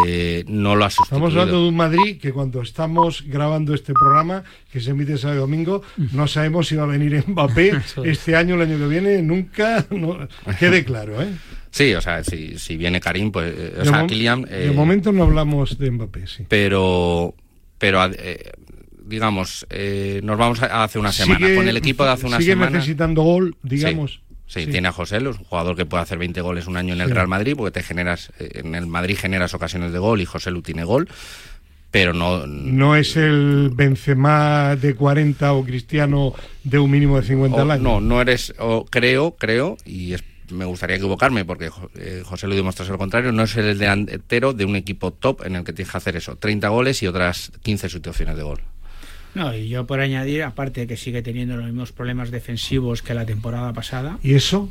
eh, 0.05 0.43
no 0.47 0.75
lo 0.75 0.85
ha 0.85 0.89
sustituido. 0.89 1.27
Estamos 1.27 1.31
hablando 1.33 1.61
de 1.61 1.69
un 1.69 1.75
Madrid 1.75 2.19
que 2.19 2.31
cuando 2.31 2.61
estamos 2.61 3.23
grabando 3.25 3.73
este 3.73 3.93
programa, 3.93 4.43
que 4.71 4.79
se 4.79 4.91
emite 4.91 5.17
sábado 5.17 5.39
y 5.39 5.41
domingo, 5.41 5.81
no 6.11 6.27
sabemos 6.27 6.67
si 6.67 6.75
va 6.75 6.83
a 6.83 6.87
venir 6.87 7.23
Mbappé 7.27 7.73
este 8.05 8.35
año, 8.35 8.55
el 8.55 8.61
año 8.61 8.77
que 8.77 8.87
viene, 8.87 9.21
nunca, 9.21 9.85
no, 9.89 10.27
quede 10.59 10.83
claro, 10.83 11.21
¿eh? 11.21 11.29
Sí, 11.71 11.93
o 11.95 12.01
sea, 12.01 12.23
si, 12.23 12.59
si 12.59 12.77
viene 12.77 12.99
Karim, 12.99 13.31
pues, 13.31 13.53
eh, 13.57 13.73
o 13.81 13.85
sea, 13.85 14.05
Kylian... 14.05 14.45
Eh, 14.49 14.67
de 14.67 14.71
momento 14.71 15.11
no 15.11 15.23
hablamos 15.23 15.77
de 15.79 15.89
Mbappé, 15.89 16.27
sí. 16.27 16.45
Pero, 16.47 17.33
pero 17.79 18.05
eh, 18.05 18.51
digamos, 19.05 19.65
eh, 19.69 20.21
nos 20.23 20.37
vamos 20.37 20.61
a 20.61 20.83
hace 20.83 20.99
una 20.99 21.11
semana. 21.11 21.45
Sigue, 21.45 21.55
Con 21.55 21.67
el 21.67 21.77
equipo 21.77 22.03
de 22.03 22.11
hace 22.11 22.25
una 22.25 22.37
sigue 22.37 22.53
semana... 22.53 22.71
necesitando 22.71 23.21
gol, 23.21 23.55
digamos. 23.61 24.21
Sí. 24.53 24.67
Tiene 24.67 24.87
a 24.87 24.91
José, 24.91 25.17
es 25.17 25.23
un 25.23 25.33
jugador 25.33 25.75
que 25.75 25.87
puede 25.87 26.03
hacer 26.03 26.19
20 26.19 26.39
goles 26.41 26.67
un 26.67 26.77
año 26.77 26.93
en 26.93 27.01
el 27.01 27.07
sí. 27.07 27.13
Real 27.13 27.27
Madrid, 27.27 27.55
porque 27.57 27.71
te 27.71 27.81
generas, 27.81 28.31
en 28.37 28.75
el 28.75 28.85
Madrid 28.85 29.17
generas 29.19 29.55
ocasiones 29.55 29.91
de 29.91 29.97
gol 29.97 30.21
y 30.21 30.25
José 30.25 30.51
Lu 30.51 30.61
tiene 30.61 30.83
gol, 30.83 31.09
pero 31.89 32.13
no... 32.13 32.45
No 32.45 32.95
es 32.95 33.17
el 33.17 33.71
Benzema 33.73 34.75
de 34.75 34.93
40 34.93 35.53
o 35.53 35.63
Cristiano 35.63 36.35
de 36.63 36.77
un 36.77 36.91
mínimo 36.91 37.19
de 37.19 37.25
50 37.25 37.57
o, 37.57 37.61
al 37.61 37.71
año. 37.71 37.83
No, 37.83 38.01
no 38.01 38.21
eres, 38.21 38.53
o 38.59 38.85
creo, 38.85 39.35
creo, 39.37 39.75
y 39.85 40.13
es, 40.13 40.23
me 40.51 40.65
gustaría 40.65 40.97
equivocarme, 40.97 41.45
porque 41.45 41.71
eh, 41.95 42.21
José 42.23 42.45
Lu 42.45 42.53
demuestra 42.53 42.85
lo 42.85 42.99
contrario, 42.99 43.31
no 43.31 43.41
es 43.41 43.57
el 43.57 43.75
delantero 43.79 44.53
de 44.53 44.65
un 44.65 44.75
equipo 44.75 45.13
top 45.13 45.47
en 45.47 45.55
el 45.55 45.63
que 45.63 45.73
tienes 45.73 45.91
que 45.91 45.97
hacer 45.97 46.15
eso, 46.15 46.35
30 46.35 46.67
goles 46.69 47.01
y 47.01 47.07
otras 47.07 47.51
15 47.63 47.89
situaciones 47.89 48.37
de 48.37 48.43
gol. 48.43 48.61
No, 49.35 49.55
y 49.55 49.67
yo 49.67 49.85
por 49.87 49.99
añadir, 49.99 50.43
aparte 50.43 50.81
de 50.81 50.87
que 50.87 50.97
sigue 50.97 51.21
teniendo 51.21 51.55
los 51.55 51.65
mismos 51.65 51.91
problemas 51.91 52.31
defensivos 52.31 53.01
que 53.01 53.13
la 53.13 53.25
temporada 53.25 53.73
pasada. 53.73 54.19
¿Y 54.21 54.35
eso? 54.35 54.69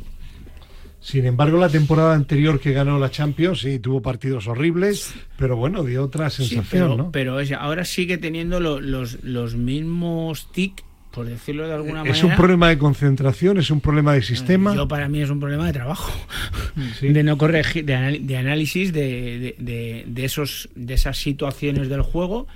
Sin 1.03 1.25
embargo, 1.25 1.57
la 1.57 1.67
temporada 1.67 2.13
anterior 2.15 2.61
que 2.61 2.71
ganó 2.71 2.97
la 2.97 3.11
Champions, 3.11 3.59
sí, 3.59 3.77
tuvo 3.77 4.01
partidos 4.01 4.47
horribles, 4.47 5.13
pero 5.37 5.57
bueno, 5.57 5.83
dio 5.83 6.01
otra 6.05 6.29
sensación, 6.29 6.63
sí, 6.63 6.69
pero, 6.71 6.95
¿no? 6.95 7.11
Pero 7.11 7.41
es, 7.41 7.51
ahora 7.51 7.83
sigue 7.83 8.17
teniendo 8.17 8.61
lo, 8.61 8.79
los, 8.79 9.21
los 9.21 9.55
mismos 9.55 10.49
tic, 10.53 10.81
por 11.11 11.25
decirlo 11.25 11.67
de 11.67 11.73
alguna 11.73 12.03
¿Es 12.03 12.07
manera. 12.07 12.17
¿Es 12.17 12.23
un 12.23 12.35
problema 12.37 12.69
de 12.69 12.77
concentración? 12.77 13.57
¿Es 13.57 13.69
un 13.69 13.81
problema 13.81 14.13
de 14.13 14.21
sistema? 14.21 14.73
Yo 14.73 14.87
para 14.87 15.09
mí 15.09 15.21
es 15.21 15.29
un 15.29 15.41
problema 15.41 15.65
de 15.65 15.73
trabajo, 15.73 16.13
sí. 17.01 17.09
de 17.09 17.21
no 17.21 17.37
corregir, 17.37 17.83
de, 17.83 18.19
de 18.21 18.37
análisis 18.37 18.93
de, 18.93 19.55
de, 19.59 20.05
de, 20.07 20.25
esos, 20.25 20.69
de 20.73 20.93
esas 20.93 21.17
situaciones 21.17 21.89
del 21.89 22.01
juego 22.01 22.47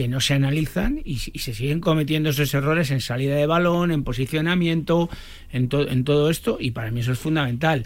que 0.00 0.08
no 0.08 0.22
se 0.22 0.32
analizan 0.32 1.02
y, 1.04 1.20
y, 1.30 1.40
se 1.40 1.52
siguen 1.52 1.80
cometiendo 1.82 2.30
esos 2.30 2.54
errores 2.54 2.90
en 2.90 3.02
salida 3.02 3.34
de 3.34 3.44
balón, 3.44 3.90
en 3.90 4.02
posicionamiento, 4.02 5.10
en, 5.52 5.68
to, 5.68 5.86
en 5.86 6.04
todo 6.04 6.30
esto, 6.30 6.56
y 6.58 6.70
para 6.70 6.90
mí 6.90 7.00
eso 7.00 7.12
es 7.12 7.18
fundamental. 7.18 7.84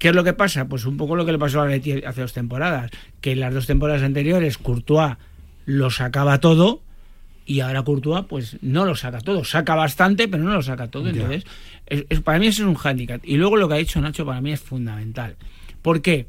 ¿Qué 0.00 0.08
es 0.08 0.16
lo 0.16 0.24
que 0.24 0.32
pasa? 0.32 0.68
Pues 0.68 0.84
un 0.84 0.96
poco 0.96 1.14
lo 1.14 1.24
que 1.24 1.30
le 1.30 1.38
pasó 1.38 1.60
a 1.60 1.68
Leti 1.68 1.92
hace 2.04 2.22
dos 2.22 2.32
temporadas, 2.32 2.90
que 3.20 3.30
en 3.30 3.38
las 3.38 3.54
dos 3.54 3.68
temporadas 3.68 4.02
anteriores 4.02 4.58
Courtois 4.58 5.14
lo 5.64 5.90
sacaba 5.90 6.40
todo 6.40 6.82
y 7.46 7.60
ahora 7.60 7.84
Courtois 7.84 8.24
pues 8.28 8.56
no 8.60 8.84
lo 8.84 8.96
saca 8.96 9.20
todo, 9.20 9.44
saca 9.44 9.76
bastante 9.76 10.26
pero 10.26 10.42
no 10.42 10.54
lo 10.54 10.62
saca 10.62 10.88
todo, 10.88 11.08
entonces 11.08 11.44
es, 11.86 12.04
es, 12.08 12.20
para 12.20 12.40
mí 12.40 12.48
eso 12.48 12.64
es 12.64 12.68
un 12.68 12.74
hándicap. 12.74 13.20
Y 13.22 13.36
luego 13.36 13.56
lo 13.56 13.68
que 13.68 13.74
ha 13.74 13.78
dicho 13.78 14.00
Nacho 14.00 14.26
para 14.26 14.40
mí 14.40 14.50
es 14.50 14.60
fundamental. 14.60 15.36
¿Por 15.82 16.02
qué? 16.02 16.26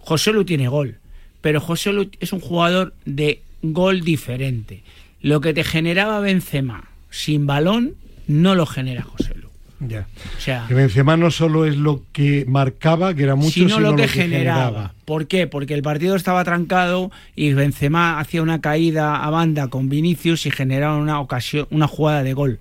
José 0.00 0.32
Lu 0.32 0.46
tiene 0.46 0.68
gol, 0.68 0.96
pero 1.42 1.60
José 1.60 1.92
Lu 1.92 2.10
es 2.20 2.32
un 2.32 2.40
jugador 2.40 2.94
de 3.04 3.42
gol 3.62 4.02
diferente. 4.02 4.82
Lo 5.20 5.40
que 5.40 5.54
te 5.54 5.64
generaba 5.64 6.20
Benzema 6.20 6.90
sin 7.10 7.46
balón 7.46 7.94
no 8.26 8.54
lo 8.54 8.66
genera 8.66 9.02
José 9.02 9.34
Lu. 9.34 9.48
Ya. 9.80 10.06
O 10.38 10.40
sea, 10.40 10.64
que 10.68 10.74
Benzema 10.74 11.16
no 11.16 11.30
solo 11.30 11.66
es 11.66 11.76
lo 11.76 12.02
que 12.12 12.44
marcaba, 12.48 13.14
que 13.14 13.24
era 13.24 13.34
mucho, 13.34 13.50
sino, 13.50 13.68
sino 13.68 13.80
lo, 13.80 13.96
que 13.96 14.02
lo, 14.02 14.08
que 14.08 14.08
generaba. 14.08 14.64
generaba. 14.64 14.94
¿Por 15.04 15.26
qué? 15.26 15.46
Porque 15.46 15.74
el 15.74 15.82
partido 15.82 16.16
estaba 16.16 16.44
trancado 16.44 17.10
y 17.34 17.52
Benzema 17.52 18.18
hacía 18.18 18.42
una 18.42 18.60
caída 18.60 19.22
a 19.22 19.30
banda 19.30 19.68
con 19.68 19.88
Vinicius 19.88 20.46
y 20.46 20.50
generaba 20.50 20.96
una 20.96 21.20
ocasión, 21.20 21.66
una 21.70 21.86
jugada 21.88 22.22
de 22.22 22.32
gol 22.32 22.58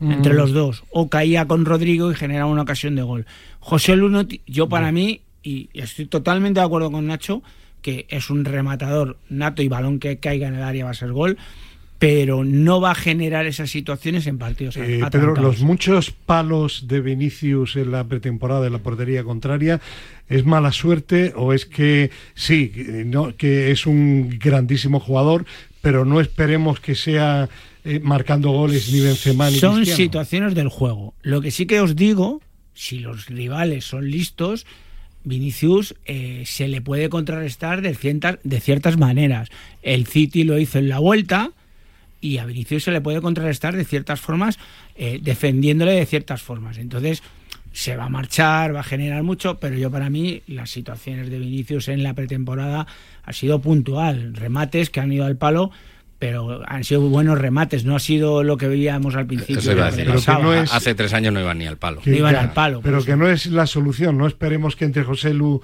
mm. 0.00 0.12
entre 0.12 0.34
los 0.34 0.52
dos. 0.52 0.84
O 0.90 1.08
caía 1.08 1.46
con 1.46 1.64
Rodrigo 1.64 2.12
y 2.12 2.14
generaba 2.14 2.50
una 2.50 2.62
ocasión 2.62 2.96
de 2.96 3.02
gol. 3.02 3.26
José 3.60 3.96
Lu, 3.96 4.26
yo 4.46 4.68
para 4.68 4.92
mí, 4.92 5.22
y 5.42 5.70
estoy 5.72 6.04
totalmente 6.06 6.60
de 6.60 6.66
acuerdo 6.66 6.90
con 6.90 7.06
Nacho, 7.06 7.42
que 7.82 8.06
es 8.08 8.30
un 8.30 8.44
rematador 8.44 9.18
nato 9.28 9.62
y 9.62 9.68
balón 9.68 9.98
que 9.98 10.18
caiga 10.18 10.48
en 10.48 10.54
el 10.54 10.62
área 10.62 10.84
va 10.84 10.92
a 10.92 10.94
ser 10.94 11.12
gol, 11.12 11.36
pero 11.98 12.42
no 12.42 12.80
va 12.80 12.92
a 12.92 12.94
generar 12.96 13.46
esas 13.46 13.70
situaciones 13.70 14.26
en 14.26 14.38
partidos. 14.38 14.76
Eh, 14.76 15.00
Pedro, 15.10 15.36
los 15.36 15.60
muchos 15.60 16.10
palos 16.10 16.88
de 16.88 17.00
Vinicius 17.00 17.76
en 17.76 17.92
la 17.92 18.04
pretemporada 18.04 18.62
de 18.62 18.70
la 18.70 18.78
portería 18.78 19.22
contraria, 19.22 19.80
¿es 20.28 20.44
mala 20.44 20.72
suerte 20.72 21.32
o 21.36 21.52
es 21.52 21.66
que 21.66 22.10
sí, 22.34 22.72
no, 23.06 23.36
que 23.36 23.70
es 23.70 23.86
un 23.86 24.36
grandísimo 24.40 24.98
jugador, 24.98 25.44
pero 25.80 26.04
no 26.04 26.20
esperemos 26.20 26.80
que 26.80 26.94
sea 26.94 27.48
eh, 27.84 28.00
marcando 28.00 28.50
goles 28.50 28.92
ni 28.92 29.00
Benzema 29.00 29.50
ni 29.50 29.56
Son 29.56 29.76
Cristiano. 29.76 29.96
situaciones 29.96 30.54
del 30.54 30.68
juego. 30.68 31.14
Lo 31.22 31.40
que 31.40 31.50
sí 31.50 31.66
que 31.66 31.80
os 31.80 31.96
digo, 31.96 32.40
si 32.74 33.00
los 33.00 33.26
rivales 33.26 33.84
son 33.84 34.10
listos, 34.10 34.66
Vinicius 35.24 35.94
eh, 36.04 36.44
se 36.46 36.68
le 36.68 36.80
puede 36.80 37.08
contrarrestar 37.08 37.82
de 37.82 37.94
ciertas, 37.94 38.38
de 38.42 38.60
ciertas 38.60 38.98
maneras. 38.98 39.50
El 39.82 40.06
City 40.06 40.44
lo 40.44 40.58
hizo 40.58 40.78
en 40.78 40.88
la 40.88 40.98
vuelta 40.98 41.50
y 42.20 42.38
a 42.38 42.46
Vinicius 42.46 42.84
se 42.84 42.92
le 42.92 43.00
puede 43.00 43.20
contrarrestar 43.20 43.76
de 43.76 43.84
ciertas 43.84 44.20
formas, 44.20 44.58
eh, 44.94 45.18
defendiéndole 45.22 45.92
de 45.92 46.06
ciertas 46.06 46.42
formas. 46.42 46.78
Entonces 46.78 47.22
se 47.72 47.96
va 47.96 48.04
a 48.04 48.08
marchar, 48.08 48.74
va 48.74 48.80
a 48.80 48.84
generar 48.84 49.22
mucho, 49.22 49.58
pero 49.58 49.76
yo 49.76 49.90
para 49.90 50.10
mí 50.10 50.42
las 50.46 50.70
situaciones 50.70 51.30
de 51.30 51.38
Vinicius 51.38 51.88
en 51.88 52.02
la 52.02 52.14
pretemporada 52.14 52.86
ha 53.22 53.32
sido 53.32 53.60
puntual. 53.60 54.34
Remates 54.34 54.90
que 54.90 55.00
han 55.00 55.12
ido 55.12 55.24
al 55.24 55.36
palo 55.36 55.70
pero 56.22 56.62
han 56.68 56.84
sido 56.84 57.00
buenos 57.00 57.36
remates, 57.36 57.84
no 57.84 57.96
ha 57.96 57.98
sido 57.98 58.44
lo 58.44 58.56
que 58.56 58.68
veíamos 58.68 59.16
al 59.16 59.26
principio. 59.26 59.58
Eso 59.58 59.72
iba 59.72 59.88
a 59.88 59.90
decir, 59.90 60.04
pero 60.06 60.20
que 60.20 60.40
no 60.40 60.54
es, 60.54 60.72
Hace 60.72 60.94
tres 60.94 61.12
años 61.14 61.34
no 61.34 61.40
iban 61.40 61.58
ni 61.58 61.66
al 61.66 61.78
palo. 61.78 62.00
No 62.04 62.14
iban 62.14 62.36
al 62.36 62.52
palo. 62.52 62.80
Pero 62.80 62.98
pues. 62.98 63.06
que 63.06 63.16
no 63.16 63.28
es 63.28 63.46
la 63.46 63.66
solución, 63.66 64.18
no 64.18 64.28
esperemos 64.28 64.76
que 64.76 64.84
entre 64.84 65.02
José 65.02 65.34
Lu 65.34 65.62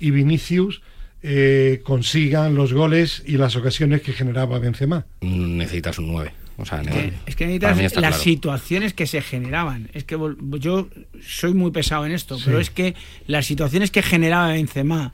y 0.00 0.10
Vinicius 0.10 0.80
eh, 1.22 1.82
consigan 1.84 2.54
los 2.54 2.72
goles 2.72 3.22
y 3.26 3.36
las 3.36 3.54
ocasiones 3.56 4.00
que 4.00 4.14
generaba 4.14 4.58
Benzema. 4.58 5.04
Necesitas 5.20 5.98
un 5.98 6.10
9. 6.10 6.32
O 6.56 6.64
sea, 6.64 6.80
es, 6.80 6.88
que, 6.88 7.12
es 7.26 7.36
que 7.36 7.46
necesitas 7.46 7.76
las 7.76 7.92
claro. 7.92 8.16
situaciones 8.16 8.94
que 8.94 9.06
se 9.06 9.20
generaban. 9.20 9.90
Es 9.92 10.04
que 10.04 10.18
yo 10.58 10.88
soy 11.20 11.52
muy 11.52 11.70
pesado 11.70 12.06
en 12.06 12.12
esto, 12.12 12.38
sí. 12.38 12.44
pero 12.46 12.60
es 12.60 12.70
que 12.70 12.94
las 13.26 13.44
situaciones 13.44 13.90
que 13.90 14.00
generaba 14.00 14.48
Benzema, 14.52 15.12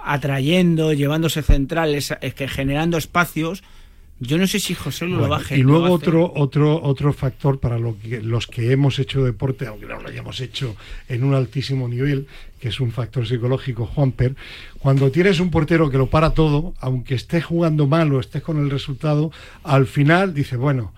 atrayendo, 0.00 0.92
llevándose 0.94 1.42
centrales, 1.42 2.12
es 2.20 2.34
que 2.34 2.48
generando 2.48 2.98
espacios, 2.98 3.62
yo 4.22 4.38
no 4.38 4.46
sé 4.46 4.60
si 4.60 4.74
José 4.74 5.06
lo, 5.06 5.18
bueno, 5.18 5.34
a 5.34 5.54
Y 5.54 5.62
luego 5.62 5.90
otro, 5.90 6.32
otro, 6.36 6.80
otro 6.80 7.12
factor 7.12 7.58
para 7.58 7.76
lo 7.78 7.98
que, 7.98 8.22
los 8.22 8.46
que 8.46 8.70
hemos 8.70 9.00
hecho 9.00 9.24
deporte, 9.24 9.66
aunque 9.66 9.86
no 9.86 10.00
lo 10.00 10.08
hayamos 10.08 10.40
hecho 10.40 10.76
en 11.08 11.24
un 11.24 11.34
altísimo 11.34 11.88
nivel, 11.88 12.28
que 12.60 12.68
es 12.68 12.78
un 12.78 12.92
factor 12.92 13.26
psicológico, 13.26 13.84
Juanper, 13.84 14.36
cuando 14.78 15.10
tienes 15.10 15.40
un 15.40 15.50
portero 15.50 15.90
que 15.90 15.98
lo 15.98 16.08
para 16.08 16.30
todo, 16.30 16.72
aunque 16.78 17.16
estés 17.16 17.44
jugando 17.44 17.88
mal 17.88 18.12
o 18.12 18.20
estés 18.20 18.42
con 18.42 18.58
el 18.58 18.70
resultado, 18.70 19.32
al 19.64 19.88
final 19.88 20.34
dice, 20.34 20.56
bueno, 20.56 20.92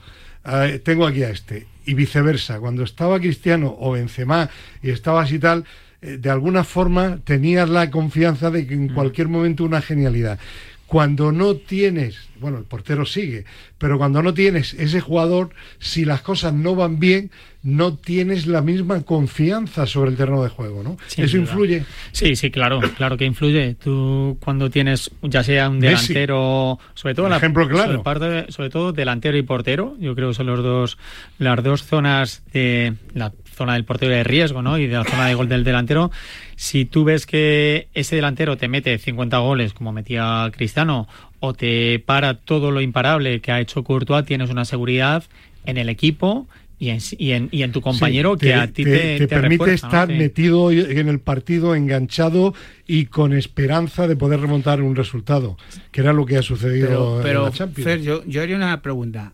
eh, 0.45 0.79
tengo 0.85 1.07
aquí 1.07 1.23
a 1.23 1.31
este. 1.31 1.67
Y 1.87 1.95
viceversa, 1.95 2.61
cuando 2.61 2.83
estaba 2.83 3.19
Cristiano 3.19 3.75
o 3.81 3.93
Benzema 3.93 4.51
y 4.83 4.91
estabas 4.91 5.33
y 5.33 5.39
tal, 5.39 5.65
eh, 6.03 6.19
de 6.19 6.29
alguna 6.29 6.63
forma 6.63 7.21
tenías 7.25 7.71
la 7.71 7.91
confianza 7.91 8.51
de 8.51 8.67
que 8.67 8.75
en 8.75 8.89
cualquier 8.89 9.29
momento 9.29 9.65
una 9.65 9.81
genialidad 9.81 10.39
cuando 10.87 11.33
no 11.33 11.57
tienes, 11.57 12.29
bueno, 12.38 12.59
el 12.59 12.64
portero 12.64 13.07
sigue, 13.07 13.44
pero 13.79 13.99
cuando 13.99 14.23
no 14.23 14.35
tienes 14.35 14.75
ese 14.75 15.01
jugador, 15.01 15.51
si 15.79 16.05
las 16.05 16.23
cosas 16.23 16.53
no 16.53 16.75
van 16.75 16.99
bien, 16.99 17.30
no 17.62 17.97
tienes 17.97 18.47
la 18.47 18.61
misma 18.61 19.03
confianza 19.03 19.87
sobre 19.87 20.11
el 20.11 20.16
terreno 20.16 20.43
de 20.43 20.51
juego, 20.51 20.82
¿no? 20.82 20.99
¿Eso 21.16 21.37
influye? 21.39 21.85
Sí, 22.12 22.37
sí, 22.37 22.51
claro, 22.51 22.80
claro 22.97 23.16
que 23.16 23.24
influye. 23.24 23.74
Tú 23.74 24.39
cuando 24.45 24.68
tienes, 24.70 25.11
ya 25.22 25.43
sea 25.43 25.70
un 25.70 25.80
delantero, 25.80 26.78
Messi. 26.78 27.01
sobre 27.01 27.14
todo 27.14 27.28
la 27.28 27.39
ejemplo 27.39 27.66
claro. 27.66 28.03
sobre, 28.05 28.53
sobre 28.53 28.70
todo 28.70 28.93
delantero 28.93 29.39
y 29.39 29.43
portero, 29.43 29.97
yo 29.99 30.14
creo 30.14 30.28
que 30.28 30.35
son 30.35 30.47
los 30.47 30.62
dos, 30.62 30.99
las 31.39 31.62
dos 31.64 31.85
zonas 31.85 32.43
de 32.53 32.93
la 33.14 33.32
zona 33.55 33.74
del 33.74 33.84
portero 33.84 34.12
de 34.12 34.24
riesgo, 34.24 34.62
¿no? 34.62 34.78
Y 34.78 34.86
de 34.86 34.94
la 34.94 35.05
zona 35.05 35.26
de 35.26 35.34
gol 35.34 35.48
del 35.48 35.64
delantero. 35.64 36.11
Si 36.57 36.84
tú 36.84 37.05
ves 37.05 37.26
que 37.26 37.88
ese 37.94 38.16
delantero 38.16 38.57
te 38.57 38.68
mete 38.68 38.98
50 38.98 39.38
goles, 39.38 39.72
como 39.72 39.92
metía 39.92 40.50
Cristiano, 40.55 41.09
o 41.40 41.55
te 41.55 41.98
para 41.98 42.34
todo 42.34 42.70
lo 42.70 42.80
imparable 42.80 43.40
que 43.40 43.52
ha 43.52 43.61
hecho 43.61 43.84
Courtois, 43.84 44.24
tienes 44.24 44.50
una 44.50 44.64
seguridad 44.64 45.24
en 45.64 45.78
el 45.78 45.88
equipo 45.88 46.46
y 46.78 46.90
en, 46.90 46.98
y 47.18 47.32
en, 47.32 47.48
y 47.50 47.62
en 47.62 47.72
tu 47.72 47.80
compañero 47.80 48.34
Sí, 48.34 48.46
que 48.46 48.55
a 48.55 48.66
ti 48.66 48.84
te, 48.84 49.18
te 49.18 49.28
permite 49.28 49.74
estar 49.74 50.09
metido 50.09 50.70
en 50.70 51.09
el 51.09 51.20
partido, 51.20 51.74
enganchado 51.74 52.55
y 52.86 53.07
con 53.07 53.32
esperanza 53.32 54.09
de 54.09 54.16
poder 54.16 54.40
remontar 54.40 54.82
un 54.82 54.96
resultado, 54.96 55.57
que 55.92 56.00
era 56.00 56.12
lo 56.12 56.26
que 56.26 56.36
ha 56.36 56.42
sucedido 56.42 56.88
Pero, 56.88 57.16
en 57.16 57.22
pero 57.22 57.44
la 57.44 57.50
Champions. 57.52 57.84
Fer, 57.84 58.02
yo, 58.02 58.24
yo 58.26 58.42
haría 58.42 58.57
una 58.57 58.82
pregunta. 58.82 59.32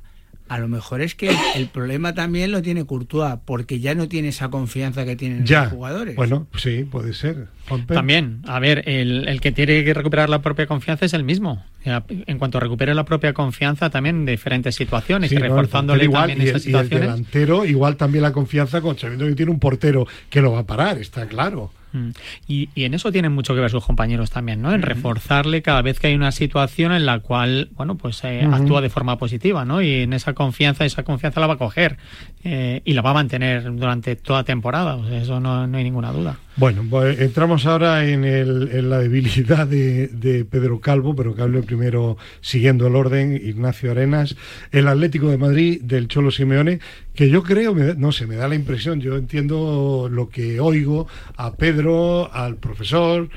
A 0.51 0.59
lo 0.59 0.67
mejor 0.67 1.01
es 1.01 1.15
que 1.15 1.31
el 1.55 1.69
problema 1.69 2.13
también 2.13 2.51
lo 2.51 2.61
tiene 2.61 2.85
Courtois, 2.85 3.37
porque 3.45 3.79
ya 3.79 3.95
no 3.95 4.09
tiene 4.09 4.31
esa 4.31 4.49
confianza 4.49 5.05
que 5.05 5.15
tienen 5.15 5.47
ya, 5.47 5.63
los 5.63 5.75
jugadores. 5.75 6.17
bueno, 6.17 6.49
sí, 6.57 6.83
puede 6.83 7.15
ser. 7.15 7.47
Juanpe. 7.69 7.95
También, 7.95 8.43
a 8.49 8.59
ver, 8.59 8.83
el, 8.89 9.29
el 9.29 9.41
que 9.41 9.53
tiene 9.53 9.85
que 9.85 9.95
recuperar 9.95 10.29
la 10.29 10.43
propia 10.43 10.67
confianza 10.67 11.07
es 11.07 11.15
el 11.15 11.23
mismo. 11.23 11.65
En 11.85 12.39
cuanto 12.39 12.59
recupere 12.59 12.97
la 12.97 13.05
propia 13.05 13.33
confianza, 13.33 13.91
también 13.91 14.17
en 14.17 14.27
diferentes 14.27 14.75
situaciones 14.75 15.31
Sí, 15.31 15.37
no, 15.37 15.43
reforzándole 15.43 16.03
igual, 16.03 16.31
también 16.31 16.41
y 16.41 16.51
el, 16.51 16.57
esas 16.57 16.67
y 16.67 16.75
el 16.75 16.89
delantero, 16.89 17.65
igual 17.65 17.97
también 17.97 18.23
la 18.23 18.33
confianza, 18.33 18.81
con 18.81 18.99
sabiendo 18.99 19.27
que 19.27 19.37
tiene 19.37 19.53
un 19.53 19.61
portero 19.61 20.09
que 20.31 20.43
lo 20.43 20.51
va 20.51 20.59
a 20.59 20.67
parar, 20.67 20.99
está 20.99 21.27
claro. 21.27 21.71
Mm. 21.93 22.11
Y, 22.47 22.69
y 22.75 22.85
en 22.85 22.95
eso 22.95 23.13
tienen 23.13 23.33
mucho 23.33 23.55
que 23.55 23.61
ver 23.61 23.71
sus 23.71 23.85
compañeros 23.85 24.31
también, 24.31 24.63
¿no? 24.63 24.73
En 24.73 24.83
reforzarle 24.83 25.63
cada 25.63 25.83
vez 25.83 25.99
que 25.99 26.09
hay 26.09 26.15
una 26.15 26.33
situación 26.33 26.93
en 26.93 27.07
la 27.07 27.21
cual, 27.21 27.71
bueno, 27.73 27.97
pues 27.97 28.23
eh, 28.25 28.47
actúa 28.51 28.81
de 28.81 28.91
forma 28.91 29.19
positiva, 29.19 29.65
¿no? 29.65 29.83
Y 29.83 30.03
en 30.03 30.13
esa 30.13 30.35
confianza, 30.35 30.85
esa 30.85 31.03
confianza 31.03 31.41
la 31.41 31.47
va 31.47 31.55
a 31.55 31.59
coger 31.59 31.99
eh, 32.45 32.83
y 32.85 32.93
la 32.93 33.03
va 33.03 33.11
a 33.11 33.15
mantener 33.15 33.75
durante 33.75 34.17
toda 34.17 34.45
temporada. 34.45 34.97
O 34.97 35.07
sea, 35.07 35.21
eso 35.21 35.41
no, 35.41 35.67
no 35.67 35.79
hay 35.79 35.85
ninguna 35.85 36.13
duda. 36.13 36.37
Bueno, 36.57 36.85
pues 36.91 37.19
entramos 37.21 37.65
ahora 37.65 38.07
en, 38.07 38.25
el- 38.25 38.69
en 38.73 38.91
la 38.91 38.99
debilidad 38.99 39.67
de, 39.67 40.09
de 40.09 40.45
Pedro 40.45 40.81
Calvo, 40.81 41.15
pero 41.17 41.35
que 41.35 41.41
hable 41.43 41.63
primero 41.63 42.19
siguiendo 42.43 42.87
el 42.87 42.97
orden, 42.97 43.33
Ignacio 43.43 43.91
Arenas, 43.91 44.37
el 44.71 44.89
Atlético 44.89 45.31
de 45.31 45.39
Madrid 45.39 45.81
del 45.83 46.09
Cholo 46.09 46.31
Simeone, 46.31 46.81
que 47.15 47.31
yo 47.31 47.43
creo, 47.43 47.75
no 47.75 48.13
sé, 48.13 48.27
me 48.27 48.37
da 48.37 48.47
la 48.49 48.57
impresión, 48.57 49.01
yo 49.01 49.17
entiendo 49.17 50.09
lo 50.11 50.29
que 50.29 50.61
oigo 50.61 51.07
a 51.37 51.55
Pedro, 51.55 52.31
al 52.33 52.57
profesor, 52.57 53.31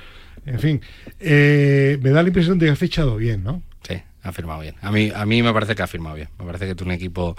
en 0.46 0.60
fin, 0.60 0.82
eh, 1.22 1.98
me 2.02 2.10
da 2.10 2.24
la 2.24 2.28
impresión 2.30 2.60
de 2.60 2.66
que 2.66 2.72
ha 2.74 2.76
fichado 2.76 3.16
bien, 3.16 3.44
¿no? 3.44 3.62
Sí, 3.88 3.96
ha 4.24 4.32
firmado 4.34 4.60
bien. 4.62 4.76
A 4.82 4.92
mí, 4.92 5.12
a 5.16 5.26
mí 5.26 5.42
me 5.42 5.54
parece 5.54 5.76
que 5.76 5.84
ha 5.84 5.88
firmado 5.88 6.16
bien. 6.18 6.28
Me 6.40 6.46
parece 6.46 6.66
que 6.66 6.72
es 6.72 6.82
un 6.82 6.92
equipo 6.92 7.36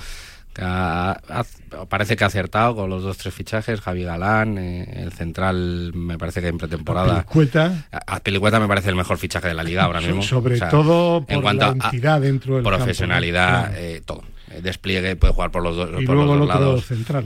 ha- 0.62 1.20
ha- 1.28 1.84
parece 1.86 2.16
que 2.16 2.24
ha 2.24 2.28
acertado 2.28 2.76
con 2.76 2.88
los 2.90 3.02
dos 3.02 3.16
tres 3.18 3.34
fichajes. 3.34 3.80
Javi 3.80 4.04
Galán, 4.04 4.56
eh, 4.58 5.02
el 5.02 5.12
central, 5.12 5.92
me 5.94 6.16
parece 6.18 6.40
que 6.40 6.48
en 6.48 6.58
pretemporada. 6.58 7.24
Cueta, 7.24 7.86
A 7.90 8.20
Pelicueta 8.20 8.60
me 8.60 8.68
parece 8.68 8.88
el 8.90 8.96
mejor 8.96 9.18
fichaje 9.18 9.48
de 9.48 9.54
la 9.54 9.62
liga 9.64 9.84
ahora 9.84 10.00
mismo. 10.00 10.22
sobre 10.22 10.54
O 10.54 10.58
sea, 10.58 10.68
todo 10.68 11.18
en 11.28 11.34
por 11.36 11.42
cuanto 11.42 11.66
la 11.66 11.70
a 11.72 11.90
entidad 11.90 12.20
dentro 12.20 12.54
del 12.56 12.62
campo, 12.64 12.70
¿no? 12.70 12.84
profesionalidad, 12.84 13.72
eh, 13.76 14.02
todo. 14.04 14.22
Eh, 14.50 14.60
Despliegue, 14.62 15.16
puede 15.16 15.32
jugar 15.32 15.50
por 15.50 15.62
los 15.62 15.76
dos, 15.76 15.88
y 16.00 16.06
por 16.06 16.14
los 16.16 16.24
luego 16.26 16.34
el 16.34 16.40
dos 16.40 16.48
otro 16.50 16.60
lados. 16.60 16.86
central. 16.86 17.24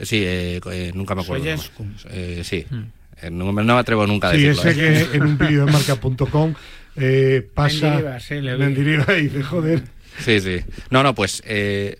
Sí, 0.00 0.22
eh, 0.24 0.60
eh, 0.70 0.92
nunca 0.94 1.14
me 1.16 1.22
acuerdo. 1.22 1.44
el. 1.44 1.60
Eh, 2.10 2.42
sí. 2.44 2.64
Eh, 3.20 3.30
no, 3.32 3.52
me- 3.52 3.64
no 3.64 3.74
me 3.74 3.80
atrevo 3.80 4.06
nunca 4.06 4.28
a 4.28 4.32
Sí, 4.34 4.42
decirlo. 4.44 4.70
ese 4.70 5.02
¿eh? 5.02 5.06
que 5.10 5.16
en 5.16 5.22
un 5.24 5.36
vídeo 5.38 5.66
de 5.66 5.72
marca.com 5.72 6.54
eh, 6.94 7.48
pasa. 7.52 7.86
Mendilibar, 7.90 8.22
sí, 8.22 8.34
le 8.40 8.56
y 9.18 9.22
dice, 9.22 9.42
joder. 9.42 9.82
Sí, 10.20 10.40
sí. 10.40 10.60
No, 10.90 11.02
no, 11.02 11.14
pues 11.16 11.42
eh, 11.46 11.96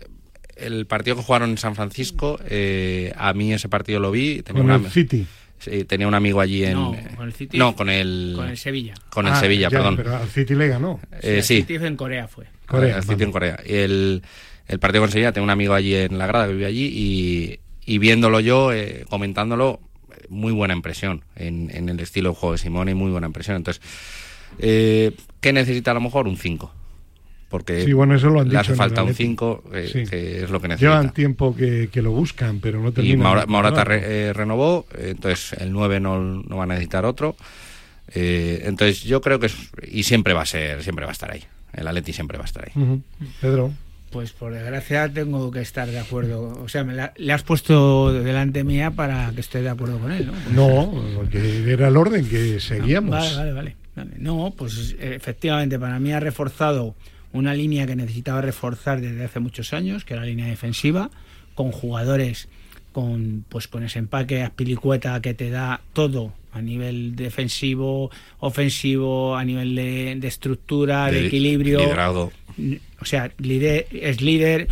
el 0.58 0.86
partido 0.86 1.16
que 1.16 1.22
jugaron 1.22 1.50
en 1.50 1.58
San 1.58 1.74
Francisco, 1.74 2.38
eh, 2.48 3.12
a 3.16 3.32
mí 3.32 3.52
ese 3.52 3.68
partido 3.68 4.00
lo 4.00 4.10
vi. 4.10 4.42
Tenía, 4.42 4.62
Con 4.62 4.70
un 4.70 4.84
el 4.86 4.90
City. 4.90 5.26
sí, 5.58 5.84
tenía 5.84 6.06
un 6.08 6.14
amigo 6.14 6.40
allí 6.40 6.64
en. 6.64 6.74
No, 6.74 6.96
con 7.16 7.26
el 7.26 7.32
City. 7.32 7.58
No, 7.58 7.74
con 7.76 7.88
el. 7.90 8.32
Con 8.36 8.48
el 8.48 8.56
Sevilla. 8.56 8.94
con 9.10 9.26
el 9.26 9.32
Ah, 9.32 9.40
Sevilla, 9.40 9.68
ya, 9.68 9.78
perdón. 9.78 9.96
Pero 9.96 10.16
al 10.16 10.28
City 10.28 10.54
le 10.54 10.68
ganó. 10.68 11.00
Eh, 11.22 11.38
el 11.38 11.42
sí, 11.42 11.56
City 11.58 11.74
en 11.76 11.96
Corea 11.96 12.28
fue. 12.28 12.46
Corea, 12.66 12.98
el 12.98 13.02
City 13.04 13.24
en 13.24 13.32
Corea. 13.32 13.60
Y 13.66 13.74
el, 13.74 14.22
el 14.66 14.78
partido 14.78 15.02
con 15.02 15.10
Sevilla, 15.10 15.32
tengo 15.32 15.44
un 15.44 15.50
amigo 15.50 15.74
allí 15.74 15.94
en 15.94 16.18
la 16.18 16.26
grada 16.26 16.46
que 16.48 16.52
vive 16.52 16.66
allí 16.66 16.86
y, 16.92 17.60
y 17.92 17.98
viéndolo 17.98 18.40
yo, 18.40 18.72
eh, 18.72 19.04
comentándolo, 19.08 19.80
muy 20.28 20.52
buena 20.52 20.74
impresión 20.74 21.24
en, 21.36 21.70
en 21.74 21.88
el 21.88 22.00
estilo 22.00 22.30
de 22.30 22.36
juego 22.36 22.52
de 22.52 22.58
Simone, 22.58 22.94
muy 22.94 23.10
buena 23.10 23.26
impresión. 23.28 23.56
Entonces, 23.56 23.82
eh, 24.58 25.12
¿qué 25.40 25.52
necesita 25.52 25.92
a 25.92 25.94
lo 25.94 26.00
mejor? 26.00 26.28
Un 26.28 26.36
5. 26.36 26.74
Porque 27.48 27.84
Sí, 27.84 27.92
bueno, 27.94 28.14
eso 28.14 28.28
lo 28.28 28.40
han 28.40 28.48
le 28.48 28.50
dicho 28.50 28.60
hace 28.60 28.74
falta 28.74 29.02
un 29.02 29.10
Atlético. 29.10 29.62
5, 29.64 29.70
que, 29.72 29.88
Sí. 29.88 30.04
que 30.10 30.42
es 30.44 30.50
lo 30.50 30.60
que 30.60 30.68
necesita. 30.68 30.90
Llevan 30.90 31.14
tiempo 31.14 31.56
que, 31.56 31.88
que 31.90 32.02
lo 32.02 32.10
buscan, 32.10 32.60
pero 32.60 32.78
no 32.80 32.90
Y 32.90 32.92
terminan. 32.92 33.18
Maura- 33.20 33.40
de 33.42 33.46
Morata 33.46 33.80
encontrarlo. 33.80 34.06
re- 34.06 34.28
eh, 34.28 34.32
renovó, 34.34 34.86
eh, 34.96 35.08
entonces 35.12 35.54
el 35.60 35.72
9 35.72 35.98
no, 35.98 36.20
no 36.20 36.56
va 36.58 36.64
a 36.64 36.66
necesitar 36.66 37.06
otro. 37.06 37.36
Eh, 38.14 38.62
entonces 38.64 39.02
yo 39.04 39.20
creo 39.20 39.38
que 39.38 39.46
es- 39.46 39.56
y 39.90 40.02
siempre 40.02 40.34
va 40.34 40.42
a 40.42 40.46
ser, 40.46 40.82
siempre 40.82 41.04
va 41.04 41.10
a 41.10 41.12
estar 41.12 41.30
ahí. 41.30 41.42
El 41.72 41.86
Atleti 41.86 42.12
siempre 42.12 42.38
va 42.38 42.44
a 42.44 42.46
estar 42.46 42.64
ahí. 42.74 43.02
Pedro. 43.40 43.72
Pues 44.10 44.32
por 44.32 44.52
desgracia 44.54 45.10
tengo 45.12 45.50
que 45.50 45.60
estar 45.60 45.86
de 45.88 45.98
acuerdo. 45.98 46.58
O 46.62 46.68
sea, 46.68 46.82
me 46.82 46.94
la- 46.94 47.12
le 47.18 47.32
has 47.32 47.42
puesto 47.42 48.10
delante 48.12 48.64
mía 48.64 48.90
para 48.90 49.30
que 49.34 49.40
esté 49.42 49.60
de 49.60 49.68
acuerdo 49.68 49.98
con 49.98 50.12
él, 50.12 50.30
¿no? 50.54 50.88
No, 50.90 51.04
porque 51.16 51.70
era 51.70 51.88
el 51.88 51.96
orden 51.96 52.26
que 52.26 52.58
seguíamos. 52.58 53.10
Vale, 53.10 53.36
vale, 53.36 53.52
vale, 53.52 53.76
vale. 53.94 54.10
No, 54.16 54.54
pues 54.56 54.96
eh, 54.98 55.14
efectivamente 55.14 55.78
para 55.78 55.98
mí 55.98 56.10
ha 56.12 56.20
reforzado 56.20 56.94
una 57.32 57.54
línea 57.54 57.86
que 57.86 57.96
necesitaba 57.96 58.40
reforzar 58.40 59.00
desde 59.00 59.24
hace 59.24 59.40
muchos 59.40 59.72
años, 59.72 60.04
que 60.04 60.14
era 60.14 60.22
la 60.22 60.28
línea 60.28 60.46
defensiva, 60.46 61.10
con 61.54 61.72
jugadores 61.72 62.48
con 62.92 63.44
pues 63.48 63.68
con 63.68 63.82
ese 63.84 63.98
empaque 63.98 64.42
aspilicueta 64.42 65.20
que 65.20 65.34
te 65.34 65.50
da 65.50 65.80
todo 65.92 66.32
a 66.52 66.62
nivel 66.62 67.14
defensivo, 67.14 68.10
ofensivo, 68.40 69.36
a 69.36 69.44
nivel 69.44 69.74
de, 69.74 70.16
de 70.18 70.28
estructura, 70.28 71.06
de, 71.10 71.20
De 71.20 71.26
equilibrio. 71.28 71.80
liderazgo. 71.80 72.32
O 73.00 73.04
sea, 73.04 73.30
líder, 73.38 73.86
es 73.92 74.20
líder, 74.20 74.66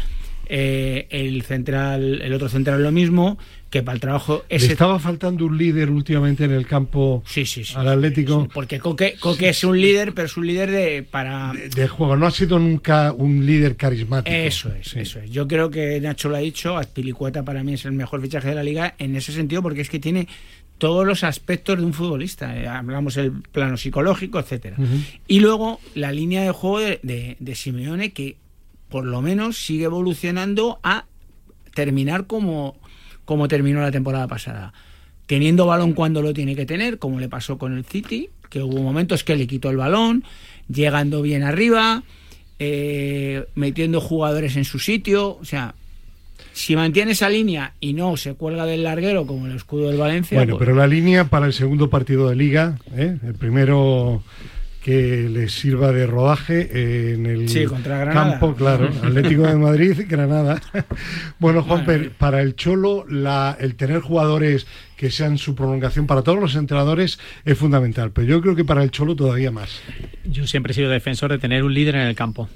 eh, 0.49 1.07
el 1.11 1.43
central, 1.43 2.23
el 2.23 2.33
otro 2.33 2.49
central 2.49 2.83
lo 2.83 2.91
mismo, 2.91 3.39
que 3.77 3.83
para 3.83 3.95
el 3.95 4.01
trabajo 4.01 4.45
Le 4.49 4.57
estaba 4.57 4.99
faltando 4.99 5.45
un 5.45 5.59
líder 5.59 5.91
últimamente 5.91 6.45
en 6.45 6.53
el 6.53 6.66
campo 6.66 7.22
Sí, 7.27 7.45
sí, 7.45 7.64
sí. 7.64 7.74
al 7.77 7.89
Atlético 7.89 8.49
porque 8.53 8.79
Coque, 8.79 9.16
Coque 9.20 9.51
es 9.51 9.64
un 9.64 9.79
líder, 9.81 10.14
pero 10.14 10.27
es 10.27 10.37
un 10.37 10.47
líder 10.47 10.70
de 10.70 11.03
para 11.03 11.53
de, 11.53 11.89
juego. 11.89 12.16
No 12.16 12.27
ha 12.27 12.31
sido 12.31 12.59
nunca 12.59 13.12
un 13.12 13.45
líder 13.45 13.77
carismático. 13.77 14.35
eso 14.35 14.72
es, 14.74 14.97
eso 14.97 15.20
es. 15.20 15.31
Yo 15.31 15.47
creo 15.47 15.70
que 15.70 16.01
Nacho 16.01 16.29
lo 16.29 16.37
ha 16.37 16.41
dicho, 16.41 16.77
Azpilicueta 16.77 17.45
para 17.45 17.62
mí 17.62 17.74
es 17.74 17.85
el 17.85 17.93
mejor 17.93 18.22
fichaje 18.22 18.49
de 18.49 18.55
la 18.55 18.62
liga 18.62 18.95
en 18.99 19.14
ese 19.16 19.33
sentido 19.33 19.62
porque 19.62 19.83
es 19.83 19.91
que 19.91 19.99
tiene 19.99 20.27
todos 20.79 21.07
los 21.07 21.24
aspectos 21.24 21.79
de 21.79 21.85
un 21.85 21.93
futbolista. 21.93 22.57
Eh, 22.57 22.66
hablamos 22.66 23.16
el 23.16 23.33
plano 23.33 23.77
psicológico, 23.77 24.39
etcétera. 24.39 24.77
Y 25.27 25.41
luego 25.41 25.81
la 25.95 26.12
línea 26.12 26.43
de 26.43 26.51
juego 26.51 26.81
de, 26.81 27.01
de, 27.03 27.37
de 27.39 27.55
Simeone 27.55 28.12
que 28.12 28.37
por 28.89 29.05
lo 29.05 29.20
menos 29.20 29.59
sigue 29.59 29.85
evolucionando 29.85 30.79
a 30.83 31.07
terminar 31.74 32.27
como, 32.27 32.77
como 33.27 33.47
terminó 33.49 33.83
la 33.83 33.91
temporada 33.93 34.27
pasada. 34.27 34.72
Teniendo 35.27 35.66
balón 35.66 35.93
cuando 35.93 36.22
lo 36.22 36.33
tiene 36.33 36.57
que 36.57 36.64
tener, 36.64 36.99
como 36.99 37.20
le 37.20 37.29
pasó 37.29 37.59
con 37.59 37.77
el 37.77 37.85
City, 37.85 38.31
que 38.49 38.62
hubo 38.62 38.81
momentos 38.81 39.22
que 39.24 39.37
le 39.37 39.47
quitó 39.47 39.68
el 39.68 39.77
balón, 39.77 40.24
llegando 40.72 41.20
bien 41.20 41.43
arriba, 41.43 42.03
eh, 42.59 43.45
metiendo 43.55 44.01
jugadores 44.01 44.57
en 44.57 44.64
su 44.64 44.79
sitio. 44.79 45.37
O 45.41 45.45
sea, 45.45 45.74
si 46.53 46.77
mantiene 46.77 47.12
esa 47.12 47.29
línea 47.29 47.74
y 47.81 47.93
no 47.93 48.16
se 48.16 48.35
cuelga 48.35 48.64
del 48.66 48.85
larguero 48.85 49.27
como 49.27 49.47
el 49.47 49.57
escudo 49.57 49.89
del 49.89 49.99
Valencia, 49.99 50.39
Bueno, 50.39 50.57
pues- 50.57 50.64
pero 50.66 50.77
la 50.79 50.87
línea 50.87 51.24
para 51.24 51.47
el 51.47 51.53
segundo 51.53 51.91
partido 51.91 52.29
de 52.31 52.37
liga, 52.37 52.79
¿eh? 52.97 53.18
el 53.27 53.35
primero 53.35 54.22
que 54.87 55.28
les 55.28 55.51
sirva 55.53 55.91
de 55.91 56.07
rodaje 56.07 57.12
en 57.12 57.26
el 57.26 57.49
Sí, 57.49 57.64
contra 57.64 57.99
Granada. 57.99 58.30
campo, 58.30 58.55
claro, 58.55 58.89
Atlético 59.03 59.43
de 59.43 59.57
Madrid, 59.57 60.05
Granada. 60.09 60.62
bueno, 61.41 61.64
Juan, 61.64 61.84
Bueno. 61.84 62.11
para 62.16 62.41
el 62.41 62.55
Cholo, 62.55 63.05
la, 63.09 63.57
el 63.59 63.74
tener 63.74 63.99
jugadores 64.01 64.68
que 64.97 65.11
sean 65.11 65.39
su 65.39 65.57
prolongación 65.57 66.07
para 66.07 66.22
todos 66.22 66.39
los 66.39 66.55
entrenadores 66.55 67.18
es 67.45 67.59
fundamental, 67.59 68.12
pero 68.12 68.28
yo 68.28 68.41
creo 68.41 68.55
que 68.55 68.64
para 68.64 68.84
el 68.84 68.93
Cholo 68.93 69.16
todavía 69.16 69.51
más. 69.51 69.80
Yo 70.24 70.47
siempre 70.47 70.70
he 70.70 70.74
sido 70.76 70.89
defensor 70.89 71.32
de 71.32 71.39
tener 71.39 71.64
un 71.64 71.74
líder 71.74 71.97
en 71.97 72.03
el 72.03 72.14
campo. 72.14 72.49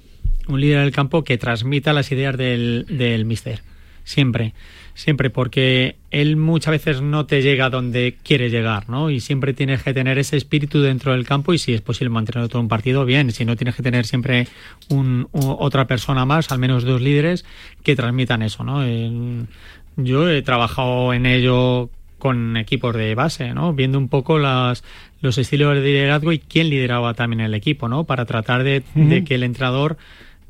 Un 0.47 0.61
líder 0.61 0.79
en 0.79 0.85
el 0.85 0.93
campo 0.93 1.25
que 1.25 1.37
transmita 1.37 1.93
las 1.93 2.13
ideas 2.13 2.37
del, 2.39 2.87
del 2.89 3.25
mister. 3.25 3.61
Siempre. 4.05 4.55
Siempre, 4.95 5.31
porque 5.31 5.97
él 6.11 6.37
muchas 6.37 6.73
veces 6.73 7.01
no 7.01 7.25
te 7.27 7.41
llega 7.43 7.71
donde 7.71 8.17
quiere 8.23 8.51
llegar, 8.51 8.89
¿no? 8.91 9.09
Y 9.11 9.21
siempre 9.21 9.55
tienes 9.55 9.83
que 9.83 9.95
tener 9.95 10.19
ese 10.19 10.37
espíritu 10.37 10.81
dentro 10.83 11.13
del 11.13 11.25
campo 11.27 11.55
y 11.55 11.59
si 11.59 11.73
es 11.73 11.81
posible 11.81 12.11
mantenerlo 12.11 12.49
todo 12.49 12.61
un 12.61 12.69
partido, 12.69 13.05
bien. 13.05 13.31
Si 13.31 13.45
no, 13.45 13.57
tienes 13.57 13.75
que 13.77 13.83
tener 13.83 14.05
siempre 14.07 14.47
un, 14.89 15.29
u- 15.33 15.57
otra 15.59 15.87
persona 15.87 16.27
más, 16.27 16.51
al 16.51 16.59
menos 16.59 16.85
dos 16.85 17.01
líderes, 17.01 17.45
que 17.83 17.97
transmitan 17.97 18.43
eso, 18.43 18.65
¿no? 18.65 18.85
En- 18.85 19.49
yo 19.97 20.29
he 20.31 20.43
trabajado 20.43 21.13
en 21.15 21.27
ello 21.27 21.91
con 22.19 22.57
equipos 22.59 22.95
de 22.95 23.15
base, 23.15 23.55
¿no? 23.55 23.73
Viendo 23.73 23.97
un 23.99 24.09
poco 24.09 24.39
las, 24.39 24.85
los 25.23 25.39
estilos 25.39 25.75
de 25.75 25.81
liderazgo 25.83 26.33
y 26.33 26.39
quién 26.39 26.69
lideraba 26.69 27.15
también 27.15 27.41
el 27.41 27.55
equipo, 27.55 27.89
¿no? 27.89 28.05
Para 28.05 28.27
tratar 28.27 28.63
de, 28.65 28.83
de 28.95 29.25
que 29.25 29.35
el 29.37 29.43
entrenador 29.43 29.97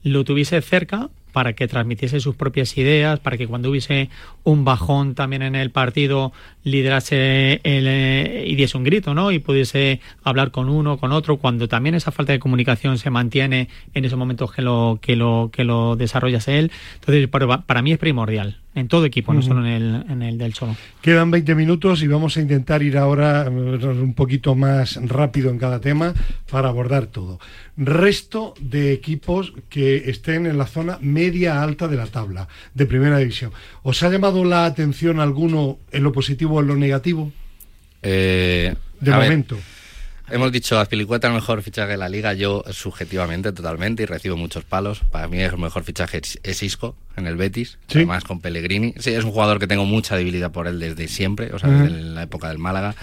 lo 0.03 0.24
tuviese 0.24 0.61
cerca 0.62 1.11
para 1.33 1.55
que 1.55 1.68
transmitiese 1.68 2.20
sus 2.20 2.37
propias 2.37 2.76
ideas, 2.76 3.20
para 3.20 3.37
que 3.37 3.47
cuando 3.47 3.70
hubiese 3.70 4.11
un 4.45 4.64
bajón 4.64 5.14
también 5.14 5.43
en 5.43 5.55
el 5.55 5.70
partido 5.70 6.33
liderase 6.64 7.61
el, 7.64 7.87
eh, 7.87 8.45
y 8.47 8.55
diese 8.55 8.76
un 8.76 8.85
grito, 8.85 9.14
¿no? 9.14 9.33
Y 9.33 9.39
pudiese 9.39 10.01
hablar 10.22 10.51
con 10.51 10.68
uno, 10.68 10.99
con 10.99 11.12
otro, 11.12 11.39
cuando 11.39 11.68
también 11.68 11.95
esa 11.95 12.12
falta 12.12 12.33
de 12.33 12.39
comunicación 12.39 12.99
se 12.99 13.11
mantiene 13.11 13.68
en 13.95 14.05
esos 14.05 14.18
momentos 14.18 14.53
que 14.53 14.62
lo, 14.62 14.99
que 15.01 15.16
lo, 15.16 15.51
que 15.53 15.64
lo 15.64 15.97
desarrollase 15.97 16.59
él. 16.59 16.72
Entonces, 16.95 17.28
para, 17.28 17.62
para 17.62 17.83
mí 17.83 17.93
es 17.93 17.99
primordial, 17.99 18.60
en 18.75 18.87
todo 18.87 19.05
equipo, 19.05 19.35
no 19.35 19.43
solo 19.43 19.66
en 19.66 19.73
el, 19.73 20.05
en 20.09 20.23
el 20.23 20.39
del 20.39 20.55
solo. 20.55 20.77
Quedan 21.03 21.31
20 21.31 21.55
minutos 21.55 22.03
y 22.03 22.07
vamos 22.07 22.37
a 22.37 22.41
intentar 22.41 22.83
ir 22.83 22.97
ahora 22.99 23.47
eh, 23.47 23.51
un 23.51 24.14
poquito 24.14 24.55
más 24.55 24.97
rápido 25.03 25.51
en 25.51 25.59
cada 25.59 25.81
tema 25.81 26.14
para 26.51 26.68
abordar 26.68 27.07
todo. 27.07 27.41
Resto 27.77 28.55
de 28.61 28.93
equipos 28.93 29.53
que 29.68 30.09
estén 30.11 30.47
en 30.47 30.57
la 30.57 30.66
zona 30.66 30.99
media 31.01 31.62
alta 31.62 31.89
de 31.89 31.97
la 31.97 32.07
tabla 32.07 32.47
de 32.75 32.87
primera 32.87 33.18
división. 33.18 33.53
¿Os 33.83 34.03
ha 34.03 34.11
llamado 34.11 34.45
la 34.45 34.66
atención 34.66 35.18
alguno 35.18 35.79
en 35.91 36.05
lo 36.05 36.12
positivo 36.12 36.57
o 36.57 36.61
en 36.61 36.68
lo 36.68 36.77
negativo? 36.77 37.33
Eh, 38.03 38.75
de 39.01 39.11
ver, 39.11 39.21
momento. 39.21 39.57
Hemos 40.31 40.53
dicho 40.53 40.78
Azpilicueta 40.78 41.28
el 41.28 41.35
mejor 41.35 41.62
fichaje 41.62 41.93
de 41.93 41.97
la 41.97 42.09
liga, 42.09 42.33
yo 42.35 42.64
subjetivamente 42.70 43.53
totalmente 43.53 44.03
y 44.03 44.07
recibo 44.07 44.37
muchos 44.37 44.64
palos. 44.64 45.01
Para 45.11 45.28
mí 45.28 45.41
el 45.41 45.57
mejor 45.59 45.85
fichaje 45.85 46.20
es- 46.43 46.62
Isco 46.62 46.97
en 47.16 47.26
el 47.26 47.37
Betis, 47.37 47.78
Sí. 47.89 47.99
además 47.99 48.24
con 48.24 48.41
Pellegrini. 48.41 48.95
Sí, 48.99 49.11
es 49.11 49.24
un 49.24 49.33
jugador 49.33 49.59
que 49.59 49.66
tengo 49.66 49.85
mucha 49.85 50.16
debilidad 50.16 50.51
por 50.53 50.66
él 50.66 50.78
desde 50.78 51.09
siempre, 51.09 51.53
o 51.53 51.59
sea, 51.59 51.68
Ujú. 51.68 51.85
desde 51.85 52.01
la 52.03 52.22
época 52.22 52.49
del 52.49 52.59
Málaga. 52.59 52.95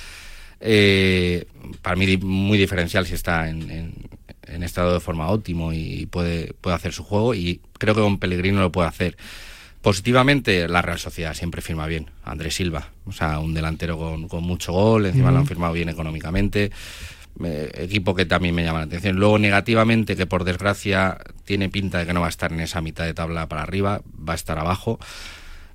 Eh, 0.59 1.45
para 1.81 1.95
mí 1.95 2.17
muy 2.17 2.57
diferencial 2.57 3.05
si 3.05 3.13
está 3.13 3.49
en, 3.49 3.69
en- 3.69 3.93
en 4.47 4.63
estado 4.63 4.93
de 4.93 4.99
forma 4.99 5.27
óptimo 5.29 5.73
y 5.73 6.05
puede, 6.07 6.53
puede 6.61 6.75
hacer 6.75 6.93
su 6.93 7.03
juego 7.03 7.35
y 7.35 7.59
creo 7.77 7.93
que 7.93 8.01
con 8.01 8.17
Pellegrini 8.17 8.57
lo 8.57 8.71
puede 8.71 8.87
hacer. 8.87 9.17
Positivamente, 9.81 10.67
la 10.67 10.81
Real 10.81 10.99
Sociedad 10.99 11.33
siempre 11.33 11.61
firma 11.61 11.85
bien. 11.85 12.09
Andrés 12.23 12.55
Silva, 12.55 12.89
o 13.05 13.11
sea, 13.11 13.39
un 13.39 13.53
delantero 13.53 13.97
con, 13.97 14.27
con 14.27 14.43
mucho 14.43 14.73
gol, 14.73 15.05
encima 15.05 15.31
lo 15.31 15.37
han 15.39 15.45
firmado 15.47 15.73
bien 15.73 15.87
económicamente. 15.89 16.71
Eh, 17.43 17.71
equipo 17.75 18.15
que 18.15 18.25
también 18.25 18.55
me 18.55 18.63
llama 18.63 18.79
la 18.79 18.85
atención. 18.85 19.17
Luego, 19.17 19.37
negativamente, 19.37 20.15
que 20.15 20.25
por 20.25 20.43
desgracia 20.43 21.17
tiene 21.45 21.69
pinta 21.69 21.99
de 21.99 22.05
que 22.07 22.13
no 22.13 22.21
va 22.21 22.27
a 22.27 22.29
estar 22.29 22.51
en 22.51 22.59
esa 22.61 22.81
mitad 22.81 23.05
de 23.05 23.13
tabla 23.13 23.47
para 23.47 23.61
arriba, 23.63 24.01
va 24.27 24.33
a 24.33 24.35
estar 24.35 24.57
abajo, 24.57 24.99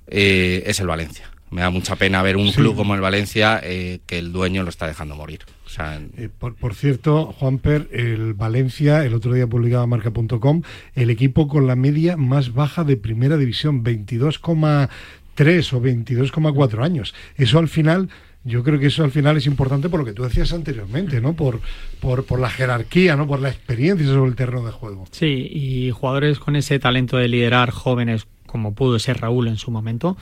eh, 0.07 0.63
es 0.65 0.79
el 0.79 0.87
Valencia. 0.87 1.29
Me 1.51 1.61
da 1.61 1.69
mucha 1.69 1.95
pena 1.95 2.21
ver 2.23 2.35
un 2.35 2.47
Sí. 2.49 2.55
club 2.55 2.75
como 2.75 2.95
el 2.95 3.01
Valencia 3.01 3.61
eh, 3.63 3.99
que 4.07 4.17
el 4.17 4.31
dueño 4.33 4.63
lo 4.63 4.69
está 4.69 4.87
dejando 4.87 5.15
morir. 5.15 5.41
O 5.65 5.69
sea, 5.69 6.01
Eh, 6.17 6.27
por, 6.37 6.55
por 6.55 6.73
cierto, 6.75 7.27
Juanper, 7.31 7.87
el 7.91 8.33
Valencia, 8.33 9.05
el 9.05 9.13
otro 9.13 9.33
día 9.33 9.45
publicaba 9.47 9.85
marca.com, 9.87 10.63
el 10.95 11.09
equipo 11.11 11.47
con 11.47 11.67
la 11.67 11.75
media 11.75 12.17
más 12.17 12.53
baja 12.53 12.83
de 12.83 12.97
primera 12.97 13.37
división, 13.37 13.83
22,3 13.83 15.73
o 15.73 15.81
22,4 15.81 16.83
años. 16.83 17.13
Eso 17.37 17.59
al 17.59 17.67
final, 17.67 18.09
yo 18.45 18.63
creo 18.63 18.79
que 18.79 18.87
eso 18.87 19.03
al 19.03 19.11
final 19.11 19.37
es 19.37 19.45
importante 19.45 19.89
por 19.89 19.99
lo 19.99 20.05
que 20.05 20.13
tú 20.13 20.23
decías 20.23 20.51
anteriormente, 20.53 21.21
¿no? 21.21 21.33
Por, 21.33 21.61
por, 21.99 22.25
por 22.25 22.39
la 22.39 22.49
jerarquía, 22.49 23.15
¿no? 23.15 23.27
Por 23.27 23.41
la 23.41 23.49
experiencia 23.49 24.05
sobre 24.07 24.29
el 24.29 24.35
terreno 24.35 24.65
de 24.65 24.71
juego. 24.71 25.05
Sí, 25.11 25.49
y 25.51 25.91
jugadores 25.91 26.39
con 26.39 26.55
ese 26.55 26.79
talento 26.79 27.17
de 27.17 27.27
liderar 27.29 27.71
jóvenes, 27.71 28.27
como 28.45 28.75
pudo 28.75 28.99
ser 28.99 29.21
Raúl 29.21 29.47
en 29.47 29.57
su 29.57 29.71
momento, 29.71 30.17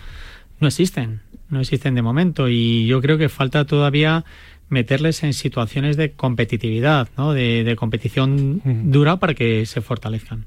no 0.59 0.67
existen. 0.67 1.22
No 1.49 1.59
existen 1.59 1.95
de 1.95 2.01
momento. 2.01 2.47
Y 2.47 2.86
yo 2.86 3.01
creo 3.01 3.17
que 3.17 3.28
falta 3.28 3.65
todavía 3.65 4.24
meterles 4.69 5.24
en 5.24 5.34
situaciones 5.34 5.97
de 5.97 6.11
competitividad, 6.11 7.09
¿no? 7.17 7.34
de, 7.34 7.63
de 7.63 7.76
competición 7.76 8.61
dura 8.91 9.17
para 9.17 9.34
que 9.34 9.65
se 9.65 9.82
fortalezcan. 9.82 10.45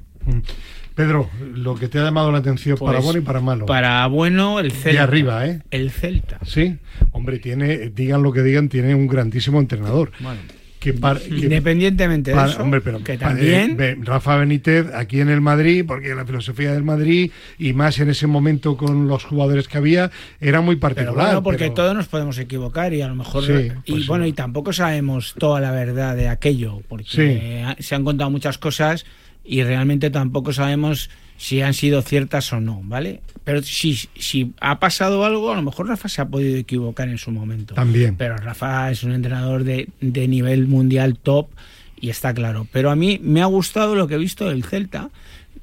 Pedro, 0.95 1.29
lo 1.55 1.75
que 1.75 1.89
te 1.89 1.99
ha 1.99 2.05
llamado 2.05 2.31
la 2.31 2.39
atención 2.39 2.79
para 2.79 2.93
Pues, 2.99 3.05
bueno 3.05 3.19
y 3.21 3.23
para 3.23 3.41
malo. 3.41 3.67
Para 3.67 4.07
bueno, 4.07 4.61
el 4.61 4.71
Celta. 4.71 4.91
de 4.91 4.99
arriba, 5.01 5.47
¿eh? 5.47 5.61
El 5.71 5.91
Celta. 5.91 6.39
Sí, 6.45 6.77
hombre, 7.13 7.39
tiene, 7.41 7.91
digan 7.91 8.23
lo 8.23 8.33
que 8.33 8.43
digan, 8.43 8.69
tiene 8.69 8.95
un 8.95 9.09
grandísimo 9.09 9.59
entrenador. 9.59 10.13
Bueno, 10.21 10.39
Que 10.79 10.93
par- 10.93 11.19
que- 11.19 11.35
independientemente 11.35 12.31
de 12.31 12.37
Para- 12.37 12.51
eso, 12.51 12.63
hombre, 12.63 12.81
pero 12.83 13.03
que 13.03 13.17
también... 13.19 13.77
eh, 13.81 13.97
Rafa 14.03 14.37
Benítez 14.37 14.87
aquí 14.95 15.19
en 15.21 15.31
el 15.31 15.41
Madrid, 15.41 15.83
porque 15.85 16.15
la 16.15 16.25
filosofía 16.27 16.73
del 16.75 16.85
Madrid 16.85 17.31
y 17.59 17.73
más 17.73 17.99
en 17.99 18.11
ese 18.11 18.27
momento 18.29 18.77
con 18.77 19.09
los 19.09 19.25
jugadores 19.25 19.67
que 19.67 19.79
había 19.79 20.11
era 20.41 20.61
muy 20.61 20.77
particular. 20.77 21.15
Pero 21.15 21.27
bueno, 21.27 21.43
porque 21.43 21.65
pero- 21.65 21.75
todos 21.75 21.95
nos 21.97 22.07
podemos 22.07 22.39
equivocar 22.39 22.93
y 22.93 23.01
a 23.01 23.09
lo 23.09 23.15
mejor 23.17 23.45
Sí, 23.45 23.53
y 23.87 23.93
pues 23.93 24.07
bueno 24.07 24.25
sí. 24.25 24.31
y 24.31 24.33
tampoco 24.35 24.73
sabemos 24.73 25.35
toda 25.39 25.59
la 25.61 25.71
verdad 25.73 26.15
de 26.15 26.29
aquello 26.29 26.83
porque 26.87 27.09
Sí. 27.09 27.83
se 27.83 27.95
han 27.97 28.05
contado 28.05 28.31
muchas 28.31 28.59
cosas 28.59 29.07
y 29.45 29.63
realmente 29.63 30.11
tampoco 30.11 30.53
sabemos 30.53 31.11
si 31.37 31.61
han 31.61 31.75
sido 31.75 32.01
ciertas 32.03 32.53
o 32.53 32.61
no, 32.61 32.81
¿vale? 32.85 33.21
Pero 33.43 33.61
si, 33.63 33.95
si 33.95 34.53
ha 34.61 34.79
pasado 34.81 35.25
algo, 35.25 35.53
a 35.53 35.57
lo 35.57 35.63
mejor 35.63 35.89
Rafa 35.89 36.09
se 36.09 36.23
ha 36.23 36.27
podido 36.29 36.57
equivocar 36.57 37.09
en 37.09 37.19
su 37.19 37.31
momento. 37.31 37.75
También. 37.75 38.17
Pero 38.17 38.37
Rafa 38.37 38.91
es 38.91 39.03
un 39.03 39.13
entrenador 39.13 39.65
de, 39.65 39.89
de 40.01 40.29
nivel 40.29 40.67
mundial 40.69 41.19
top 41.19 41.49
y 42.01 42.09
está 42.11 42.33
claro. 42.33 42.67
Pero 42.73 42.91
a 42.91 42.97
mí 42.97 43.19
me 43.23 43.43
ha 43.43 43.47
gustado 43.47 43.95
lo 43.97 44.07
que 44.07 44.15
he 44.15 44.19
visto 44.19 44.49
del 44.49 44.65
Celta. 44.65 45.11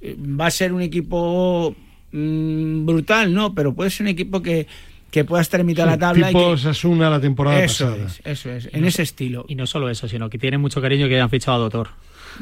Eh, 0.02 0.16
Va 0.20 0.48
a 0.48 0.52
ser 0.52 0.74
un 0.74 0.82
equipo 0.82 1.76
mm, 2.12 2.86
brutal, 2.86 3.34
¿no? 3.34 3.56
Pero 3.56 3.74
puede 3.74 3.90
ser 3.90 4.04
un 4.06 4.10
equipo 4.10 4.42
que, 4.42 4.68
que 5.10 5.24
pueda 5.24 5.42
estar 5.42 5.60
en 5.60 5.66
mitad 5.66 5.86
de 5.86 5.92
la 5.92 5.98
tabla. 5.98 6.30
y 6.30 6.34
tipo 6.34 6.52
que- 6.52 6.58
Sasuna 6.62 7.10
la 7.10 7.20
temporada 7.22 7.64
eso 7.64 7.86
pasada. 7.88 8.06
es, 8.08 8.22
eso 8.26 8.52
es, 8.52 8.70
en 8.74 8.86
ese 8.86 9.02
estilo. 9.04 9.46
Y 9.48 9.56
no 9.56 9.66
solo 9.66 9.90
eso, 9.90 10.08
sino 10.08 10.30
que 10.30 10.38
tienen 10.38 10.62
mucho 10.62 10.82
cariño 10.82 11.08
que 11.08 11.20
han 11.20 11.30
fichado 11.30 11.58
a 11.58 11.60
Doctor. 11.62 11.90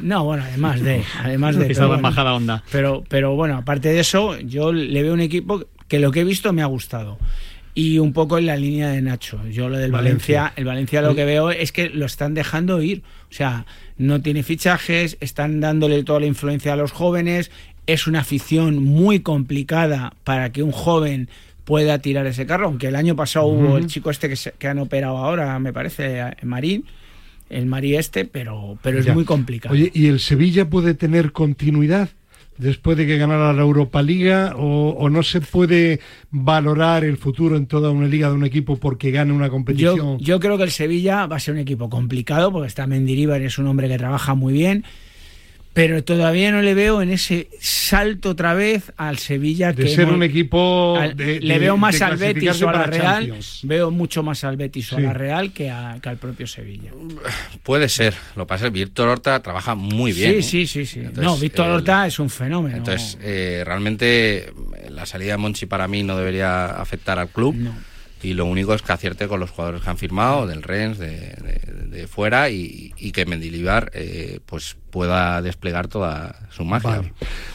No, 0.02 0.24
bueno, 0.24 0.42
además 0.44 0.80
de, 0.82 1.02
además 1.18 1.56
de 1.56 1.66
pero 1.68 1.80
bueno. 1.88 1.94
embajada 1.96 2.34
onda. 2.34 2.62
Pero, 2.72 3.04
pero 3.08 3.34
bueno, 3.36 3.56
aparte 3.56 3.90
de 3.90 4.00
eso, 4.00 4.38
yo 4.40 4.72
le 4.72 5.02
veo 5.02 5.12
un 5.12 5.20
equipo 5.20 5.64
que 5.88 5.98
lo 5.98 6.10
que 6.12 6.20
he 6.20 6.24
visto 6.24 6.52
me 6.52 6.62
ha 6.62 6.66
gustado. 6.66 7.18
Y 7.72 7.98
un 7.98 8.12
poco 8.12 8.36
en 8.36 8.46
la 8.46 8.56
línea 8.56 8.88
de 8.88 9.00
Nacho. 9.00 9.40
Yo 9.48 9.68
lo 9.68 9.78
del 9.78 9.92
Valencia. 9.92 10.40
Valencia, 10.40 10.52
el 10.56 10.64
Valencia 10.64 11.02
lo 11.02 11.14
que 11.14 11.24
veo 11.24 11.50
es 11.52 11.70
que 11.70 11.88
lo 11.88 12.04
están 12.04 12.34
dejando 12.34 12.82
ir. 12.82 13.02
O 13.30 13.32
sea, 13.32 13.64
no 13.96 14.20
tiene 14.20 14.42
fichajes, 14.42 15.16
están 15.20 15.60
dándole 15.60 16.02
toda 16.02 16.18
la 16.20 16.26
influencia 16.26 16.72
a 16.72 16.76
los 16.76 16.90
jóvenes. 16.90 17.50
Es 17.86 18.06
una 18.08 18.20
afición 18.20 18.82
muy 18.82 19.20
complicada 19.20 20.12
para 20.24 20.50
que 20.50 20.64
un 20.64 20.72
joven 20.72 21.28
pueda 21.64 22.00
tirar 22.00 22.26
ese 22.26 22.44
carro. 22.44 22.66
Aunque 22.66 22.88
el 22.88 22.96
año 22.96 23.14
pasado 23.14 23.46
hubo 23.46 23.78
el 23.78 23.86
chico 23.86 24.10
este 24.10 24.28
que, 24.28 24.36
se- 24.36 24.52
que 24.58 24.66
han 24.66 24.80
operado 24.80 25.16
ahora, 25.16 25.56
me 25.60 25.72
parece, 25.72 26.18
eh, 26.18 26.30
Marín, 26.42 26.84
el 27.50 27.66
Marí 27.66 27.96
este, 27.96 28.24
pero, 28.24 28.78
pero 28.82 28.98
es 29.00 29.04
Ya. 29.04 29.12
muy 29.14 29.24
complicado. 29.24 29.74
Oye, 29.74 29.90
¿y 29.94 30.06
el 30.06 30.20
Sevilla 30.20 30.68
puede 30.70 30.94
tener 30.94 31.32
continuidad 31.32 32.08
después 32.58 32.96
de 32.96 33.06
que 33.06 33.16
ganara 33.16 33.52
la 33.52 33.62
Europa 33.62 34.02
Liga 34.02 34.54
o, 34.56 34.90
o 34.90 35.08
no 35.10 35.22
se 35.22 35.40
puede 35.40 35.98
valorar 36.30 37.04
el 37.04 37.16
futuro 37.16 37.56
en 37.56 37.66
toda 37.66 37.90
una 37.90 38.06
liga 38.06 38.28
de 38.28 38.34
un 38.34 38.44
equipo 38.44 38.76
porque 38.76 39.10
gane 39.10 39.32
una 39.32 39.48
competición? 39.50 39.96
Yo, 39.96 40.18
yo 40.18 40.40
creo 40.40 40.56
que 40.58 40.64
el 40.64 40.70
Sevilla 40.70 41.26
va 41.26 41.36
a 41.36 41.40
ser 41.40 41.54
un 41.54 41.60
equipo 41.60 41.88
complicado 41.90 42.52
porque 42.52 42.68
está 42.68 42.86
Mendilibar, 42.86 43.40
es 43.42 43.58
un 43.58 43.66
hombre 43.66 43.88
que 43.88 43.98
trabaja 43.98 44.34
muy 44.34 44.52
bien, 44.52 44.84
pero 45.80 46.04
todavía 46.04 46.52
no 46.52 46.60
le 46.60 46.74
veo 46.74 47.00
en 47.00 47.08
ese 47.10 47.48
salto 47.58 48.28
otra 48.30 48.52
vez 48.52 48.92
al 48.98 49.16
Sevilla 49.16 49.72
de 49.72 49.84
que 49.84 49.88
ser 49.88 50.00
hemos- 50.00 50.14
un 50.16 50.22
equipo 50.22 50.96
al- 50.98 51.16
de- 51.16 51.40
le 51.40 51.54
de- 51.54 51.58
veo 51.60 51.78
más 51.78 51.98
de 51.98 52.04
al 52.04 52.16
Betis 52.18 52.60
o 52.60 52.68
a 52.68 52.72
la 52.72 52.82
Real, 52.84 53.02
Champions. 53.24 53.60
veo 53.62 53.90
mucho 53.90 54.22
más 54.22 54.44
al 54.44 54.58
Betis 54.58 54.92
o 54.92 54.96
Sí. 54.96 55.02
a 55.02 55.06
la 55.06 55.12
Real 55.14 55.52
que, 55.54 55.70
a- 55.70 55.98
que 56.02 56.08
al 56.10 56.18
propio 56.18 56.46
Sevilla. 56.46 56.90
puede 57.62 57.88
ser. 57.88 58.12
Lo 58.36 58.44
que 58.44 58.48
pasa 58.48 58.66
es 58.66 58.72
que 58.72 58.78
Víctor 58.78 59.08
Horta 59.08 59.40
trabaja 59.40 59.74
muy 59.74 60.12
bien. 60.12 60.42
sí, 60.42 60.62
¿eh? 60.62 60.66
sí, 60.66 60.66
sí, 60.66 60.84
sí. 60.86 60.98
Entonces, 61.00 61.24
no, 61.24 61.36
Víctor 61.38 61.66
el- 61.66 61.72
Horta 61.72 62.06
es 62.06 62.18
un 62.18 62.28
fenómeno. 62.28 62.76
Entonces, 62.76 63.16
eh, 63.22 63.62
realmente 63.64 64.48
eh, 64.48 64.52
la 64.90 65.06
salida 65.06 65.32
de 65.32 65.36
Monchi 65.38 65.64
para 65.64 65.88
mí 65.88 66.02
no 66.02 66.14
debería 66.16 66.66
afectar 66.78 67.18
al 67.18 67.28
club. 67.30 67.54
No. 67.54 67.74
Y 68.22 68.34
lo 68.34 68.44
único 68.44 68.74
es 68.74 68.82
que 68.82 68.92
acierte 68.92 69.28
con 69.28 69.40
los 69.40 69.50
jugadores 69.50 69.82
que 69.82 69.90
han 69.90 69.96
firmado, 69.98 70.46
del 70.46 70.62
Rennes, 70.62 70.98
de, 70.98 71.08
de- 71.10 71.60
de 71.90 72.06
fuera, 72.06 72.50
y, 72.50 72.92
y 72.98 73.12
que 73.12 73.26
Mendilibar 73.26 73.90
eh, 73.94 74.40
pues 74.46 74.76
pueda 74.90 75.40
desplegar 75.42 75.88
toda 75.88 76.48
su 76.50 76.64
magia. 76.64 76.90
Vale. 76.98 77.12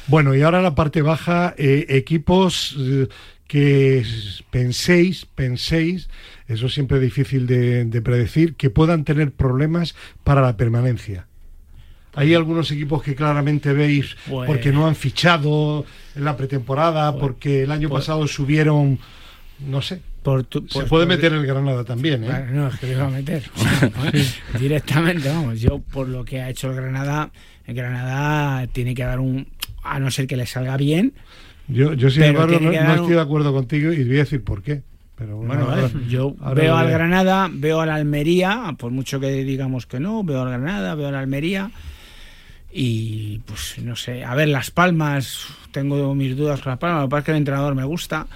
Bueno, 0.07 0.35
y 0.35 0.41
ahora 0.41 0.61
la 0.61 0.75
parte 0.75 1.01
baja, 1.01 1.53
eh, 1.57 1.85
equipos 1.89 2.75
eh, 2.79 3.07
que 3.47 4.03
penséis, 4.49 5.25
penséis, 5.35 6.09
eso 6.47 6.67
siempre 6.67 6.97
es 6.97 7.03
difícil 7.03 7.45
de, 7.47 7.85
de 7.85 8.01
predecir, 8.01 8.55
que 8.55 8.69
puedan 8.69 9.03
tener 9.05 9.31
problemas 9.31 9.95
para 10.23 10.41
la 10.41 10.57
permanencia. 10.57 11.27
Hay 12.15 12.33
algunos 12.33 12.71
equipos 12.71 13.03
que 13.03 13.13
claramente 13.15 13.71
veis 13.73 14.15
Pues- 14.29 14.47
porque 14.47 14.71
no 14.71 14.87
han 14.87 14.95
fichado 14.95 15.85
en 16.15 16.23
la 16.25 16.35
pretemporada, 16.37 17.17
porque 17.17 17.63
el 17.63 17.71
año 17.71 17.89
pues- 17.89 18.03
pasado 18.05 18.27
subieron, 18.27 18.99
no 19.59 19.81
sé. 19.81 20.01
Por 20.25 20.43
tu- 20.45 20.67
Se 20.67 20.83
puede 20.85 21.05
por- 21.05 21.15
meter 21.15 21.31
el 21.33 21.45
Granada 21.45 21.83
también, 21.83 22.23
¿eh? 22.23 22.27
Claro, 22.27 22.51
no, 22.51 22.67
es 22.67 22.79
que 22.79 22.87
lo 22.87 22.93
iba 22.93 23.05
a 23.05 23.09
meter. 23.11 23.43
O 23.55 23.61
sea, 24.11 24.59
Directamente, 24.59 25.29
vamos. 25.29 25.61
Yo, 25.61 25.79
por 25.79 26.09
lo 26.09 26.25
que 26.25 26.41
ha 26.41 26.49
hecho 26.49 26.69
el 26.71 26.75
Granada, 26.75 27.29
el 27.67 27.75
Granada 27.75 28.65
tiene 28.67 28.95
que 28.95 29.03
dar 29.03 29.19
un. 29.19 29.47
A 29.83 29.99
no 29.99 30.09
ser 30.09 30.25
que 30.25 30.35
le 30.35 30.47
salga 30.47 30.77
bien. 30.77 31.13
Yo, 31.67 31.93
yo 31.93 32.09
sin 32.09 32.23
embargo, 32.23 32.59
no, 32.59 32.71
estoy 32.71 33.13
de 33.13 33.21
acuerdo 33.21 33.53
contigo 33.53 33.93
y 33.93 34.03
voy 34.03 34.15
a 34.15 34.19
decir 34.19 34.43
por 34.43 34.61
qué. 34.63 34.81
Pero 35.15 35.37
bueno, 35.37 35.53
Bueno, 35.65 35.71
ahora- 35.71 35.91
Yo 36.09 36.35
ahora 36.41 36.61
veo 36.61 36.75
al. 36.75 36.89
Granada, 36.89 37.49
veo 37.53 37.79
al 37.81 37.89
Almería, 37.91 38.75
por 38.79 38.91
mucho 38.91 39.19
que 39.19 39.29
digamos 39.43 39.85
que 39.85 39.99
no, 39.99 40.23
veo 40.23 40.41
al 40.41 40.49
Granada, 40.49 40.95
veo 40.95 41.07
al 41.07 41.15
Almería. 41.15 41.69
Y 42.71 43.39
pues 43.45 43.75
no 43.81 43.95
sé, 43.95 44.23
a 44.25 44.35
ver, 44.35 44.49
Las 44.49 44.71
Palmas, 44.71 45.45
tengo 45.71 46.13
mis 46.13 46.35
dudas 46.35 46.61
con 46.61 46.71
Las 46.71 46.79
Palmas, 46.79 47.01
lo 47.03 47.07
que 47.07 47.11
pasa 47.11 47.19
es 47.19 47.25
que 47.25 47.31
el 47.31 47.37
entrenador 47.37 47.75
me 47.75 47.85
gusta. 47.85 48.27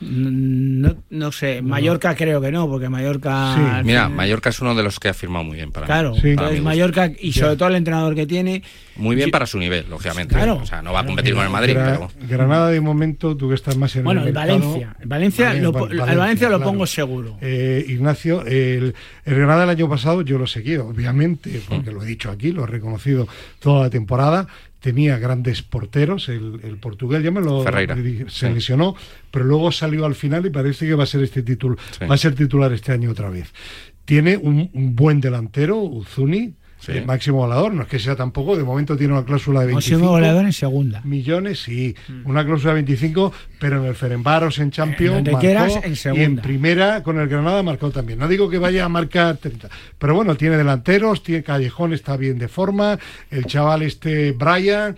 No, 0.00 0.94
no 1.10 1.32
sé, 1.32 1.60
Mallorca 1.60 2.14
creo 2.14 2.40
que 2.40 2.52
no, 2.52 2.68
porque 2.68 2.88
Mallorca. 2.88 3.54
Sí. 3.56 3.84
Mira, 3.84 4.08
Mallorca 4.08 4.50
es 4.50 4.60
uno 4.60 4.74
de 4.74 4.82
los 4.84 5.00
que 5.00 5.08
ha 5.08 5.14
firmado 5.14 5.44
muy 5.44 5.56
bien 5.56 5.72
para 5.72 5.86
mí. 5.86 5.88
Claro, 5.88 6.14
Sí. 6.14 6.34
Para 6.34 6.48
gusto. 6.50 6.62
Mallorca 6.62 7.10
y 7.18 7.32
sobre 7.32 7.56
todo 7.56 7.68
el 7.68 7.76
entrenador 7.76 8.14
que 8.14 8.26
tiene. 8.26 8.62
Muy 8.98 9.16
bien 9.16 9.30
para 9.30 9.46
su 9.46 9.58
nivel, 9.58 9.86
lógicamente. 9.88 10.34
Claro. 10.34 10.56
O 10.56 10.66
sea, 10.66 10.82
no 10.82 10.92
va 10.92 11.00
a 11.00 11.06
competir 11.06 11.34
con 11.34 11.44
el 11.44 11.50
Madrid, 11.50 11.74
Gra- 11.76 12.08
pero... 12.16 12.28
Granada 12.28 12.70
de 12.70 12.80
momento, 12.80 13.36
tú 13.36 13.48
que 13.48 13.54
estás 13.54 13.76
más 13.76 13.94
en 13.96 14.04
Bueno, 14.04 14.22
el 14.22 14.28
el 14.28 14.34
mercado- 14.34 14.58
Valencia. 14.58 14.96
El 15.00 15.08
Valencia, 15.08 15.46
Vale, 15.48 15.60
lo, 15.60 15.68
al 15.68 15.74
Valencia, 15.74 16.16
Valencia 16.16 16.48
lo 16.50 16.56
claro. 16.58 16.70
pongo 16.72 16.86
seguro. 16.86 17.36
Eh, 17.40 17.84
Ignacio, 17.88 18.44
el, 18.44 18.94
el 19.24 19.34
Granada 19.34 19.60
del 19.62 19.70
año 19.70 19.88
pasado 19.88 20.22
yo 20.22 20.38
lo 20.38 20.46
seguí, 20.46 20.76
obviamente, 20.76 21.60
porque 21.68 21.90
lo 21.92 22.02
he 22.02 22.06
dicho 22.06 22.30
aquí, 22.30 22.52
lo 22.52 22.64
he 22.64 22.66
reconocido 22.66 23.28
toda 23.60 23.84
la 23.84 23.90
temporada. 23.90 24.46
Tenía 24.80 25.18
grandes 25.18 25.62
porteros, 25.62 26.28
el, 26.28 26.60
el 26.62 26.76
portugués 26.76 27.20
ya 27.24 27.32
me 27.32 27.40
lo 27.40 27.64
Ferreira, 27.64 27.96
se 28.28 28.46
sí. 28.48 28.54
lesionó, 28.54 28.94
pero 29.32 29.44
luego 29.44 29.72
salió 29.72 30.04
al 30.06 30.14
final 30.14 30.46
y 30.46 30.50
parece 30.50 30.86
que 30.86 30.94
va 30.94 31.02
a 31.02 31.06
ser 31.06 31.22
este 31.24 31.42
título, 31.42 31.76
Sí. 31.98 32.04
va 32.06 32.14
a 32.14 32.18
ser 32.18 32.36
titular 32.36 32.72
este 32.72 32.92
año 32.92 33.10
otra 33.10 33.28
vez. 33.28 33.52
Tiene 34.04 34.36
un, 34.36 34.70
un 34.72 34.94
buen 34.94 35.20
delantero, 35.20 35.78
Uzuni, 35.78 36.54
Sí. 36.80 36.92
el 36.92 37.06
máximo 37.06 37.38
volador, 37.38 37.74
no 37.74 37.82
es 37.82 37.88
que 37.88 37.98
sea 37.98 38.14
tampoco, 38.14 38.56
de 38.56 38.62
momento 38.62 38.96
tiene 38.96 39.12
una 39.12 39.24
cláusula 39.24 39.60
de 39.60 39.66
25 39.66 39.96
Máximo 39.98 40.10
goleador 40.12 40.44
en 40.44 40.52
segunda. 40.52 41.00
millones, 41.02 41.60
sí, 41.62 41.96
una 42.24 42.44
cláusula 42.44 42.70
de 42.70 42.82
25, 42.82 43.32
pero 43.58 43.78
en 43.80 43.86
el 43.86 43.94
Ferenbaros, 43.96 44.58
en 44.60 44.70
Champions, 44.70 45.14
Donde 45.16 45.32
marcó, 45.32 45.40
quieras, 45.40 45.76
en 45.76 45.82
y 45.82 45.86
en 45.86 45.96
segunda. 45.96 46.42
primera 46.42 47.02
con 47.02 47.18
el 47.18 47.28
Granada 47.28 47.62
marcó 47.64 47.90
también. 47.90 48.18
No 48.20 48.28
digo 48.28 48.48
que 48.48 48.58
vaya 48.58 48.84
a 48.84 48.88
marcar 48.88 49.38
30, 49.38 49.68
pero 49.98 50.14
bueno, 50.14 50.36
tiene 50.36 50.56
delanteros, 50.56 51.22
tiene 51.22 51.42
Callejón, 51.42 51.92
está 51.92 52.16
bien 52.16 52.38
de 52.38 52.48
forma, 52.48 52.98
el 53.30 53.44
chaval 53.46 53.82
este 53.82 54.32
Brian. 54.32 54.96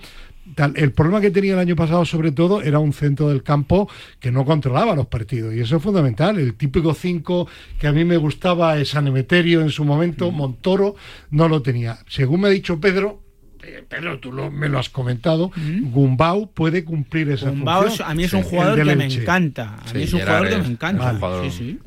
Tal. 0.54 0.72
El 0.76 0.92
problema 0.92 1.20
que 1.20 1.30
tenía 1.30 1.54
el 1.54 1.58
año 1.58 1.76
pasado, 1.76 2.04
sobre 2.04 2.32
todo, 2.32 2.62
era 2.62 2.78
un 2.78 2.92
centro 2.92 3.28
del 3.28 3.42
campo 3.42 3.88
que 4.18 4.30
no 4.30 4.44
controlaba 4.44 4.94
los 4.94 5.06
partidos. 5.06 5.54
Y 5.54 5.60
eso 5.60 5.76
es 5.76 5.82
fundamental. 5.82 6.38
El 6.38 6.54
típico 6.54 6.94
5 6.94 7.48
que 7.78 7.86
a 7.86 7.92
mí 7.92 8.04
me 8.04 8.16
gustaba, 8.16 8.78
es 8.78 8.90
San 8.90 9.06
Emeterio 9.06 9.60
en 9.60 9.70
su 9.70 9.84
momento, 9.84 10.30
Montoro, 10.30 10.94
no 11.30 11.48
lo 11.48 11.62
tenía. 11.62 11.98
Según 12.08 12.40
me 12.42 12.48
ha 12.48 12.50
dicho 12.50 12.80
Pedro, 12.80 13.22
eh, 13.62 13.84
Pedro, 13.88 14.18
tú 14.18 14.32
lo- 14.32 14.50
me 14.50 14.68
lo 14.68 14.78
has 14.78 14.88
comentado, 14.88 15.50
Gumbau 15.82 16.50
puede 16.52 16.82
cumplir 16.84 17.28
esa 17.30 17.50
Gumbau 17.50 17.82
es- 17.82 17.88
función. 17.88 18.10
a 18.10 18.14
mí 18.14 18.24
es 18.24 18.32
un 18.32 18.42
Sí. 18.42 18.48
jugador 18.50 18.82
que 18.84 18.96
me 18.96 19.04
encanta. 19.06 19.74
A 19.76 19.88
Sí, 19.88 19.96
mí 19.98 20.02
es 20.04 20.12
un 20.14 20.20
Gerard 20.20 20.38
jugador 20.38 20.56
que 20.62 20.62
me 20.68 20.72
encanta. 20.74 21.50
Sí. 21.50 21.78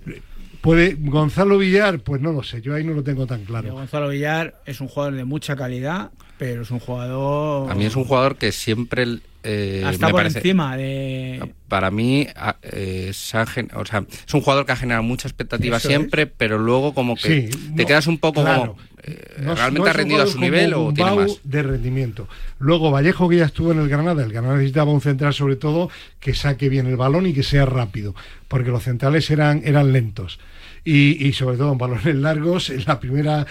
Puede 0.62 0.96
Gonzalo 0.98 1.58
Villar, 1.58 2.00
pues 2.00 2.22
no 2.22 2.32
lo 2.32 2.42
sé, 2.42 2.62
yo 2.62 2.74
ahí 2.74 2.86
no 2.86 2.94
lo 2.94 3.04
tengo 3.04 3.26
tan 3.28 3.40
Pero 3.42 3.50
claro. 3.50 3.74
Gonzalo 3.74 4.08
Villar 4.10 4.62
es 4.66 4.80
un 4.80 4.88
jugador 4.88 5.16
de 5.16 5.26
mucha 5.26 5.56
calidad, 5.58 6.12
pero 6.44 6.64
es 6.64 6.72
un 6.72 6.80
jugador. 6.80 7.72
A 7.72 7.74
mí 7.76 7.86
es 7.86 7.96
un 7.96 8.04
jugador 8.04 8.36
que 8.36 8.52
siempre 8.52 9.20
eh, 9.44 9.82
Hasta 9.86 10.08
me 10.08 10.12
por 10.12 10.20
parece... 10.20 10.40
encima 10.40 10.76
de. 10.76 11.54
Para 11.70 11.90
mí 11.90 12.28
eh, 12.64 13.12
se 13.14 13.38
ha 13.38 13.46
gen- 13.46 13.72
o 13.74 13.86
sea, 13.86 14.04
es 14.28 14.34
un 14.34 14.42
jugador 14.42 14.66
que 14.66 14.74
ha 14.74 14.76
generado 14.76 15.04
mucha 15.04 15.28
expectativa 15.30 15.78
Eso 15.78 15.88
siempre, 15.88 16.28
pero 16.28 16.58
luego 16.58 16.94
como 16.94 17.16
que 17.16 17.50
Sí, 17.50 17.58
te 17.78 17.84
no, 17.84 17.88
quedas 17.88 18.08
un 18.08 18.18
poco 18.18 18.42
claro. 18.42 18.76
como... 18.76 18.82
eh, 19.04 19.36
No 19.40 19.56
¿Realmente 19.56 19.86
no 19.86 19.90
ha 19.90 19.94
rendido 19.94 20.24
a 20.24 20.28
su 20.28 20.40
nivel 20.42 20.74
o 20.74 20.92
tiene 20.94 21.16
más? 21.16 21.40
de 21.46 21.64
rendimiento. 21.64 22.28
Luego 22.60 22.92
Vallejo 22.92 23.30
que 23.30 23.38
ya 23.38 23.46
estuvo 23.46 23.72
en 23.72 23.80
el 23.80 23.88
Granada, 23.88 24.22
el 24.22 24.34
Granada 24.34 24.56
necesitaba 24.56 24.92
un 24.92 25.00
central 25.00 25.34
sobre 25.34 25.56
todo 25.56 25.90
que 26.20 26.34
saque 26.34 26.68
bien 26.68 26.88
el 26.88 26.98
balón 26.98 27.26
y 27.26 27.34
que 27.34 27.44
sea 27.44 27.66
rápido, 27.66 28.16
porque 28.50 28.70
los 28.70 28.84
centrales 28.84 29.30
eran 29.32 29.62
eran 29.64 29.94
lentos. 29.94 30.40
Y, 30.86 31.28
y 31.28 31.34
sobre 31.34 31.58
todo 31.58 31.72
en 31.72 31.78
balones 31.78 32.16
largos, 32.16 32.70
en 32.70 32.84
la 32.86 33.00
primera 33.00 33.46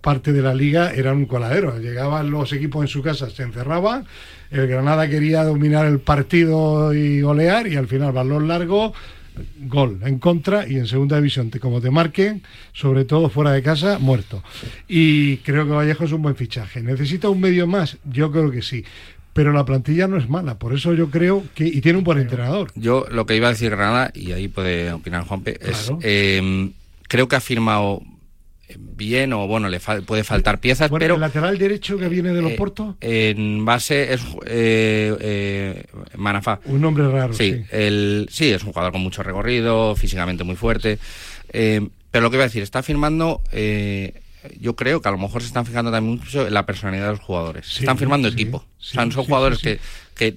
parte 0.00 0.32
de 0.32 0.40
la 0.40 0.54
liga 0.54 0.92
eran 0.92 1.18
un 1.18 1.26
coladero. 1.26 1.78
Llegaban 1.78 2.30
los 2.30 2.52
equipos 2.52 2.82
en 2.82 2.88
su 2.88 3.02
casa, 3.02 3.28
se 3.28 3.42
encerraban, 3.42 4.06
el 4.50 4.66
Granada 4.66 5.08
quería 5.08 5.44
dominar 5.44 5.86
el 5.86 6.00
partido 6.00 6.94
y 6.94 7.20
golear, 7.20 7.66
y 7.66 7.76
al 7.76 7.86
final 7.86 8.12
balón 8.12 8.48
largo, 8.48 8.94
gol 9.60 10.00
en 10.04 10.18
contra 10.18 10.68
y 10.68 10.76
en 10.76 10.86
segunda 10.86 11.16
división, 11.16 11.50
como 11.60 11.80
te 11.80 11.90
marquen, 11.90 12.42
sobre 12.72 13.04
todo 13.04 13.28
fuera 13.28 13.52
de 13.52 13.62
casa, 13.62 13.98
muerto. 13.98 14.42
Y 14.88 15.38
creo 15.38 15.66
que 15.66 15.72
Vallejo 15.72 16.04
es 16.04 16.12
un 16.12 16.22
buen 16.22 16.36
fichaje. 16.36 16.82
¿Necesita 16.82 17.28
un 17.28 17.40
medio 17.40 17.66
más? 17.66 17.98
Yo 18.04 18.30
creo 18.30 18.50
que 18.50 18.62
sí. 18.62 18.84
Pero 19.32 19.52
la 19.52 19.64
plantilla 19.64 20.08
no 20.08 20.18
es 20.18 20.28
mala, 20.28 20.58
por 20.58 20.74
eso 20.74 20.92
yo 20.92 21.08
creo 21.10 21.42
que. 21.54 21.66
Y 21.66 21.80
tiene 21.80 21.98
un 21.98 22.04
buen 22.04 22.18
entrenador. 22.18 22.70
Yo 22.74 23.06
lo 23.10 23.24
que 23.26 23.34
iba 23.36 23.48
a 23.48 23.52
decir 23.52 23.70
Granada, 23.70 24.10
y 24.14 24.32
ahí 24.32 24.48
puede 24.48 24.92
opinar 24.92 25.24
Juanpe, 25.24 25.52
es 25.60 25.86
Claro. 25.86 25.98
eh, 26.02 26.70
creo 27.08 27.28
que 27.28 27.36
ha 27.36 27.40
firmado 27.40 28.02
bien 28.78 29.32
o 29.34 29.46
bueno, 29.46 29.68
le 29.68 29.80
fal- 29.80 30.02
puede 30.02 30.24
faltar 30.24 30.58
piezas, 30.58 30.88
Bueno, 30.88 31.02
pero 31.04 31.14
el 31.16 31.20
lateral 31.20 31.58
derecho 31.58 31.98
que 31.98 32.08
viene 32.08 32.32
de 32.32 32.40
los 32.40 32.52
eh, 32.52 32.56
Portos, 32.56 32.94
en 33.02 33.64
base 33.66 34.14
es 34.14 34.22
eh, 34.46 35.14
eh, 35.20 35.84
Manafá. 36.16 36.60
un 36.66 36.80
nombre 36.80 37.06
raro. 37.10 37.34
Sí, 37.34 37.52
Sí. 37.54 37.64
el, 37.70 38.28
sí, 38.30 38.50
es 38.50 38.62
un 38.64 38.72
jugador 38.72 38.92
con 38.92 39.02
mucho 39.02 39.22
recorrido, 39.22 39.94
físicamente 39.96 40.44
muy 40.44 40.56
fuerte. 40.56 40.98
eh, 41.52 41.86
pero 42.10 42.22
lo 42.24 42.30
que 42.30 42.36
iba 42.36 42.44
a 42.44 42.48
decir, 42.48 42.62
está 42.62 42.82
firmando. 42.82 43.40
Yo 44.58 44.76
creo 44.76 45.00
que 45.00 45.08
a 45.08 45.12
lo 45.12 45.18
mejor 45.18 45.42
se 45.42 45.48
están 45.48 45.66
fijando 45.66 45.90
también 45.90 46.18
mucho 46.18 46.46
en 46.46 46.54
la 46.54 46.66
personalidad 46.66 47.06
de 47.06 47.12
los 47.12 47.20
jugadores. 47.20 47.66
Sí, 47.66 47.80
están 47.80 47.98
firmando 47.98 48.28
sí, 48.28 48.34
equipo. 48.34 48.64
sí, 48.78 48.98
o 48.98 49.00
sea, 49.00 49.10
son 49.10 49.24
jugadores 49.24 49.58
que, 49.58 49.78
que 50.14 50.34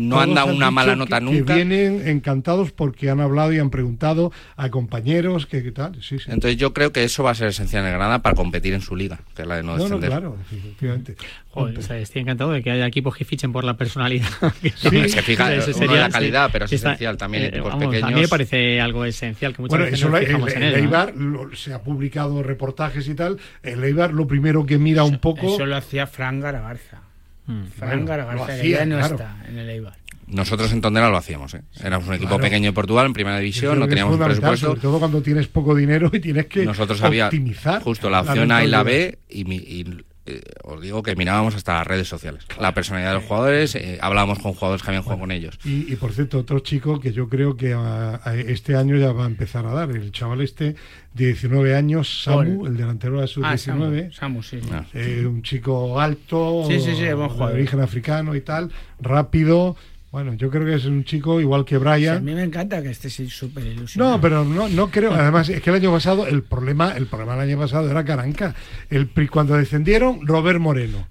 no 0.00 0.16
Todos 0.16 0.28
han 0.28 0.34
dado 0.34 0.52
una 0.54 0.70
mala 0.70 0.92
que- 0.92 0.96
nota 0.98 1.18
que 1.18 1.24
nunca. 1.24 1.54
vienen 1.54 2.06
encantados 2.06 2.72
porque 2.72 3.10
han 3.10 3.20
hablado 3.20 3.52
y 3.52 3.58
han 3.58 3.70
preguntado 3.70 4.32
a 4.56 4.70
compañeros 4.70 5.46
que 5.46 5.62
qué 5.62 5.72
tal. 5.72 5.94
Sí, 6.02 6.18
sí. 6.18 6.24
Entonces 6.30 6.56
yo 6.56 6.72
creo 6.72 6.92
que 6.92 7.04
eso 7.04 7.22
va 7.22 7.30
a 7.30 7.34
ser 7.34 7.48
esencial 7.48 7.84
en 7.84 7.90
Granada 7.92 8.20
para 8.20 8.34
competir 8.34 8.74
en 8.74 8.80
su 8.80 8.96
liga, 8.96 9.20
que 9.34 9.42
es 9.42 9.48
la 9.48 9.56
de 9.56 9.62
no 9.62 9.72
no, 9.72 9.76
no, 9.78 9.84
descender. 9.84 10.10
claro, 10.10 10.36
efectivamente. 10.50 11.16
Joder, 11.50 11.78
o 11.78 11.82
sea, 11.82 11.98
estoy 11.98 12.22
encantado 12.22 12.52
de 12.52 12.62
que 12.62 12.70
haya 12.70 12.86
equipos 12.86 13.14
que 13.14 13.24
fichen 13.26 13.52
por 13.52 13.64
la 13.64 13.76
personalidad. 13.76 14.28
Sí, 14.74 15.08
se 15.08 15.22
fija 15.22 15.52
Ese 15.54 15.72
uno 15.72 15.94
en 15.94 16.00
la 16.00 16.06
sí, 16.06 16.12
calidad, 16.12 16.50
pero 16.52 16.64
es 16.64 16.72
está- 16.72 16.90
esencial 16.90 17.16
también 17.16 17.42
en 17.44 17.46
eh, 17.46 17.50
equipos 17.56 17.70
vamos, 17.72 17.86
pequeños. 17.86 18.08
A 18.10 18.14
mí 18.14 18.20
me 18.22 18.28
parece 18.28 18.80
algo 18.80 19.04
esencial 19.04 19.54
que 19.54 19.62
muchas 19.62 19.70
Bueno, 19.70 19.84
veces 19.84 19.98
eso 20.00 20.08
nos 20.08 20.20
la- 20.20 20.26
fijamos 20.26 20.50
el, 20.52 20.56
en 20.56 20.62
el 20.62 20.74
él. 20.74 20.90
¿no? 20.90 21.44
Lo- 21.44 21.56
se 21.56 21.74
ha 21.74 21.82
publicado 21.82 22.42
reportajes 22.42 23.06
y 23.08 23.14
tal. 23.14 23.38
El 23.62 23.82
Eibar 23.84 24.12
lo 24.12 24.26
primero 24.26 24.64
que 24.66 24.78
mira 24.78 25.04
un 25.04 25.18
poco. 25.18 25.54
Eso 25.54 25.66
lo 25.66 25.76
hacía 25.76 26.06
Fran 26.06 26.40
Garagarza. 26.40 27.02
Mm. 27.46 27.64
Fran 27.76 28.04
Bueno, 28.06 28.44
hacía, 28.44 28.78
ya 28.80 28.86
no 28.86 28.98
claro. 28.98 29.14
está 29.16 29.36
en 29.48 29.58
el 29.58 29.68
Eibar. 29.70 29.94
Nosotros 30.28 30.72
en 30.72 30.80
Tondela 30.80 31.10
lo 31.10 31.16
hacíamos, 31.16 31.52
¿eh? 31.54 31.62
Éramos 31.82 32.06
un 32.08 32.14
equipo 32.14 32.28
Claro. 32.30 32.42
pequeño 32.44 32.66
de 32.70 32.72
Portugal 32.72 33.06
en 33.06 33.12
primera 33.12 33.38
división, 33.38 33.78
no 33.78 33.86
teníamos 33.88 34.14
un 34.16 34.24
presupuesto. 34.24 34.66
Sobre 34.68 34.80
todo 34.80 34.98
cuando 34.98 35.20
tienes 35.20 35.48
poco 35.48 35.74
dinero 35.74 36.08
y 36.12 36.20
tienes 36.20 36.46
que 36.46 36.64
Nosotros 36.64 37.02
había 37.02 37.26
optimizar. 37.26 37.82
justo 37.82 38.08
la 38.08 38.20
opción 38.22 38.50
A 38.52 38.64
y 38.64 38.68
la. 38.68 38.82
B 38.82 39.18
y, 39.28 39.44
mi- 39.44 39.56
y, 39.56 39.84
eh, 40.26 40.40
os 40.62 40.80
digo 40.80 41.02
que 41.02 41.16
mirábamos 41.16 41.54
hasta 41.54 41.74
las 41.74 41.86
redes 41.86 42.06
sociales. 42.08 42.44
La 42.60 42.72
personalidad 42.74 43.10
de 43.10 43.14
los 43.18 43.24
jugadores, 43.24 43.74
eh, 43.74 43.98
hablábamos 44.00 44.38
con 44.38 44.52
jugadores 44.54 44.82
que 44.82 44.88
habían 44.90 45.02
jugado 45.02 45.20
con 45.20 45.32
ellos. 45.32 45.58
Y, 45.64 45.92
y, 45.92 45.96
por 45.96 46.12
cierto, 46.12 46.38
otro 46.38 46.60
chico 46.60 47.00
que 47.00 47.12
yo 47.12 47.28
creo 47.28 47.56
que 47.56 47.74
ah, 47.74 48.20
ah, 48.24 48.34
este 48.36 48.76
año 48.76 48.96
ya 48.96 49.12
va 49.12 49.24
a 49.24 49.26
empezar 49.26 49.66
a 49.66 49.72
dar, 49.72 49.90
el 49.90 50.12
chaval 50.12 50.40
este, 50.42 50.76
de 51.14 51.26
19 51.26 51.74
años, 51.74 52.22
Samu, 52.24 52.58
Paul. 52.58 52.66
el 52.68 52.76
delantero 52.76 53.20
de 53.20 53.26
sus 53.26 53.44
Ah, 53.44 53.50
19, 53.50 54.12
Samu, 54.12 54.12
Samu, 54.12 54.42
sí. 54.42 54.60
sí. 54.60 54.68
Ah. 54.72 54.86
eh, 54.94 55.26
un 55.26 55.42
chico 55.42 56.00
alto, 56.00 56.64
Sí, 56.68 56.78
sí, 56.80 56.94
sí, 56.94 57.12
buen 57.12 57.36
de 57.36 57.44
origen 57.44 57.80
africano 57.80 58.34
y 58.36 58.40
tal, 58.42 58.70
rápido. 59.00 59.76
Bueno, 60.12 60.34
yo 60.34 60.50
creo 60.50 60.66
que 60.66 60.74
es 60.74 60.84
un 60.84 61.04
chico 61.04 61.40
igual 61.40 61.64
que 61.64 61.76
Sí, 61.76 61.82
a 61.86 61.94
Brian. 61.94 62.22
mí 62.22 62.34
me 62.34 62.42
encanta 62.42 62.82
que 62.82 62.90
esté 62.90 63.08
súper 63.08 63.64
ilusionado. 63.66 64.12
No, 64.16 64.20
pero 64.20 64.44
no, 64.44 64.68
no 64.68 64.90
creo. 64.90 65.10
Además, 65.14 65.48
es 65.48 65.62
que 65.62 65.70
el 65.70 65.76
año 65.76 65.90
pasado, 65.90 66.26
el 66.26 66.42
problema, 66.42 66.92
el 66.94 67.06
problema 67.06 67.32
del 67.36 67.48
año 67.48 67.58
pasado 67.58 67.90
era 67.90 68.04
Caranca. 68.04 68.54
El, 68.90 69.08
cuando 69.30 69.56
descendieron, 69.56 70.26
Robert 70.26 70.60
Moreno. 70.60 71.08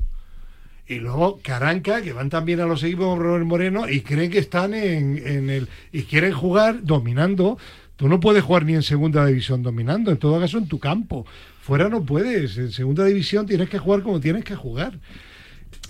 Y 0.87 0.95
luego 0.99 1.39
Caranca, 1.41 2.03
que 2.03 2.13
van 2.13 2.29
también 2.29 2.59
a 2.59 2.67
los 2.67 2.83
equipos 2.83 3.07
con 3.07 3.19
Robert 3.19 3.45
Moreno 3.45 3.89
y 3.89 4.01
creen 4.01 4.29
que 4.29 4.37
están 4.37 4.75
en, 4.75 5.17
en 5.25 5.49
el. 5.49 5.67
y 5.91 6.03
quieren 6.03 6.33
jugar 6.33 6.83
dominando. 6.83 7.57
Tú 7.95 8.07
no 8.07 8.19
puedes 8.19 8.43
jugar 8.43 8.65
ni 8.65 8.75
en 8.75 8.83
segunda 8.83 9.25
división 9.25 9.63
dominando, 9.63 10.11
en 10.11 10.17
todo 10.17 10.39
caso 10.39 10.59
en 10.59 10.67
tu 10.67 10.77
campo. 10.77 11.25
Fuera 11.61 11.89
no 11.89 12.03
puedes. 12.03 12.55
En 12.57 12.71
segunda 12.71 13.05
división 13.05 13.47
tienes 13.47 13.67
que 13.67 13.79
jugar 13.79 14.03
como 14.03 14.19
tienes 14.19 14.43
que 14.43 14.55
jugar. 14.55 14.99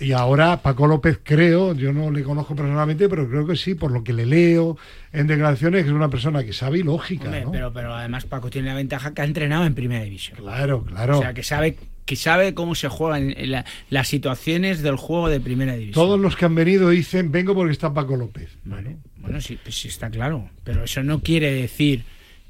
Y 0.02 0.12
ahora 0.14 0.62
Paco 0.62 0.88
López 0.88 1.20
creo, 1.24 1.74
yo 1.76 1.94
no 1.94 2.12
le 2.12 2.24
conozco 2.24 2.56
personalmente, 2.56 3.08
pero 3.08 3.30
creo 3.30 3.46
que 3.46 3.56
sí, 3.56 3.76
por 3.76 3.92
lo 3.92 4.04
que 4.04 4.14
le 4.14 4.26
leo 4.26 4.78
en 5.14 5.28
declaraciones, 5.28 5.84
que 5.84 5.90
es 5.90 5.94
una 5.96 6.10
persona 6.10 6.44
que 6.44 6.54
sabe 6.54 6.80
y 6.80 6.84
lógica. 6.84 7.26
Hombre, 7.26 7.46
¿no? 7.46 7.52
pero, 7.52 7.72
pero 7.72 7.94
además 7.94 8.26
Paco 8.26 8.50
tiene 8.50 8.70
la 8.70 8.74
ventaja 8.76 9.14
que 9.14 9.22
ha 9.22 9.26
entrenado 9.26 9.66
en 9.66 9.76
primera 9.76 10.04
división. 10.04 10.38
Claro, 10.38 10.84
claro. 10.84 11.20
O 11.20 11.22
sea, 11.22 11.34
que 11.34 11.44
sabe 11.44 11.78
que 12.04 12.16
sabe 12.16 12.54
cómo 12.56 12.74
se 12.76 12.90
juegan 12.90 13.34
la- 13.38 13.64
las 13.92 14.08
situaciones 14.08 14.82
del 14.82 14.96
juego 14.98 15.30
de 15.30 15.40
primera 15.40 15.74
división. 15.74 15.94
Todos 15.94 16.20
los 16.20 16.36
que 16.36 16.46
han 16.46 16.56
venido 16.56 16.90
dicen, 16.90 17.32
vengo 17.32 17.54
porque 17.54 17.72
está 17.72 17.94
Paco 17.94 18.18
López. 18.18 18.50
Vale. 18.66 18.98
Bueno, 19.18 19.40
sí, 19.40 19.58
pues 19.64 19.80
sí 19.80 19.88
está 19.88 20.10
claro. 20.10 20.50
Pero 20.64 20.84
eso 20.84 21.04
no 21.04 21.22
quiere 21.22 21.54
decir 21.54 22.04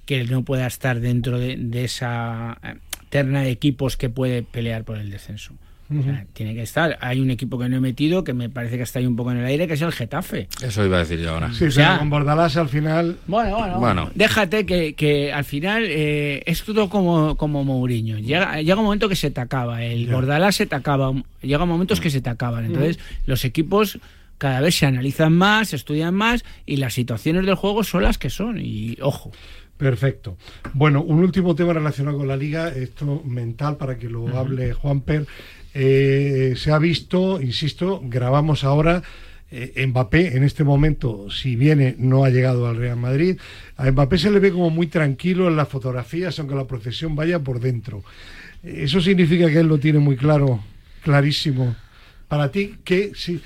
que 0.06 0.22
él 0.22 0.32
no 0.32 0.44
pueda 0.44 0.66
estar 0.68 1.00
dentro 1.02 1.38
de, 1.38 1.58
de 1.58 1.84
esa 1.84 2.58
eh, 2.64 2.76
terna 3.10 3.42
de 3.42 3.52
equipos 3.52 3.98
que 3.98 4.10
puede 4.10 4.42
pelear 4.42 4.84
por 4.86 4.98
el 4.98 5.12
descenso. 5.12 5.54
O 6.00 6.04
sea, 6.04 6.26
tiene 6.34 6.54
que 6.56 6.62
estar. 6.62 6.98
Hay 7.02 7.20
un 7.20 7.30
equipo 7.32 7.60
que 7.60 7.68
no 7.70 7.78
he 7.78 7.80
metido 7.80 8.24
que 8.24 8.34
me 8.34 8.50
parece 8.50 8.78
que 8.78 8.84
está 8.84 9.00
ahí 9.00 9.06
un 9.06 9.16
poco 9.16 9.32
en 9.32 9.38
el 9.40 9.46
aire, 9.46 9.68
que 9.68 9.74
es 9.74 9.82
el 9.82 9.92
Getafe. 9.92 10.48
Eso 10.64 10.86
iba 10.86 10.98
a 10.98 11.00
decir 11.00 11.20
yo 11.20 11.32
ahora. 11.32 11.52
Sí, 11.54 11.66
O 11.66 11.72
sea- 11.72 12.00
con 12.00 12.10
Bordalás 12.10 12.56
al 12.58 12.70
final. 12.70 13.18
Bueno, 13.28 13.58
bueno, 13.58 13.80
Bueno. 13.80 14.12
déjate 14.16 14.66
que, 14.66 14.94
que 14.96 15.34
al 15.34 15.44
final 15.44 15.84
eh, 15.88 16.44
es 16.46 16.64
todo 16.64 16.90
como, 16.90 17.36
como 17.38 17.64
Mourinho. 17.64 18.18
Llega, 18.20 18.62
llega 18.62 18.78
un 18.78 18.86
momento 18.86 19.10
que 19.10 19.16
se 19.16 19.32
te 19.32 19.42
acaba, 19.42 19.84
el 19.84 20.08
Ya. 20.08 20.14
Bordalás 20.14 20.56
se 20.56 20.66
te 20.66 20.76
acaba, 20.76 21.12
llega 21.42 21.66
momentos 21.66 22.00
que 22.00 22.10
se 22.10 22.22
te 22.22 22.30
acaban. 22.30 22.66
Entonces, 22.66 22.98
los 23.26 23.44
equipos 23.46 24.00
cada 24.38 24.60
vez 24.62 24.76
se 24.76 24.86
analizan 24.88 25.34
más, 25.34 25.70
se 25.70 25.76
estudian 25.76 26.16
más 26.16 26.44
y 26.66 26.78
las 26.78 26.94
situaciones 26.94 27.46
del 27.46 27.56
juego 27.56 27.84
son 27.84 28.04
las 28.04 28.18
que 28.18 28.30
son. 28.30 28.60
Y 28.60 28.98
ojo. 29.02 29.32
Perfecto. 29.78 30.38
Bueno, 30.74 31.02
un 31.02 31.20
último 31.24 31.56
tema 31.56 31.74
relacionado 31.74 32.18
con 32.18 32.28
la 32.28 32.38
liga, 32.38 32.70
esto 32.70 33.24
mental 33.26 33.78
para 33.78 33.98
que 33.98 34.10
lo 34.10 34.28
hable 34.38 34.74
Juan 34.74 35.02
Per. 35.02 35.26
Eh, 35.74 36.54
se 36.58 36.72
ha 36.72 36.80
visto, 36.80 37.42
insisto, 37.42 38.02
grabamos 38.04 38.64
ahora. 38.64 39.02
Eh, 39.54 39.86
Mbappé 39.86 40.38
en 40.38 40.44
este 40.44 40.64
momento, 40.64 41.30
si 41.30 41.58
viene, 41.58 41.96
no 41.98 42.24
ha 42.24 42.30
llegado 42.30 42.68
al 42.68 42.78
Real 42.78 42.98
Madrid. 42.98 43.38
A 43.76 43.90
Mbappé 43.92 44.18
se 44.18 44.32
le 44.32 44.40
ve 44.40 44.52
como 44.52 44.70
muy 44.70 44.88
tranquilo 44.88 45.48
en 45.48 45.58
las 45.58 45.68
fotografías, 45.68 46.40
aunque 46.40 46.56
la 46.56 46.68
procesión 46.68 47.16
vaya 47.16 47.40
por 47.40 47.60
dentro. 47.60 48.04
Eso 48.64 49.02
significa 49.02 49.48
que 49.48 49.60
él 49.60 49.68
lo 49.68 49.78
tiene 49.78 50.00
muy 50.00 50.16
claro, 50.16 50.64
clarísimo. 51.04 51.76
Para 52.28 52.50
ti, 52.52 52.76
¿qué, 52.86 53.12
si, 53.14 53.42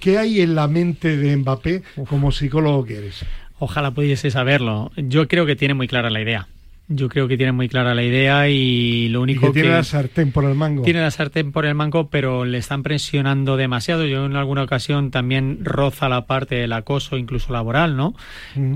¿qué 0.00 0.18
hay 0.18 0.42
en 0.42 0.54
la 0.54 0.68
mente 0.68 1.16
de 1.16 1.36
Mbappé 1.36 1.82
como 2.08 2.30
psicólogo 2.30 2.84
que 2.84 2.98
eres? 2.98 3.24
Ojalá 3.58 3.92
pudiese 3.92 4.30
saberlo. 4.30 4.90
Yo 4.96 5.26
creo 5.28 5.46
que 5.46 5.56
tiene 5.56 5.74
muy 5.74 5.88
clara 5.88 6.10
la 6.10 6.20
idea. 6.20 6.46
Yo 6.90 7.10
creo 7.10 7.28
que 7.28 7.36
tiene 7.36 7.52
muy 7.52 7.68
clara 7.68 7.94
la 7.94 8.02
idea 8.02 8.48
y 8.48 9.08
lo 9.10 9.20
único 9.20 9.48
que 9.48 9.60
tiene 9.60 9.68
la 9.68 9.84
sartén 9.84 10.32
por 10.32 10.44
el 10.46 10.54
mango. 10.54 10.82
Tiene 10.82 11.02
la 11.02 11.10
sartén 11.10 11.52
por 11.52 11.66
el 11.66 11.74
mango, 11.74 12.08
pero 12.08 12.46
le 12.46 12.56
están 12.56 12.82
presionando 12.82 13.58
demasiado. 13.58 14.06
Yo 14.06 14.24
en 14.24 14.36
alguna 14.36 14.62
ocasión 14.62 15.10
también 15.10 15.58
roza 15.62 16.08
la 16.08 16.24
parte 16.26 16.54
del 16.54 16.72
acoso, 16.72 17.18
incluso 17.18 17.52
laboral, 17.52 17.94
¿no? 17.94 18.14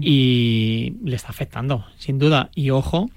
Y 0.02 0.94
le 1.02 1.16
está 1.16 1.30
afectando, 1.30 1.86
sin 1.96 2.18
duda. 2.18 2.50
Y 2.54 2.68
ojo, 2.68 3.10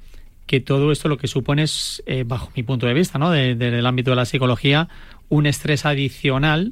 que 0.45 0.61
todo 0.61 0.93
esto 0.93 1.09
lo 1.09 1.17
que 1.17 1.27
supone 1.27 1.63
es, 1.63 2.01
eh, 2.05 2.23
bajo 2.25 2.51
mi 2.55 2.63
punto 2.63 2.87
de 2.87 2.93
vista, 2.93 3.19
¿no? 3.19 3.31
Desde 3.31 3.77
el 3.77 3.85
ámbito 3.85 4.11
de 4.11 4.15
la 4.15 4.25
psicología, 4.25 4.87
un 5.27 5.45
estrés 5.45 5.85
adicional 5.85 6.71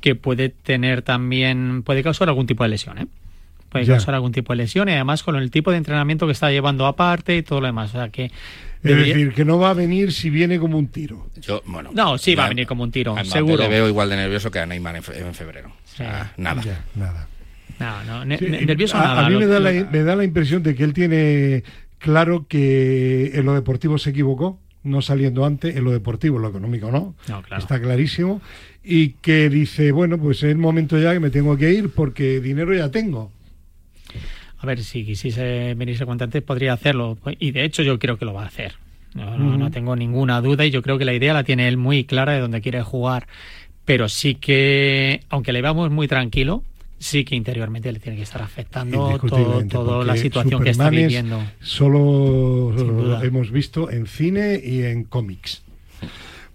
que 0.00 0.16
puede 0.16 0.48
tener 0.48 1.02
también, 1.02 1.84
puede 1.84 2.02
causar 2.02 2.28
algún 2.28 2.46
tipo 2.46 2.64
de 2.64 2.70
lesión, 2.70 2.98
¿eh? 2.98 3.06
Puede 3.72 3.86
causar 3.86 4.14
algún 4.14 4.32
tipo 4.32 4.52
de 4.52 4.58
lesión 4.58 4.88
y 4.88 4.92
además 4.92 5.22
con 5.22 5.36
el 5.36 5.50
tipo 5.50 5.70
de 5.70 5.78
entrenamiento 5.78 6.26
que 6.26 6.32
está 6.32 6.50
llevando 6.50 6.86
aparte 6.86 7.36
y 7.36 7.42
todo 7.42 7.60
lo 7.60 7.66
demás. 7.66 7.90
O 7.90 7.92
sea 7.94 8.10
que. 8.10 8.30
Es 8.84 8.96
decir, 8.96 9.32
que 9.32 9.44
no 9.44 9.58
va 9.58 9.70
a 9.70 9.74
venir 9.74 10.12
si 10.12 10.28
viene 10.28 10.58
como 10.58 10.76
un 10.76 10.88
tiro. 10.88 11.28
Yo, 11.40 11.62
bueno, 11.66 11.90
no, 11.94 12.18
sí 12.18 12.34
va 12.34 12.46
a 12.46 12.48
venir 12.48 12.66
como 12.66 12.82
un 12.82 12.90
tiro, 12.90 13.16
seguro. 13.24 13.62
Le 13.62 13.68
veo 13.68 13.88
igual 13.88 14.10
de 14.10 14.16
nervioso 14.16 14.50
que 14.50 14.58
a 14.58 14.66
Neymar 14.66 14.96
en, 14.96 15.34
febrero. 15.34 15.68
O 15.68 15.96
sea, 15.96 16.32
nada. 16.36 16.62
nada. 16.94 17.28
No, 17.78 18.04
no, 18.04 18.24
nervioso 18.24 18.96
a, 18.96 19.02
nada. 19.02 19.26
A 19.26 19.30
mí 19.30 19.36
me, 19.36 19.46
da 19.46 19.60
la, 19.60 19.70
me 19.70 20.02
da 20.02 20.16
la 20.16 20.24
impresión 20.24 20.62
de 20.62 20.74
que 20.74 20.84
él 20.84 20.92
tiene 20.92 21.62
claro 21.98 22.46
que 22.48 23.30
en 23.34 23.46
lo 23.46 23.54
deportivo 23.54 23.98
se 23.98 24.10
equivocó, 24.10 24.58
no 24.82 25.00
saliendo 25.00 25.44
antes, 25.44 25.76
en 25.76 25.84
lo 25.84 25.92
deportivo, 25.92 26.36
en 26.36 26.42
lo 26.42 26.48
económico 26.48 26.90
no, 26.90 27.14
no 27.28 27.42
claro. 27.42 27.62
está 27.62 27.80
clarísimo, 27.80 28.42
y 28.82 29.10
que 29.10 29.48
dice, 29.48 29.92
bueno, 29.92 30.18
pues 30.18 30.38
es 30.38 30.50
el 30.50 30.58
momento 30.58 30.98
ya 30.98 31.12
que 31.12 31.20
me 31.20 31.30
tengo 31.30 31.56
que 31.56 31.72
ir 31.72 31.90
porque 31.90 32.40
dinero 32.40 32.74
ya 32.74 32.90
tengo. 32.90 33.30
A 34.62 34.66
ver, 34.66 34.82
si 34.84 35.04
quisiese 35.04 35.74
venirse 35.74 36.06
cuanto 36.06 36.22
antes 36.22 36.40
podría 36.40 36.72
hacerlo. 36.72 37.18
Y 37.40 37.50
de 37.50 37.64
hecho 37.64 37.82
yo 37.82 37.98
creo 37.98 38.16
que 38.16 38.24
lo 38.24 38.32
va 38.32 38.44
a 38.44 38.46
hacer. 38.46 38.74
No, 39.14 39.70
tengo 39.72 39.96
ninguna 39.96 40.40
duda 40.40 40.64
y 40.64 40.70
yo 40.70 40.82
creo 40.82 40.98
que 40.98 41.04
la 41.04 41.12
idea 41.12 41.34
la 41.34 41.42
tiene 41.42 41.66
él 41.66 41.76
muy 41.76 42.04
clara 42.04 42.32
de 42.32 42.40
dónde 42.40 42.60
quiere 42.60 42.80
jugar. 42.82 43.26
Pero 43.84 44.08
sí 44.08 44.36
que, 44.36 45.22
aunque 45.28 45.52
le 45.52 45.62
veamos 45.62 45.90
muy 45.90 46.06
tranquilo, 46.06 46.62
sí 47.00 47.24
que 47.24 47.34
interiormente 47.34 47.90
le 47.90 47.98
tiene 47.98 48.16
que 48.16 48.22
estar 48.22 48.40
afectando 48.40 49.18
toda 49.68 50.04
la 50.04 50.16
situación 50.16 50.62
que 50.62 50.70
está 50.70 50.90
viviendo. 50.90 51.42
Solo 51.60 52.72
hemos 53.22 53.50
visto 53.50 53.90
en 53.90 54.06
cine 54.06 54.60
y 54.64 54.84
en 54.84 55.02
cómics. 55.02 55.62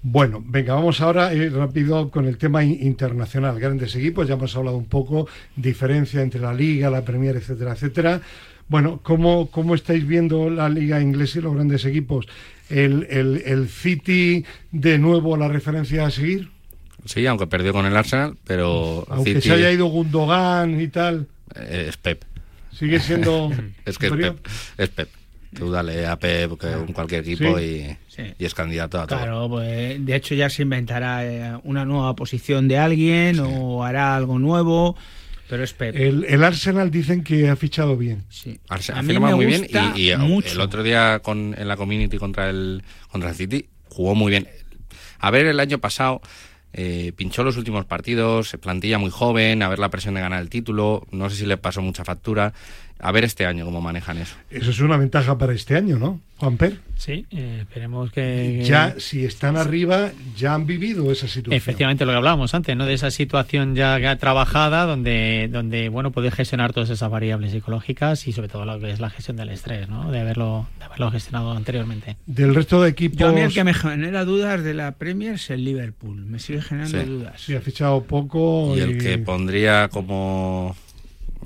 Bueno, 0.10 0.42
venga, 0.46 0.74
vamos 0.74 1.02
ahora 1.02 1.34
eh, 1.34 1.50
rápido 1.50 2.10
con 2.10 2.28
el 2.28 2.38
tema 2.38 2.64
internacional. 2.64 3.60
Grandes 3.60 3.94
equipos, 3.94 4.26
ya 4.26 4.36
hemos 4.36 4.56
hablado 4.56 4.78
un 4.78 4.86
poco, 4.86 5.28
diferencia 5.58 6.22
entre 6.22 6.40
la 6.40 6.54
Liga, 6.54 6.90
la 6.90 7.04
Premier, 7.04 7.36
etcétera, 7.36 7.74
etcétera. 7.74 8.22
Bueno, 8.70 9.02
¿cómo, 9.04 9.52
cómo 9.52 9.76
estáis 9.76 10.08
viendo 10.08 10.50
la 10.50 10.70
Liga 10.70 11.02
Inglesa 11.02 11.40
y 11.40 11.42
los 11.42 11.56
grandes 11.56 11.84
equipos? 11.84 12.26
¿El, 12.70 13.06
el, 13.10 13.68
City 13.68 14.46
de 14.72 14.98
nuevo 14.98 15.36
la 15.36 15.50
referencia 15.50 16.06
a 16.06 16.12
seguir? 16.12 16.52
Sí, 17.04 17.26
aunque 17.26 17.48
perdió 17.48 17.74
con 17.74 17.86
el 17.86 17.98
Arsenal, 17.98 18.38
pero. 18.46 19.06
Aunque 19.10 19.42
se 19.42 19.52
haya 19.52 19.74
ido 19.74 19.88
Gundogan 19.88 20.80
y 20.80 20.88
tal. 20.88 21.28
Eh, 21.54 21.88
es 21.90 21.98
Pep. 21.98 22.24
Sigue 22.72 23.02
siendo. 23.02 23.52
es 23.86 23.98
que 23.98 24.08
es 24.08 24.14
Pep. 24.14 24.48
Es 24.78 24.88
Pep. 24.88 25.10
Tú 25.56 25.72
dale 25.72 26.06
a 26.06 26.18
Pep, 26.18 26.60
que 26.60 26.68
un 26.68 26.94
cualquier 26.94 27.22
equipo, 27.22 27.60
y, 27.60 27.96
es 28.38 28.54
candidato 28.54 29.00
a 29.00 29.08
todo. 29.08 29.20
Claro, 29.20 29.50
pues 29.50 30.06
de 30.06 30.16
hecho 30.16 30.36
ya 30.36 30.50
se 30.50 30.64
inventará 30.64 31.26
eh, 31.26 31.60
una 31.64 31.86
nueva 31.86 32.16
posición 32.16 32.68
de 32.68 32.78
alguien 32.78 33.40
o 33.40 33.84
hará 33.84 34.16
algo 34.16 34.40
nuevo. 34.40 34.96
Pero 35.50 35.64
es 35.64 35.74
Pep. 35.74 35.96
El, 35.96 36.44
Arsenal 36.44 36.92
dicen 36.92 37.24
que 37.24 37.50
ha 37.50 37.56
fichado 37.56 37.96
bien. 37.96 38.26
Sí. 38.30 38.60
Arsenal 38.68 39.04
ha 39.04 39.08
firmado 39.08 39.38
muy 39.38 39.46
bien 39.46 39.68
y, 39.96 40.10
el 40.10 40.60
otro 40.60 40.84
día 40.84 41.20
con, 41.20 41.56
en 41.58 41.68
la 41.68 41.78
Community 41.78 42.18
contra 42.18 42.50
el, 42.50 42.84
contra 43.10 43.30
el 43.30 43.36
City 43.36 43.68
jugó 43.90 44.14
muy 44.14 44.32
bien. 44.32 44.48
A 45.20 45.32
ver, 45.32 45.46
el 45.46 45.60
año 45.60 45.80
pasado 45.80 46.22
eh, 46.74 47.14
pinchó 47.16 47.44
los 47.44 47.58
últimos 47.58 47.86
partidos, 47.86 48.56
plantilla 48.62 48.98
muy 49.00 49.10
joven, 49.10 49.64
a 49.64 49.70
ver 49.70 49.80
la 49.80 49.90
presión 49.90 50.14
de 50.16 50.22
ganar 50.22 50.42
el 50.42 50.50
título, 50.50 51.08
no 51.12 51.30
sé 51.30 51.38
si 51.38 51.46
le 51.46 51.58
pasó 51.58 51.82
mucha 51.82 52.06
factura 52.06 52.54
a 53.00 53.12
ver 53.12 53.24
este 53.24 53.46
año 53.46 53.66
cómo 53.66 53.82
manejan 53.82 54.18
eso. 54.18 54.36
Eso 54.50 54.72
es 54.72 54.80
una 54.80 54.98
ventaja 54.98 55.38
para 55.38 55.54
este 55.54 55.76
año, 55.76 55.98
¿no, 55.98 56.20
Juan 56.38 56.58
Per? 56.58 56.80
Sí, 56.96 57.26
eh, 57.32 57.60
esperemos 57.62 58.12
que... 58.12 58.64
Ya, 58.64 58.96
si 58.98 59.24
están 59.24 59.56
arriba, 59.56 60.12
ya 60.36 60.56
han 60.56 60.66
vivido 60.66 61.12
esa 61.12 61.28
situación. 61.28 61.54
Efectivamente, 61.54 62.06
lo 62.06 62.12
que 62.12 62.18
hablábamos 62.18 62.56
antes, 62.56 62.76
¿no? 62.76 62.86
De 62.86 62.96
esa 62.96 63.12
situación 63.12 63.76
ya 63.76 64.16
trabajada 64.18 64.86
donde, 64.86 65.48
donde 65.52 65.90
bueno, 65.90 66.12
puede 66.12 66.32
gestionar 66.32 66.74
todas 66.74 66.90
esas 66.90 67.10
variables 67.12 67.52
psicológicas 67.52 68.28
y 68.28 68.34
sobre 68.34 68.48
todo 68.48 68.66
lo 68.66 68.80
que 68.80 68.92
es 68.92 69.00
la 69.00 69.12
gestión 69.12 69.38
del 69.38 69.50
estrés, 69.50 69.88
¿no? 69.90 70.12
De 70.12 70.20
haberlo, 70.20 70.68
de 70.80 70.86
haberlo 70.86 71.12
gestionado 71.12 71.52
anteriormente. 71.52 72.18
Del 72.26 72.56
resto 72.56 72.82
de 72.82 72.90
equipos... 72.90 73.20
Yo 73.20 73.28
a 73.28 73.32
mí 73.32 73.42
el 73.42 73.54
que 73.54 73.64
me 73.64 73.76
genera 73.76 74.26
dudas 74.26 74.64
de 74.64 74.74
la 74.74 74.94
Premier 74.94 75.36
es 75.36 75.50
el 75.52 75.64
Liverpool. 75.64 76.26
Me 76.26 76.40
sigue 76.40 76.62
generando 76.62 77.04
dudas. 77.04 77.42
Sí, 77.42 77.56
ha 77.56 77.62
fichado 77.62 78.04
poco. 78.04 78.76
y... 78.76 78.80
el 78.80 78.98
que 78.98 79.20
pondría 79.20 79.90
como 79.90 80.76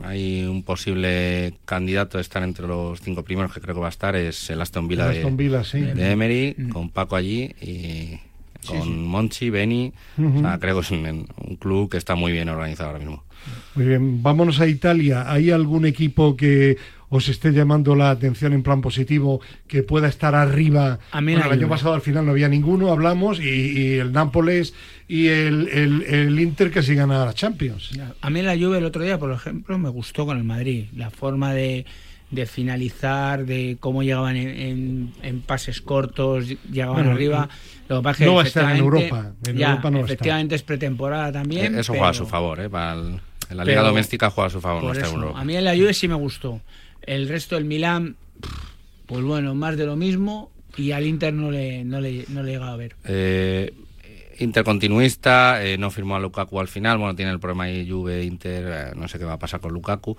hay 0.03 0.43
un 0.43 0.63
posible 0.63 1.53
candidato 1.65 2.17
a 2.17 2.21
estar 2.21 2.43
entre 2.43 2.67
los 2.67 3.01
cinco 3.01 3.23
primeros 3.23 3.53
que 3.53 3.61
creo 3.61 3.75
que 3.75 3.81
va 3.81 3.87
a 3.87 3.91
estar 3.91 4.15
es 4.15 4.49
el 4.49 4.61
Aston 4.61 4.87
Villa, 4.87 5.07
de, 5.07 5.21
Emery 6.11 6.55
mm. 6.57 6.69
con 6.69 6.89
Paco 6.89 7.15
allí 7.15 7.53
y 7.61 8.19
con 8.67 9.05
Monchi, 9.05 9.49
Beni. 9.49 9.91
Creo 10.59 10.75
que 10.75 10.81
es 10.81 10.91
un, 10.91 11.27
club 11.59 11.89
que 11.89 11.97
está 11.97 12.15
muy 12.15 12.31
bien 12.31 12.49
organizado 12.49 12.89
ahora 12.89 12.99
mismo. 12.99 13.23
Muy 13.75 13.85
bien 13.85 14.21
vámonos 14.21 14.59
a 14.59 14.67
Italia. 14.67 15.31
¿hay 15.31 15.51
algún 15.51 15.85
equipo 15.85 16.35
que 16.35 16.77
os 17.11 17.27
esté 17.27 17.51
llamando 17.51 17.93
la 17.93 18.09
atención 18.09 18.53
en 18.53 18.63
plan 18.63 18.81
positivo 18.81 19.41
que 19.67 19.83
pueda 19.83 20.07
estar 20.07 20.33
arriba 20.33 20.97
el 21.13 21.41
año 21.41 21.67
pasado 21.67 21.93
al 21.93 22.01
final 22.01 22.25
no 22.25 22.31
había 22.31 22.47
ninguno 22.47 22.91
hablamos 22.91 23.39
y 23.39 23.99
el 23.99 24.11
Nápoles 24.13 24.73
y 25.07 25.27
el, 25.27 25.67
el, 25.67 26.39
Inter 26.39 26.71
que 26.71 26.81
sí 26.81 26.95
gana 26.95 27.25
la 27.25 27.33
Champions. 27.33 27.91
A 28.21 28.29
mí 28.29 28.41
la 28.41 28.55
Juve 28.57 28.77
el 28.77 28.85
otro 28.85 29.03
día, 29.03 29.19
por 29.19 29.33
ejemplo, 29.33 29.77
me 29.77 29.89
gustó 29.89 30.25
con 30.25 30.37
el 30.37 30.45
Madrid. 30.45 30.85
La 30.95 31.09
forma 31.09 31.53
de, 31.53 31.85
de 32.29 32.45
finalizar, 32.45 33.45
de 33.45 33.75
cómo 33.79 34.03
llegaban 34.03 34.37
en, 34.37 35.13
en, 35.21 35.41
pases 35.41 35.81
cortos, 35.81 36.45
llegaban 36.71 37.09
arriba. 37.09 37.49
Lo 37.89 37.97
que 37.97 38.03
pasa 38.03 38.25
no 38.25 38.35
va 38.35 38.43
a 38.43 38.45
estar 38.45 38.71
en 38.71 38.77
Europa. 38.77 39.33
En 39.45 39.61
Europa 39.61 39.91
no 39.91 39.99
efectivamente 39.99 40.55
es 40.55 40.63
pretemporada 40.63 41.33
también. 41.33 41.77
Eso 41.77 41.91
juega 41.91 42.09
a 42.09 42.13
su 42.13 42.25
favor, 42.25 42.61
¿eh? 42.61 42.69
en 43.49 43.57
la 43.57 43.65
liga 43.65 43.81
doméstica 43.81 44.29
juega 44.29 44.47
a 44.47 44.49
su 44.49 44.61
favor, 44.61 44.81
no 44.81 44.93
está 44.93 45.09
en 45.09 45.13
Europa. 45.13 45.41
A 45.41 45.43
mí 45.43 45.57
en 45.57 45.65
la 45.65 45.75
Juve 45.75 45.93
sí 45.93 46.07
me 46.07 46.15
gustó. 46.15 46.61
El 47.03 47.27
resto 47.27 47.55
del 47.55 47.65
Milán, 47.65 48.15
pues 49.05 49.23
bueno, 49.23 49.55
más 49.55 49.77
de 49.77 49.85
lo 49.85 49.95
mismo. 49.95 50.51
Y 50.77 50.91
al 50.91 51.05
Inter 51.05 51.33
no 51.33 51.51
le, 51.51 51.83
no 51.83 51.99
le, 51.99 52.25
no 52.29 52.43
le 52.43 52.51
llega 52.53 52.71
a 52.71 52.77
ver. 52.77 52.95
Eh, 53.03 53.73
intercontinuista, 54.39 55.63
eh, 55.63 55.77
no 55.77 55.91
firmó 55.91 56.15
a 56.15 56.19
Lukaku 56.19 56.59
al 56.59 56.67
final, 56.67 56.97
bueno, 56.97 57.15
tiene 57.15 57.31
el 57.31 57.39
problema 57.39 57.65
ahí 57.65 57.89
Juve, 57.89 58.23
Inter, 58.23 58.65
eh, 58.67 58.91
no 58.95 59.07
sé 59.07 59.19
qué 59.19 59.25
va 59.25 59.33
a 59.33 59.39
pasar 59.39 59.59
con 59.59 59.73
Lukaku, 59.73 60.17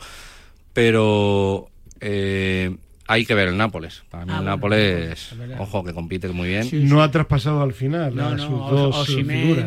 pero 0.73 1.69
eh, 2.01 2.77
hay 3.13 3.27
que 3.27 3.35
ver 3.35 3.49
el 3.49 3.57
Nápoles. 3.57 4.03
Para 4.11 4.25
mí 4.25 4.33
ah, 4.35 4.39
el 4.39 4.45
Nápoles, 4.47 5.35
ojo, 5.59 5.85
que 5.85 5.93
compite 5.93 6.29
muy 6.29 6.49
bien. 6.49 6.69
No 6.89 7.03
ha 7.03 7.11
traspasado 7.11 7.63
al 7.63 7.73
final 7.73 8.19
a 8.19 8.39
sus 8.39 8.49
dos 8.49 9.07
figuras. 9.07 9.67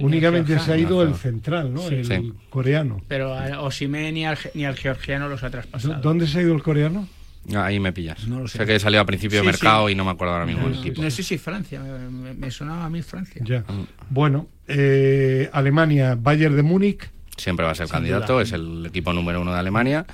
Únicamente 0.00 0.58
se 0.58 0.72
ha 0.72 0.78
ido 0.78 1.02
el 1.02 1.14
central, 1.14 1.72
¿no? 1.72 1.86
El 1.86 2.34
coreano. 2.50 3.02
Pero 3.06 3.34
a 3.34 3.60
Osimen 3.60 4.14
ni 4.14 4.24
al, 4.24 4.38
ni 4.54 4.64
al 4.64 4.76
georgiano 4.76 5.28
los 5.28 5.42
ha 5.42 5.50
traspasado. 5.50 6.00
¿Dónde 6.00 6.26
se 6.26 6.38
ha 6.38 6.42
ido 6.42 6.54
el 6.54 6.62
coreano? 6.62 7.08
Ahí 7.54 7.80
me 7.80 7.92
pillas. 7.92 8.26
No 8.26 8.46
sé. 8.46 8.64
que 8.66 8.78
salió 8.78 9.00
a 9.00 9.06
principio 9.06 9.40
de 9.40 9.46
mercado 9.46 9.88
y 9.88 9.94
no 9.94 10.04
me 10.04 10.10
acuerdo 10.10 10.34
ahora 10.34 10.46
mismo 10.46 10.66
el 10.66 10.78
equipo. 10.78 11.02
No 11.02 11.10
sé 11.10 11.22
si 11.22 11.38
Francia, 11.38 11.80
me, 11.80 12.50
sonaba 12.50 12.86
a 12.86 12.90
mí 12.90 13.02
Francia. 13.02 13.42
Ya. 13.44 13.60
Mm. 13.60 13.86
Bueno, 14.10 14.48
eh, 14.66 15.48
Alemania, 15.52 16.16
Bayern 16.18 16.56
de 16.56 16.62
Múnich. 16.62 17.10
Siempre 17.36 17.64
va 17.64 17.72
a 17.72 17.74
ser 17.74 17.88
candidato, 17.88 18.40
es 18.40 18.52
el 18.52 18.84
equipo 18.86 19.12
número 19.12 19.40
uno 19.40 19.52
de 19.52 19.58
Alemania 19.58 20.04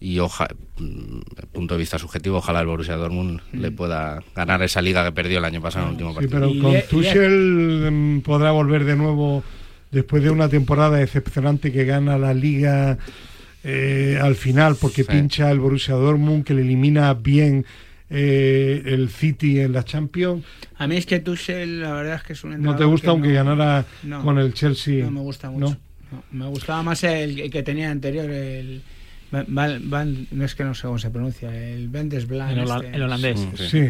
y 0.00 0.18
ojalá, 0.18 0.54
mm, 0.78 1.20
punto 1.52 1.74
de 1.74 1.78
vista 1.78 1.98
subjetivo, 1.98 2.38
ojalá 2.38 2.60
el 2.60 2.66
Borussia 2.66 2.96
Dortmund 2.96 3.40
mm. 3.52 3.60
le 3.60 3.70
pueda 3.70 4.22
ganar 4.34 4.62
esa 4.62 4.82
liga 4.82 5.04
que 5.04 5.12
perdió 5.12 5.38
el 5.38 5.44
año 5.44 5.60
pasado 5.62 5.84
en 5.84 5.88
el 5.88 5.92
último 5.94 6.14
partido. 6.14 6.48
Sí, 6.48 6.58
pero 6.60 6.62
con 6.72 6.88
Tuchel 6.88 8.22
podrá 8.24 8.50
volver 8.52 8.84
de 8.84 8.96
nuevo 8.96 9.42
después 9.90 10.22
de 10.22 10.30
una 10.30 10.48
temporada 10.48 10.96
decepcionante 10.98 11.72
que 11.72 11.84
gana 11.84 12.18
la 12.18 12.34
liga 12.34 12.98
eh, 13.62 14.18
al 14.20 14.34
final 14.34 14.76
porque 14.78 15.04
Sí. 15.04 15.08
pincha 15.10 15.50
el 15.50 15.58
Borussia 15.60 15.94
Dortmund, 15.94 16.44
que 16.44 16.52
le 16.54 16.62
elimina 16.62 17.14
bien 17.14 17.64
eh, 18.10 18.82
el 18.84 19.08
City 19.08 19.60
en 19.60 19.72
la 19.72 19.84
Champions. 19.84 20.44
A 20.76 20.86
mí 20.86 20.96
es 20.96 21.06
que 21.06 21.20
Tuchel, 21.20 21.80
la 21.80 21.92
verdad 21.94 22.16
es 22.16 22.22
que 22.24 22.32
es 22.34 22.44
un 22.44 22.50
¿No 22.50 22.56
entrenador 22.56 22.78
te 22.80 22.84
gusta 22.84 23.04
que 23.06 23.10
aunque 23.10 23.28
no- 23.28 23.34
ganara 23.34 23.86
no, 24.02 24.22
con 24.22 24.38
el 24.38 24.52
Chelsea? 24.52 25.04
No 25.04 25.10
me 25.10 25.20
gusta 25.20 25.46
¿no? 25.48 25.52
mucho. 25.54 25.78
No, 26.12 26.22
me 26.32 26.46
gustaba 26.50 26.82
más 26.82 27.02
el, 27.04 27.40
el 27.40 27.50
que 27.50 27.62
tenía 27.62 27.90
anterior, 27.90 28.28
el. 28.30 28.82
Van, 29.34 29.46
Van- 29.48 29.90
Van- 29.90 30.26
no 30.30 30.44
es 30.44 30.54
que 30.54 30.64
no 30.64 30.74
sé 30.74 30.86
cómo 30.86 30.98
se 30.98 31.10
pronuncia, 31.10 31.54
el 31.54 31.88
Bendesblan. 31.88 32.50
El, 32.50 32.60
hola- 32.60 32.76
este, 32.84 32.96
el 32.96 33.02
holandés. 33.02 33.48
Sí. 33.56 33.68
Sí. 33.68 33.88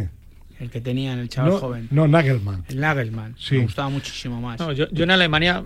El 0.60 0.70
que 0.70 0.80
tenía 0.80 1.12
en 1.12 1.18
el 1.18 1.28
chaval 1.28 1.50
No, 1.52 1.58
joven. 1.58 1.88
no, 1.90 2.06
Nagelman. 2.06 2.64
El 2.68 2.78
Nagelman. 2.80 3.34
Sí. 3.38 3.56
Me 3.56 3.62
gustaba 3.64 3.88
muchísimo 3.88 4.40
más. 4.40 4.58
No, 4.60 4.70
yo, 4.72 4.86
yo 4.92 5.02
en 5.04 5.10
Alemania 5.10 5.64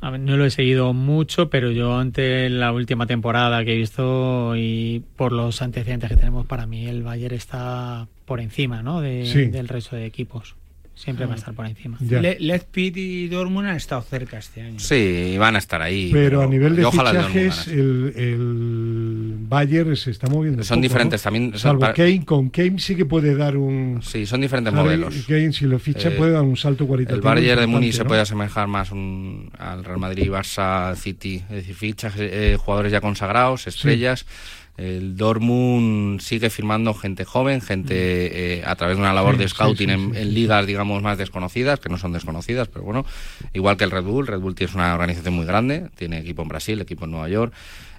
a 0.00 0.10
ver, 0.10 0.20
no 0.20 0.36
lo 0.36 0.44
he 0.44 0.50
seguido 0.50 0.92
mucho, 0.92 1.48
pero 1.50 1.70
yo 1.70 1.96
ante 1.96 2.50
la 2.50 2.72
última 2.72 3.06
temporada 3.06 3.64
que 3.64 3.72
he 3.74 3.76
visto 3.76 4.54
y 4.56 5.02
por 5.16 5.30
los 5.32 5.62
antecedentes 5.62 6.10
que 6.10 6.16
tenemos, 6.16 6.46
para 6.46 6.66
mí 6.66 6.84
el 6.86 7.02
Bayern 7.04 7.34
está 7.34 8.08
por 8.26 8.40
encima 8.40 8.82
¿no? 8.82 9.00
de- 9.00 9.24
Sí. 9.26 9.46
del 9.46 9.68
resto 9.68 9.94
de 9.96 10.04
equipos. 10.06 10.56
Siempre 10.96 11.26
va 11.26 11.32
a 11.34 11.36
estar 11.36 11.52
por 11.54 11.66
encima. 11.66 11.98
Le- 12.00 12.38
Leipzig 12.38 12.96
y 12.96 13.26
Dortmund 13.28 13.66
han 13.68 13.76
estado 13.76 14.00
cerca 14.02 14.38
este 14.38 14.62
año. 14.62 14.78
Sí, 14.78 15.34
van 15.38 15.56
a 15.56 15.58
estar 15.58 15.82
ahí. 15.82 16.08
Pero 16.12 16.40
a 16.42 16.46
nivel 16.46 16.76
de 16.76 16.88
fichajes, 16.88 17.66
el, 17.66 18.12
el 18.16 19.34
Bayern 19.48 19.96
se 19.96 20.12
está 20.12 20.28
moviendo. 20.28 20.62
Son 20.62 20.76
poco, 20.76 20.82
diferentes 20.82 21.20
¿no? 21.20 21.24
también. 21.24 21.50
son 21.52 21.58
Salvo 21.60 21.80
para- 21.80 21.94
Kane, 21.94 22.24
con 22.24 22.48
Kane 22.50 22.78
sí 22.78 22.94
que 22.94 23.04
puede 23.06 23.34
dar 23.34 23.56
un. 23.56 24.00
Sí, 24.02 24.24
son 24.24 24.40
diferentes 24.40 24.72
Harry 24.72 24.82
modelos. 24.84 25.14
Kane, 25.26 25.52
si 25.52 25.64
lo 25.66 25.78
ficha, 25.78 26.08
Eh, 26.08 26.12
puede 26.12 26.32
dar 26.32 26.42
un 26.42 26.56
salto 26.56 26.86
cualitativo. 26.86 27.18
El 27.18 27.22
Bayern 27.22 27.44
de 27.44 27.50
importante, 27.64 27.66
Múnich 27.72 27.92
se 27.94 28.02
¿no? 28.04 28.08
puede 28.08 28.20
asemejar 28.20 28.68
más 28.68 28.92
un- 28.92 29.50
al 29.58 29.84
Real 29.84 29.98
Madrid, 29.98 30.30
Barça, 30.30 30.94
City. 30.94 31.42
Es 31.50 31.56
decir, 31.56 31.74
fichas 31.74 32.14
eh, 32.18 32.56
jugadores 32.58 32.92
ya 32.92 33.00
consagrados, 33.00 33.66
estrellas. 33.66 34.26
El 34.76 35.16
Dortmund 35.16 36.20
sigue 36.20 36.50
firmando 36.50 36.94
gente 36.94 37.24
joven, 37.24 37.60
gente 37.60 38.58
eh, 38.58 38.62
a 38.66 38.74
través 38.74 38.96
de 38.96 39.02
una 39.02 39.12
labor 39.12 39.34
Sí, 39.36 39.42
de 39.42 39.48
scouting 39.48 39.88
sí, 39.88 39.94
en, 39.94 40.12
sí, 40.12 40.18
en 40.20 40.28
sí. 40.28 40.34
ligas, 40.34 40.66
digamos, 40.66 41.00
más 41.02 41.16
desconocidas, 41.16 41.78
que 41.78 41.88
no 41.88 41.96
son 41.98 42.12
desconocidas, 42.12 42.66
pero 42.68 42.84
bueno, 42.84 43.06
igual 43.52 43.76
que 43.76 43.84
el 43.84 43.90
Red 43.92 44.02
Bull. 44.02 44.26
Red 44.26 44.40
Bull 44.40 44.54
tiene 44.56 44.72
una 44.74 44.92
organización 44.94 45.34
muy 45.34 45.46
grande, 45.46 45.90
tiene 45.96 46.18
equipo 46.18 46.42
en 46.42 46.48
Brasil, 46.48 46.80
equipo 46.80 47.04
en 47.04 47.12
Nueva 47.12 47.28
York. 47.28 47.52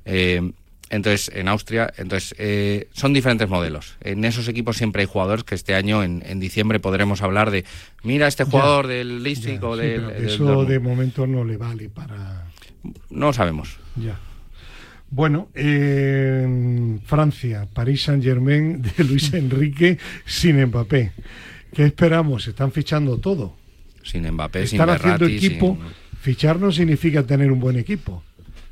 eh, 0.05 0.51
entonces, 0.91 1.31
en 1.33 1.47
Austria, 1.47 1.91
entonces 1.97 2.35
eh, 2.37 2.89
son 2.93 3.11
diferentes 3.11 3.49
modelos. 3.49 3.95
En 4.01 4.23
esos 4.23 4.47
equipos 4.47 4.77
siempre 4.77 5.01
hay 5.01 5.07
jugadores 5.07 5.43
que 5.43 5.55
este 5.55 5.73
año, 5.73 6.03
en, 6.03 6.21
en 6.23 6.39
diciembre, 6.39 6.79
podremos 6.79 7.23
hablar 7.23 7.49
de, 7.49 7.65
mira, 8.03 8.27
este 8.27 8.43
jugador 8.43 8.85
del 8.85 9.23
Leipzig 9.23 9.63
o 9.63 9.75
del, 9.75 10.11
eso 10.11 10.43
Dortmund". 10.43 10.69
de 10.69 10.79
momento 10.79 11.25
no 11.25 11.43
le 11.43 11.57
vale 11.57 11.89
para. 11.89 12.45
No 13.09 13.33
sabemos. 13.33 13.77
Ya. 13.95 14.19
Bueno, 15.09 15.49
eh, 15.53 16.97
Francia, 17.05 17.67
París 17.73 18.03
Saint 18.03 18.23
Germain 18.23 18.81
de 18.81 19.03
Luis 19.03 19.33
Enrique 19.33 19.97
sin 20.25 20.63
Mbappé. 20.65 21.11
¿Qué 21.73 21.83
esperamos? 21.85 22.47
Están 22.47 22.71
fichando 22.71 23.17
todo. 23.17 23.55
Sin 24.03 24.29
Mbappé, 24.31 24.67
sin 24.67 24.79
Están 24.79 24.95
haciendo 24.95 25.25
Berratti, 25.25 25.45
equipo. 25.45 25.77
sin- 25.79 26.05
Fichar 26.21 26.59
no 26.59 26.71
significa 26.71 27.21
tener 27.23 27.51
un 27.51 27.59
buen 27.59 27.77
equipo. 27.77 28.23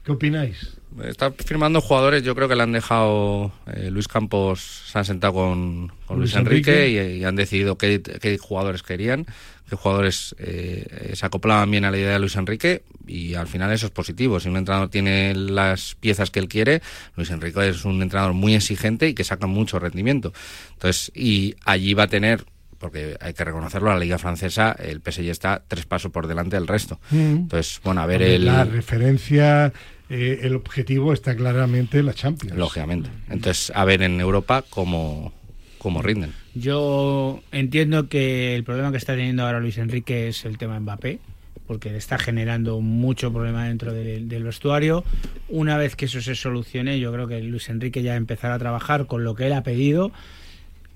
¿Qué 0.03 0.11
opináis? 0.11 0.75
Está 1.05 1.31
firmando 1.31 1.81
jugadores, 1.81 2.23
yo 2.23 2.36
creo 2.36 2.47
que 2.47 2.55
le 2.55 2.63
han 2.63 2.71
dejado, 2.71 3.51
eh, 3.67 3.89
Luis 3.91 4.07
Campos 4.07 4.84
se 4.91 4.97
han 4.97 5.05
sentado 5.05 5.34
con, 5.34 5.91
con 6.07 6.17
Luis, 6.19 6.34
Luis 6.34 6.36
Enrique, 6.36 6.71
Enrique. 6.88 7.15
Y, 7.15 7.19
y 7.21 7.23
han 7.25 7.36
decidido 7.36 7.77
qué, 7.77 8.01
qué 8.01 8.38
jugadores 8.39 8.81
querían, 8.84 9.25
qué 9.70 9.76
jugadores 9.76 10.36
eh, 10.39 11.11
se 11.16 11.26
acoplaban 11.26 11.70
bien 11.70 11.86
a 11.86 11.91
la 11.91 11.97
idea 11.97 12.14
de 12.14 12.20
Luis 12.20 12.36
Enrique 12.36 12.84
y 13.07 13.36
al 13.36 13.47
final 13.47 13.72
eso 13.72 13.88
es 13.88 13.91
positivo. 13.91 14.39
Si 14.39 14.49
un 14.49 14.57
entrenador 14.57 14.89
tiene 14.89 15.34
las 15.36 15.95
piezas 15.95 16.32
que 16.32 16.39
él 16.39 16.47
quiere, 16.47 16.82
Luis 17.16 17.30
Enrique 17.30 17.70
es 17.70 17.86
un 17.86 18.01
entrenador 18.01 18.34
muy 18.34 18.55
exigente 18.55 19.07
y 19.07 19.14
que 19.14 19.24
saca 19.24 19.47
mucho 19.47 19.80
rendimiento. 19.80 20.34
Entonces, 20.74 21.11
y 21.16 21.55
allí 21.66 21.93
va 21.93 22.03
a 22.03 22.07
tener 22.07 22.45
porque 22.84 23.16
hay 23.22 23.34
que 23.34 23.45
reconocerlo, 23.45 23.91
la 23.91 23.97
Liga 23.97 24.18
Francesa, 24.18 24.74
el 24.74 24.99
PSG 25.01 25.30
está 25.30 25.64
tres 25.66 25.86
pasos 25.86 26.11
por 26.11 26.28
delante 26.28 26.57
del 26.57 26.68
resto. 26.68 26.99
Entonces, 27.14 27.80
bueno, 27.82 28.01
a 28.01 28.05
ver 28.05 28.22
el... 28.22 28.43
La 28.43 28.66
referencia, 28.66 29.72
eh, 30.09 30.39
el 30.41 30.53
objetivo 30.53 31.14
está 31.14 31.34
claramente 31.34 32.03
la 32.03 32.14
Champions. 32.14 32.57
Lógicamente. 32.57 33.09
Entonces, 33.30 33.72
a 33.74 33.86
ver 33.86 34.01
en 34.01 34.20
Europa 34.20 34.66
cómo, 34.70 35.32
cómo 35.84 36.01
rinden. 36.01 36.31
Yo 36.55 37.41
entiendo 37.51 38.07
que 38.09 38.55
el 38.55 38.63
problema 38.63 38.89
que 38.91 38.97
está 38.97 39.15
teniendo 39.15 39.45
ahora 39.45 39.59
Luis 39.59 39.77
Enrique 39.77 40.29
es 40.29 40.45
el 40.45 40.57
tema 40.57 40.79
Mbappé, 40.79 41.19
porque 41.67 41.91
le 41.91 41.97
está 41.97 42.17
generando 42.17 42.81
mucho 42.81 43.31
problema 43.31 43.67
dentro 43.67 43.93
del, 43.93 44.27
del 44.27 44.43
vestuario. 44.43 45.03
Una 45.49 45.77
vez 45.77 45.95
que 45.95 46.05
eso 46.05 46.21
se 46.21 46.34
solucione, 46.36 46.99
yo 46.99 47.11
creo 47.13 47.27
que 47.27 47.41
Luis 47.43 47.69
Enrique 47.69 48.01
ya 48.01 48.15
empezará 48.15 48.55
a 48.55 48.59
trabajar 48.59 49.05
con 49.05 49.23
lo 49.23 49.36
que 49.36 49.45
él 49.45 49.53
ha 49.53 49.61
pedido. 49.63 50.11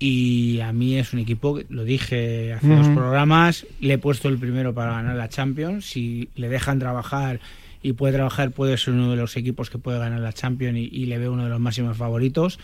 Y 0.00 0.60
a 0.60 0.72
mí 0.72 0.96
es 0.96 1.12
un 1.12 1.18
equipo, 1.18 1.56
que- 1.56 1.66
lo 1.70 1.84
dije 1.84 2.52
hace 2.52 2.68
dos 2.68 2.86
Ujú. 2.86 2.94
programas, 2.94 3.66
le 3.80 3.94
he 3.94 3.98
puesto 3.98 4.28
el 4.28 4.38
primero 4.38 4.72
para 4.72 4.92
ganar 4.92 5.16
la 5.16 5.28
Champions. 5.28 5.86
Si 5.90 6.28
le 6.36 6.48
dejan 6.48 6.78
trabajar 6.78 7.40
y 7.82 7.94
puede 7.94 8.14
trabajar, 8.14 8.52
puede 8.52 8.76
ser 8.76 8.94
uno 8.94 9.10
de 9.10 9.16
los 9.16 9.36
equipos 9.36 9.70
que 9.70 9.78
puede 9.78 9.98
ganar 9.98 10.20
la 10.20 10.32
Champions 10.32 10.78
y, 10.78 10.88
y 10.92 11.06
le 11.06 11.18
veo 11.18 11.32
uno 11.32 11.44
de 11.44 11.50
los 11.50 11.58
máximos 11.60 11.96
favoritos 11.96 12.58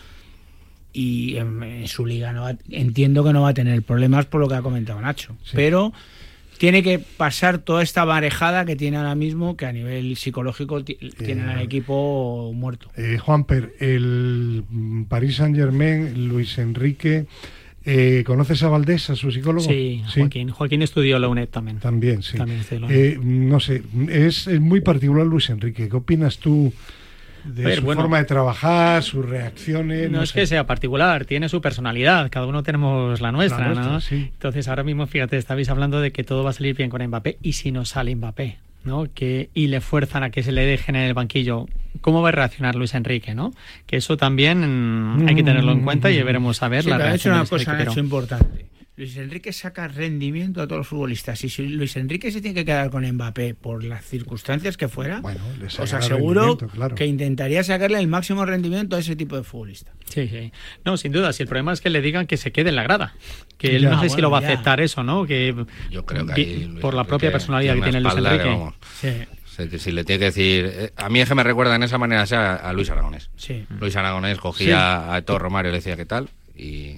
y 0.97 1.35
en, 1.37 1.61
en 1.61 1.87
su 1.89 2.05
liga 2.05 2.31
no 2.31 2.43
va- 2.43 2.57
entiendo 2.69 3.23
que 3.23 3.33
no 3.33 3.41
va 3.41 3.49
a 3.49 3.53
tener 3.53 3.81
problemas 3.83 4.25
por 4.25 4.39
lo 4.39 4.47
que 4.47 4.55
ha 4.55 4.61
comentado 4.61 5.01
Nacho. 5.01 5.35
Sí. 5.43 5.51
Pero 5.55 5.91
tiene 6.57 6.81
que 6.83 6.99
pasar 6.99 7.57
toda 7.59 7.83
esta 7.83 8.05
marejada 8.05 8.63
que 8.65 8.77
tiene 8.77 8.95
ahora 8.95 9.13
mismo, 9.13 9.57
que 9.57 9.65
a 9.65 9.73
nivel 9.73 10.15
psicológico 10.15 10.83
ti- 10.85 10.97
tienen 11.17 11.49
al 11.49 11.61
equipo 11.61 12.51
muerto. 12.55 12.89
Eh, 12.95 13.17
Juanper, 13.17 13.73
el 13.81 14.63
Paris 15.09 15.35
Saint 15.35 15.53
Germain, 15.55 16.29
Luis 16.29 16.57
Enrique, 16.57 17.25
eh, 17.83 18.23
¿conoces 18.25 18.63
a 18.63 18.69
Valdés, 18.69 19.09
a 19.09 19.15
su 19.17 19.31
psicólogo? 19.31 19.67
Sí, 19.67 20.01
Joaquín. 20.15 20.49
Joaquín 20.49 20.81
estudió 20.81 21.19
la 21.19 21.27
UNED 21.27 21.49
también. 21.49 21.79
También, 21.79 22.23
sí. 22.23 22.37
También. 22.37 22.61
Eh, 22.89 23.19
no 23.21 23.59
sé, 23.59 23.83
es, 24.09 24.47
es 24.47 24.61
muy 24.61 24.79
particular 24.79 25.27
Luis 25.27 25.49
Enrique. 25.49 25.89
¿Qué 25.89 25.95
opinas 25.97 26.37
tú 26.39 26.73
de 27.45 27.63
ver, 27.63 27.77
su 27.79 27.85
bueno. 27.85 28.01
forma 28.01 28.17
de 28.17 28.25
trabajar, 28.25 29.03
sus 29.03 29.25
reacciones? 29.25 30.09
No, 30.11 30.21
es 30.23 30.29
sé. 30.29 30.39
que 30.41 30.47
sea 30.47 30.65
particular, 30.65 31.25
tiene 31.25 31.47
su 31.49 31.61
personalidad, 31.61 32.29
cada 32.29 32.45
uno 32.47 32.63
tenemos 32.63 33.21
la 33.21 33.31
nuestra, 33.31 33.67
nuestra, 33.67 33.85
¿no? 33.87 34.01
sí. 34.01 34.29
Entonces 34.33 34.67
ahora 34.67 34.83
mismo, 34.83 35.05
fíjate, 35.07 35.37
estabais 35.37 35.69
hablando 35.69 36.01
de 36.01 36.11
que 36.11 36.23
todo 36.23 36.43
va 36.43 36.49
a 36.49 36.53
salir 36.53 36.75
bien 36.75 36.89
con 36.89 37.05
Mbappé 37.05 37.37
y 37.41 37.53
si 37.53 37.71
no 37.71 37.85
sale 37.85 38.15
Mbappé, 38.15 38.57
¿no? 38.83 39.07
Que, 39.13 39.49
y 39.53 39.67
le 39.67 39.81
fuerzan 39.81 40.23
a 40.23 40.29
que 40.29 40.43
se 40.43 40.51
le 40.51 40.65
dejen 40.65 40.95
en 40.95 41.03
el 41.03 41.13
banquillo, 41.13 41.67
¿cómo 42.01 42.21
va 42.21 42.29
a 42.29 42.31
reaccionar 42.31 42.75
Luis 42.75 42.93
Enrique, 42.93 43.33
no? 43.35 43.53
Que 43.85 43.97
eso 43.97 44.17
también 44.17 44.59
mm, 45.17 45.27
hay 45.27 45.35
que 45.35 45.43
tenerlo 45.43 45.71
en 45.71 45.81
cuenta 45.81 46.09
y 46.11 46.21
veremos 46.23 46.61
a 46.63 46.67
ver 46.67 46.83
Sí, 46.83 46.89
la 46.89 46.97
pero 46.97 47.09
ha 47.09 47.15
hecho 47.15 47.29
reacción 47.29 47.33
de 47.33 47.39
una 47.41 47.49
cosa 47.49 47.71
Enrique, 47.71 47.89
pero- 47.91 48.03
importante. 48.03 48.65
Luis 48.97 49.17
Enrique 49.17 49.51
saca 49.51 49.89
rendimiento 49.89 50.61
a 50.61 50.67
todos 50.67 50.79
los 50.79 50.87
futbolistas. 50.87 51.43
Y 51.43 51.49
si 51.49 51.67
Luis 51.67 51.97
Enrique 51.97 52.31
se 52.31 52.39
tiene 52.39 52.55
que 52.55 52.63
quedar 52.65 52.89
con 52.89 53.05
Mbappé 53.05 53.53
por 53.53 53.83
las 53.83 54.05
circunstancias 54.05 54.77
que 54.77 54.87
fuera, 54.87 55.19
Bueno, 55.19 55.41
le 55.59 55.65
os 55.65 55.93
aseguro 55.93 56.57
claro. 56.57 56.95
que 56.95 57.05
intentaría 57.05 57.61
sacarle 57.65 57.99
el 57.99 58.07
máximo 58.07 58.45
rendimiento 58.45 58.95
a 58.95 58.99
ese 58.99 59.17
tipo 59.17 59.35
de 59.35 59.43
futbolista. 59.43 59.91
Sí, 60.05 60.29
sí. 60.29 60.51
No, 60.85 60.95
sin 60.95 61.11
duda, 61.11 61.33
si 61.33 61.43
el 61.43 61.49
problema 61.49 61.73
es 61.73 61.81
que 61.81 61.89
le 61.89 62.01
digan 62.01 62.25
que 62.25 62.37
se 62.37 62.53
quede 62.53 62.69
en 62.69 62.77
la 62.77 62.83
grada. 62.83 63.15
Que 63.57 63.75
él 63.75 63.81
Ya. 63.83 63.89
no 63.91 63.99
sé 63.99 64.05
Ah, 64.05 64.09
si 64.09 64.21
lo 64.21 64.31
va 64.31 64.37
a 64.37 64.41
ya. 64.41 64.47
aceptar 64.47 64.79
eso, 64.79 65.03
¿no? 65.03 65.25
Que 65.25 65.53
Yo 65.91 66.05
creo 66.05 66.25
que 66.25 66.33
ahí 66.33 66.65
Luis 66.65 66.79
por 66.79 66.93
la 66.93 67.03
propia 67.03 67.31
personalidad 67.33 67.75
que 67.75 67.81
tiene 67.81 67.99
Luis 67.99 68.15
Enrique. 68.15 68.45
vamos, 68.45 68.75
Sí, 69.01 69.79
si 69.79 69.91
le 69.91 70.03
tiene 70.05 70.19
que 70.19 70.25
decir... 70.25 70.69
eh, 70.73 70.91
a 70.95 71.09
mí 71.09 71.19
es 71.21 71.27
que 71.29 71.35
me 71.35 71.43
recuerda 71.43 71.75
en 71.75 71.83
esa 71.83 71.97
manera 71.97 72.23
a 72.23 72.71
Luis 72.73 72.89
Aragonés. 72.89 73.29
sí. 73.35 73.65
Luis 73.79 73.95
Aragonés 73.97 74.37
cogía 74.37 75.13
a 75.13 75.17
Héctor 75.17 75.41
Romario 75.41 75.69
y 75.69 75.73
le 75.73 75.77
decía 75.79 75.95
qué 75.97 76.05
tal 76.05 76.29
y, 76.57 76.97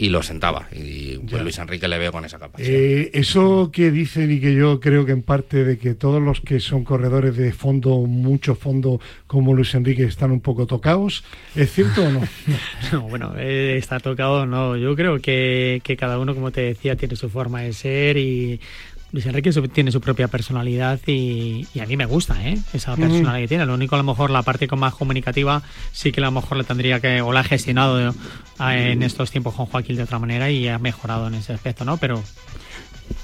y 0.00 0.08
lo 0.08 0.22
sentaba. 0.22 0.66
Y 0.72 1.18
pues 1.18 1.32
Ya. 1.32 1.42
Luis 1.42 1.58
Enrique 1.58 1.86
le 1.86 1.98
veo 1.98 2.10
con 2.10 2.24
esa 2.24 2.38
capacidad. 2.38 2.70
Eh, 2.70 3.10
eso 3.12 3.70
que 3.70 3.90
dicen 3.90 4.32
y 4.32 4.40
que 4.40 4.54
yo 4.54 4.80
creo 4.80 5.04
que 5.04 5.12
en 5.12 5.20
parte 5.22 5.62
de 5.62 5.76
que 5.76 5.94
todos 5.94 6.22
los 6.22 6.40
que 6.40 6.58
son 6.58 6.84
corredores 6.84 7.36
de 7.36 7.52
fondo, 7.52 7.98
mucho 8.06 8.54
fondo, 8.54 8.98
como 9.26 9.52
Luis 9.54 9.74
Enrique, 9.74 10.04
están 10.04 10.30
un 10.30 10.40
poco 10.40 10.66
tocados, 10.66 11.22
¿es 11.54 11.70
cierto 11.70 12.02
o 12.04 12.10
no? 12.10 12.22
No, 12.92 13.02
bueno, 13.02 13.34
eh, 13.36 13.76
está 13.76 14.00
tocado, 14.00 14.46
no. 14.46 14.74
Yo 14.78 14.96
creo 14.96 15.20
que, 15.20 15.82
que 15.84 15.98
cada 15.98 16.18
uno, 16.18 16.34
como 16.34 16.50
te 16.50 16.62
decía, 16.62 16.96
tiene 16.96 17.14
su 17.14 17.28
forma 17.28 17.60
de 17.60 17.74
ser 17.74 18.16
y 18.16 18.58
Luis 19.12 19.26
Enrique 19.26 19.50
tiene 19.72 19.90
su 19.90 20.00
propia 20.00 20.28
personalidad 20.28 21.00
y, 21.06 21.66
y 21.74 21.80
a 21.80 21.86
mí 21.86 21.96
me 21.96 22.06
gusta, 22.06 22.46
¿eh? 22.48 22.58
Esa 22.72 22.94
personalidad 22.94 23.40
que 23.40 23.48
tiene. 23.48 23.66
Lo 23.66 23.74
único, 23.74 23.96
a 23.96 23.98
lo 23.98 24.04
mejor, 24.04 24.30
la 24.30 24.42
parte 24.42 24.68
con 24.68 24.78
más 24.78 24.94
comunicativa 24.94 25.62
sí 25.92 26.12
que 26.12 26.20
a 26.20 26.24
lo 26.24 26.30
mejor 26.30 26.58
le 26.58 26.64
tendría 26.64 27.00
que, 27.00 27.20
o 27.20 27.32
la 27.32 27.40
ha 27.40 27.44
gestionado 27.44 28.00
eh, 28.00 28.12
en 28.58 29.02
estos 29.02 29.30
tiempos 29.30 29.54
con 29.54 29.66
Joaquín 29.66 29.96
de 29.96 30.04
otra 30.04 30.18
manera 30.18 30.50
y 30.50 30.68
ha 30.68 30.78
mejorado 30.78 31.26
en 31.26 31.34
ese 31.34 31.52
aspecto, 31.52 31.84
¿no? 31.84 31.96
Pero 31.96 32.22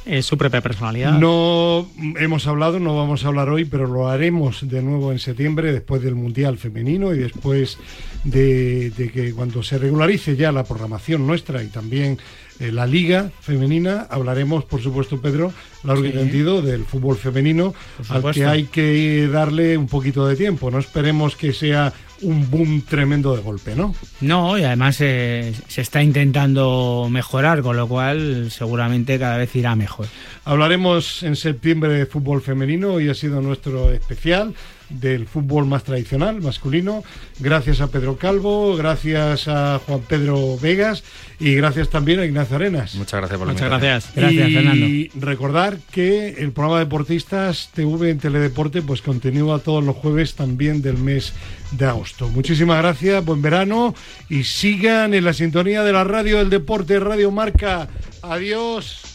es 0.05 0.27
su 0.27 0.37
propia 0.37 0.61
personalidad. 0.61 1.13
No 1.13 1.89
hemos 2.19 2.47
hablado, 2.47 2.81
no 2.81 2.97
vamos 2.97 3.25
a 3.25 3.29
hablar 3.29 3.49
hoy, 3.49 3.65
pero 3.65 3.87
lo 3.87 4.09
haremos 4.09 4.69
de 4.69 4.83
nuevo 4.83 5.13
en 5.13 5.19
septiembre, 5.19 5.73
después 5.73 6.03
del 6.03 6.15
Mundial 6.15 6.59
Femenino 6.59 7.15
y 7.15 7.19
después 7.19 7.79
de, 8.25 8.91
de 8.91 9.11
que 9.11 9.33
cuando 9.33 9.63
se 9.63 9.79
regularice 9.79 10.37
ya 10.37 10.51
la 10.51 10.65
programación 10.65 11.27
nuestra 11.27 11.63
y 11.63 11.69
también 11.69 12.19
eh, 12.61 12.73
la 12.73 12.87
liga 12.87 13.31
femenina, 13.41 14.07
hablaremos, 14.11 14.65
por 14.65 14.81
supuesto, 14.83 15.21
Pedro, 15.21 15.53
largo 15.85 16.05
y 16.05 16.09
Sí. 16.09 16.15
tendido 16.15 16.63
del 16.63 16.85
fútbol 16.85 17.17
femenino, 17.17 17.75
al 18.09 18.33
que 18.33 18.45
hay 18.47 18.65
que 18.65 19.29
darle 19.31 19.77
un 19.77 19.87
poquito 19.87 20.27
de 20.27 20.37
tiempo. 20.37 20.71
No 20.71 20.79
esperemos 20.79 21.37
que 21.37 21.53
sea 21.53 21.93
un 22.23 22.51
boom 22.51 22.81
tremendo 22.81 23.37
de 23.37 23.43
golpe, 23.43 23.75
¿no? 23.77 23.95
No, 24.23 24.57
y 24.59 24.65
además 24.65 24.97
eh, 25.01 25.53
se 25.69 25.83
está 25.83 26.03
intentando 26.03 27.09
mejorar, 27.11 27.61
con 27.61 27.77
lo 27.77 27.87
cual 27.87 28.51
seguramente 28.51 29.19
cada 29.19 29.37
vez 29.37 29.55
irá 29.55 29.77
mejor. 29.77 30.07
Hablaremos 30.45 31.23
en 31.23 31.37
septiembre 31.37 31.93
de 31.93 32.07
fútbol 32.07 32.41
femenino, 32.41 32.95
hoy 32.95 33.11
ha 33.11 33.15
sido 33.15 33.43
nuestro 33.43 33.93
especial 33.93 34.55
del 34.89 35.27
fútbol 35.27 35.67
más 35.67 35.85
tradicional, 35.85 36.41
masculino. 36.41 37.03
Gracias 37.41 37.81
a 37.81 37.89
Pedro 37.89 38.17
Calvo, 38.17 38.77
gracias 38.77 39.49
a 39.49 39.81
Juan 39.87 40.01
Pedro 40.09 40.57
Vegas 40.59 41.03
y 41.39 41.55
gracias 41.55 41.91
también 41.91 42.21
a 42.21 42.25
Ignacio 42.25 42.57
Arenas. 42.57 42.95
Muchas 42.95 43.21
gracias 43.21 43.39
por 43.39 43.47
la 43.47 43.53
Muchas 43.53 43.67
invitación. 43.71 43.91
gracias. 43.91 44.15
Gracias, 44.15 44.49
y 44.49 44.55
Fernando. 44.55 45.27
recordar 45.27 45.79
que 45.91 46.29
el 46.39 46.53
programa 46.53 46.79
Deportistas 46.81 47.71
TV 47.75 48.11
en 48.11 48.19
Teledeporte 48.19 48.83
pues 48.83 49.03
continúa 49.03 49.59
todos 49.59 49.85
los 49.85 49.97
jueves 49.97 50.35
también 50.35 50.83
del 50.83 50.99
mes 50.99 51.33
de 51.73 51.87
agosto. 51.87 52.29
Muchísimas 52.29 52.79
gracias, 52.79 53.25
buen 53.25 53.43
verano 53.43 53.95
y 54.29 54.45
sigan 54.45 55.15
en 55.15 55.25
la 55.25 55.33
sintonía 55.33 55.83
de 55.83 55.93
la 55.93 56.05
radio 56.05 56.39
del 56.39 56.51
deporte 56.51 56.99
Radio 57.01 57.31
Marca. 57.31 57.89
Adiós. 58.23 59.06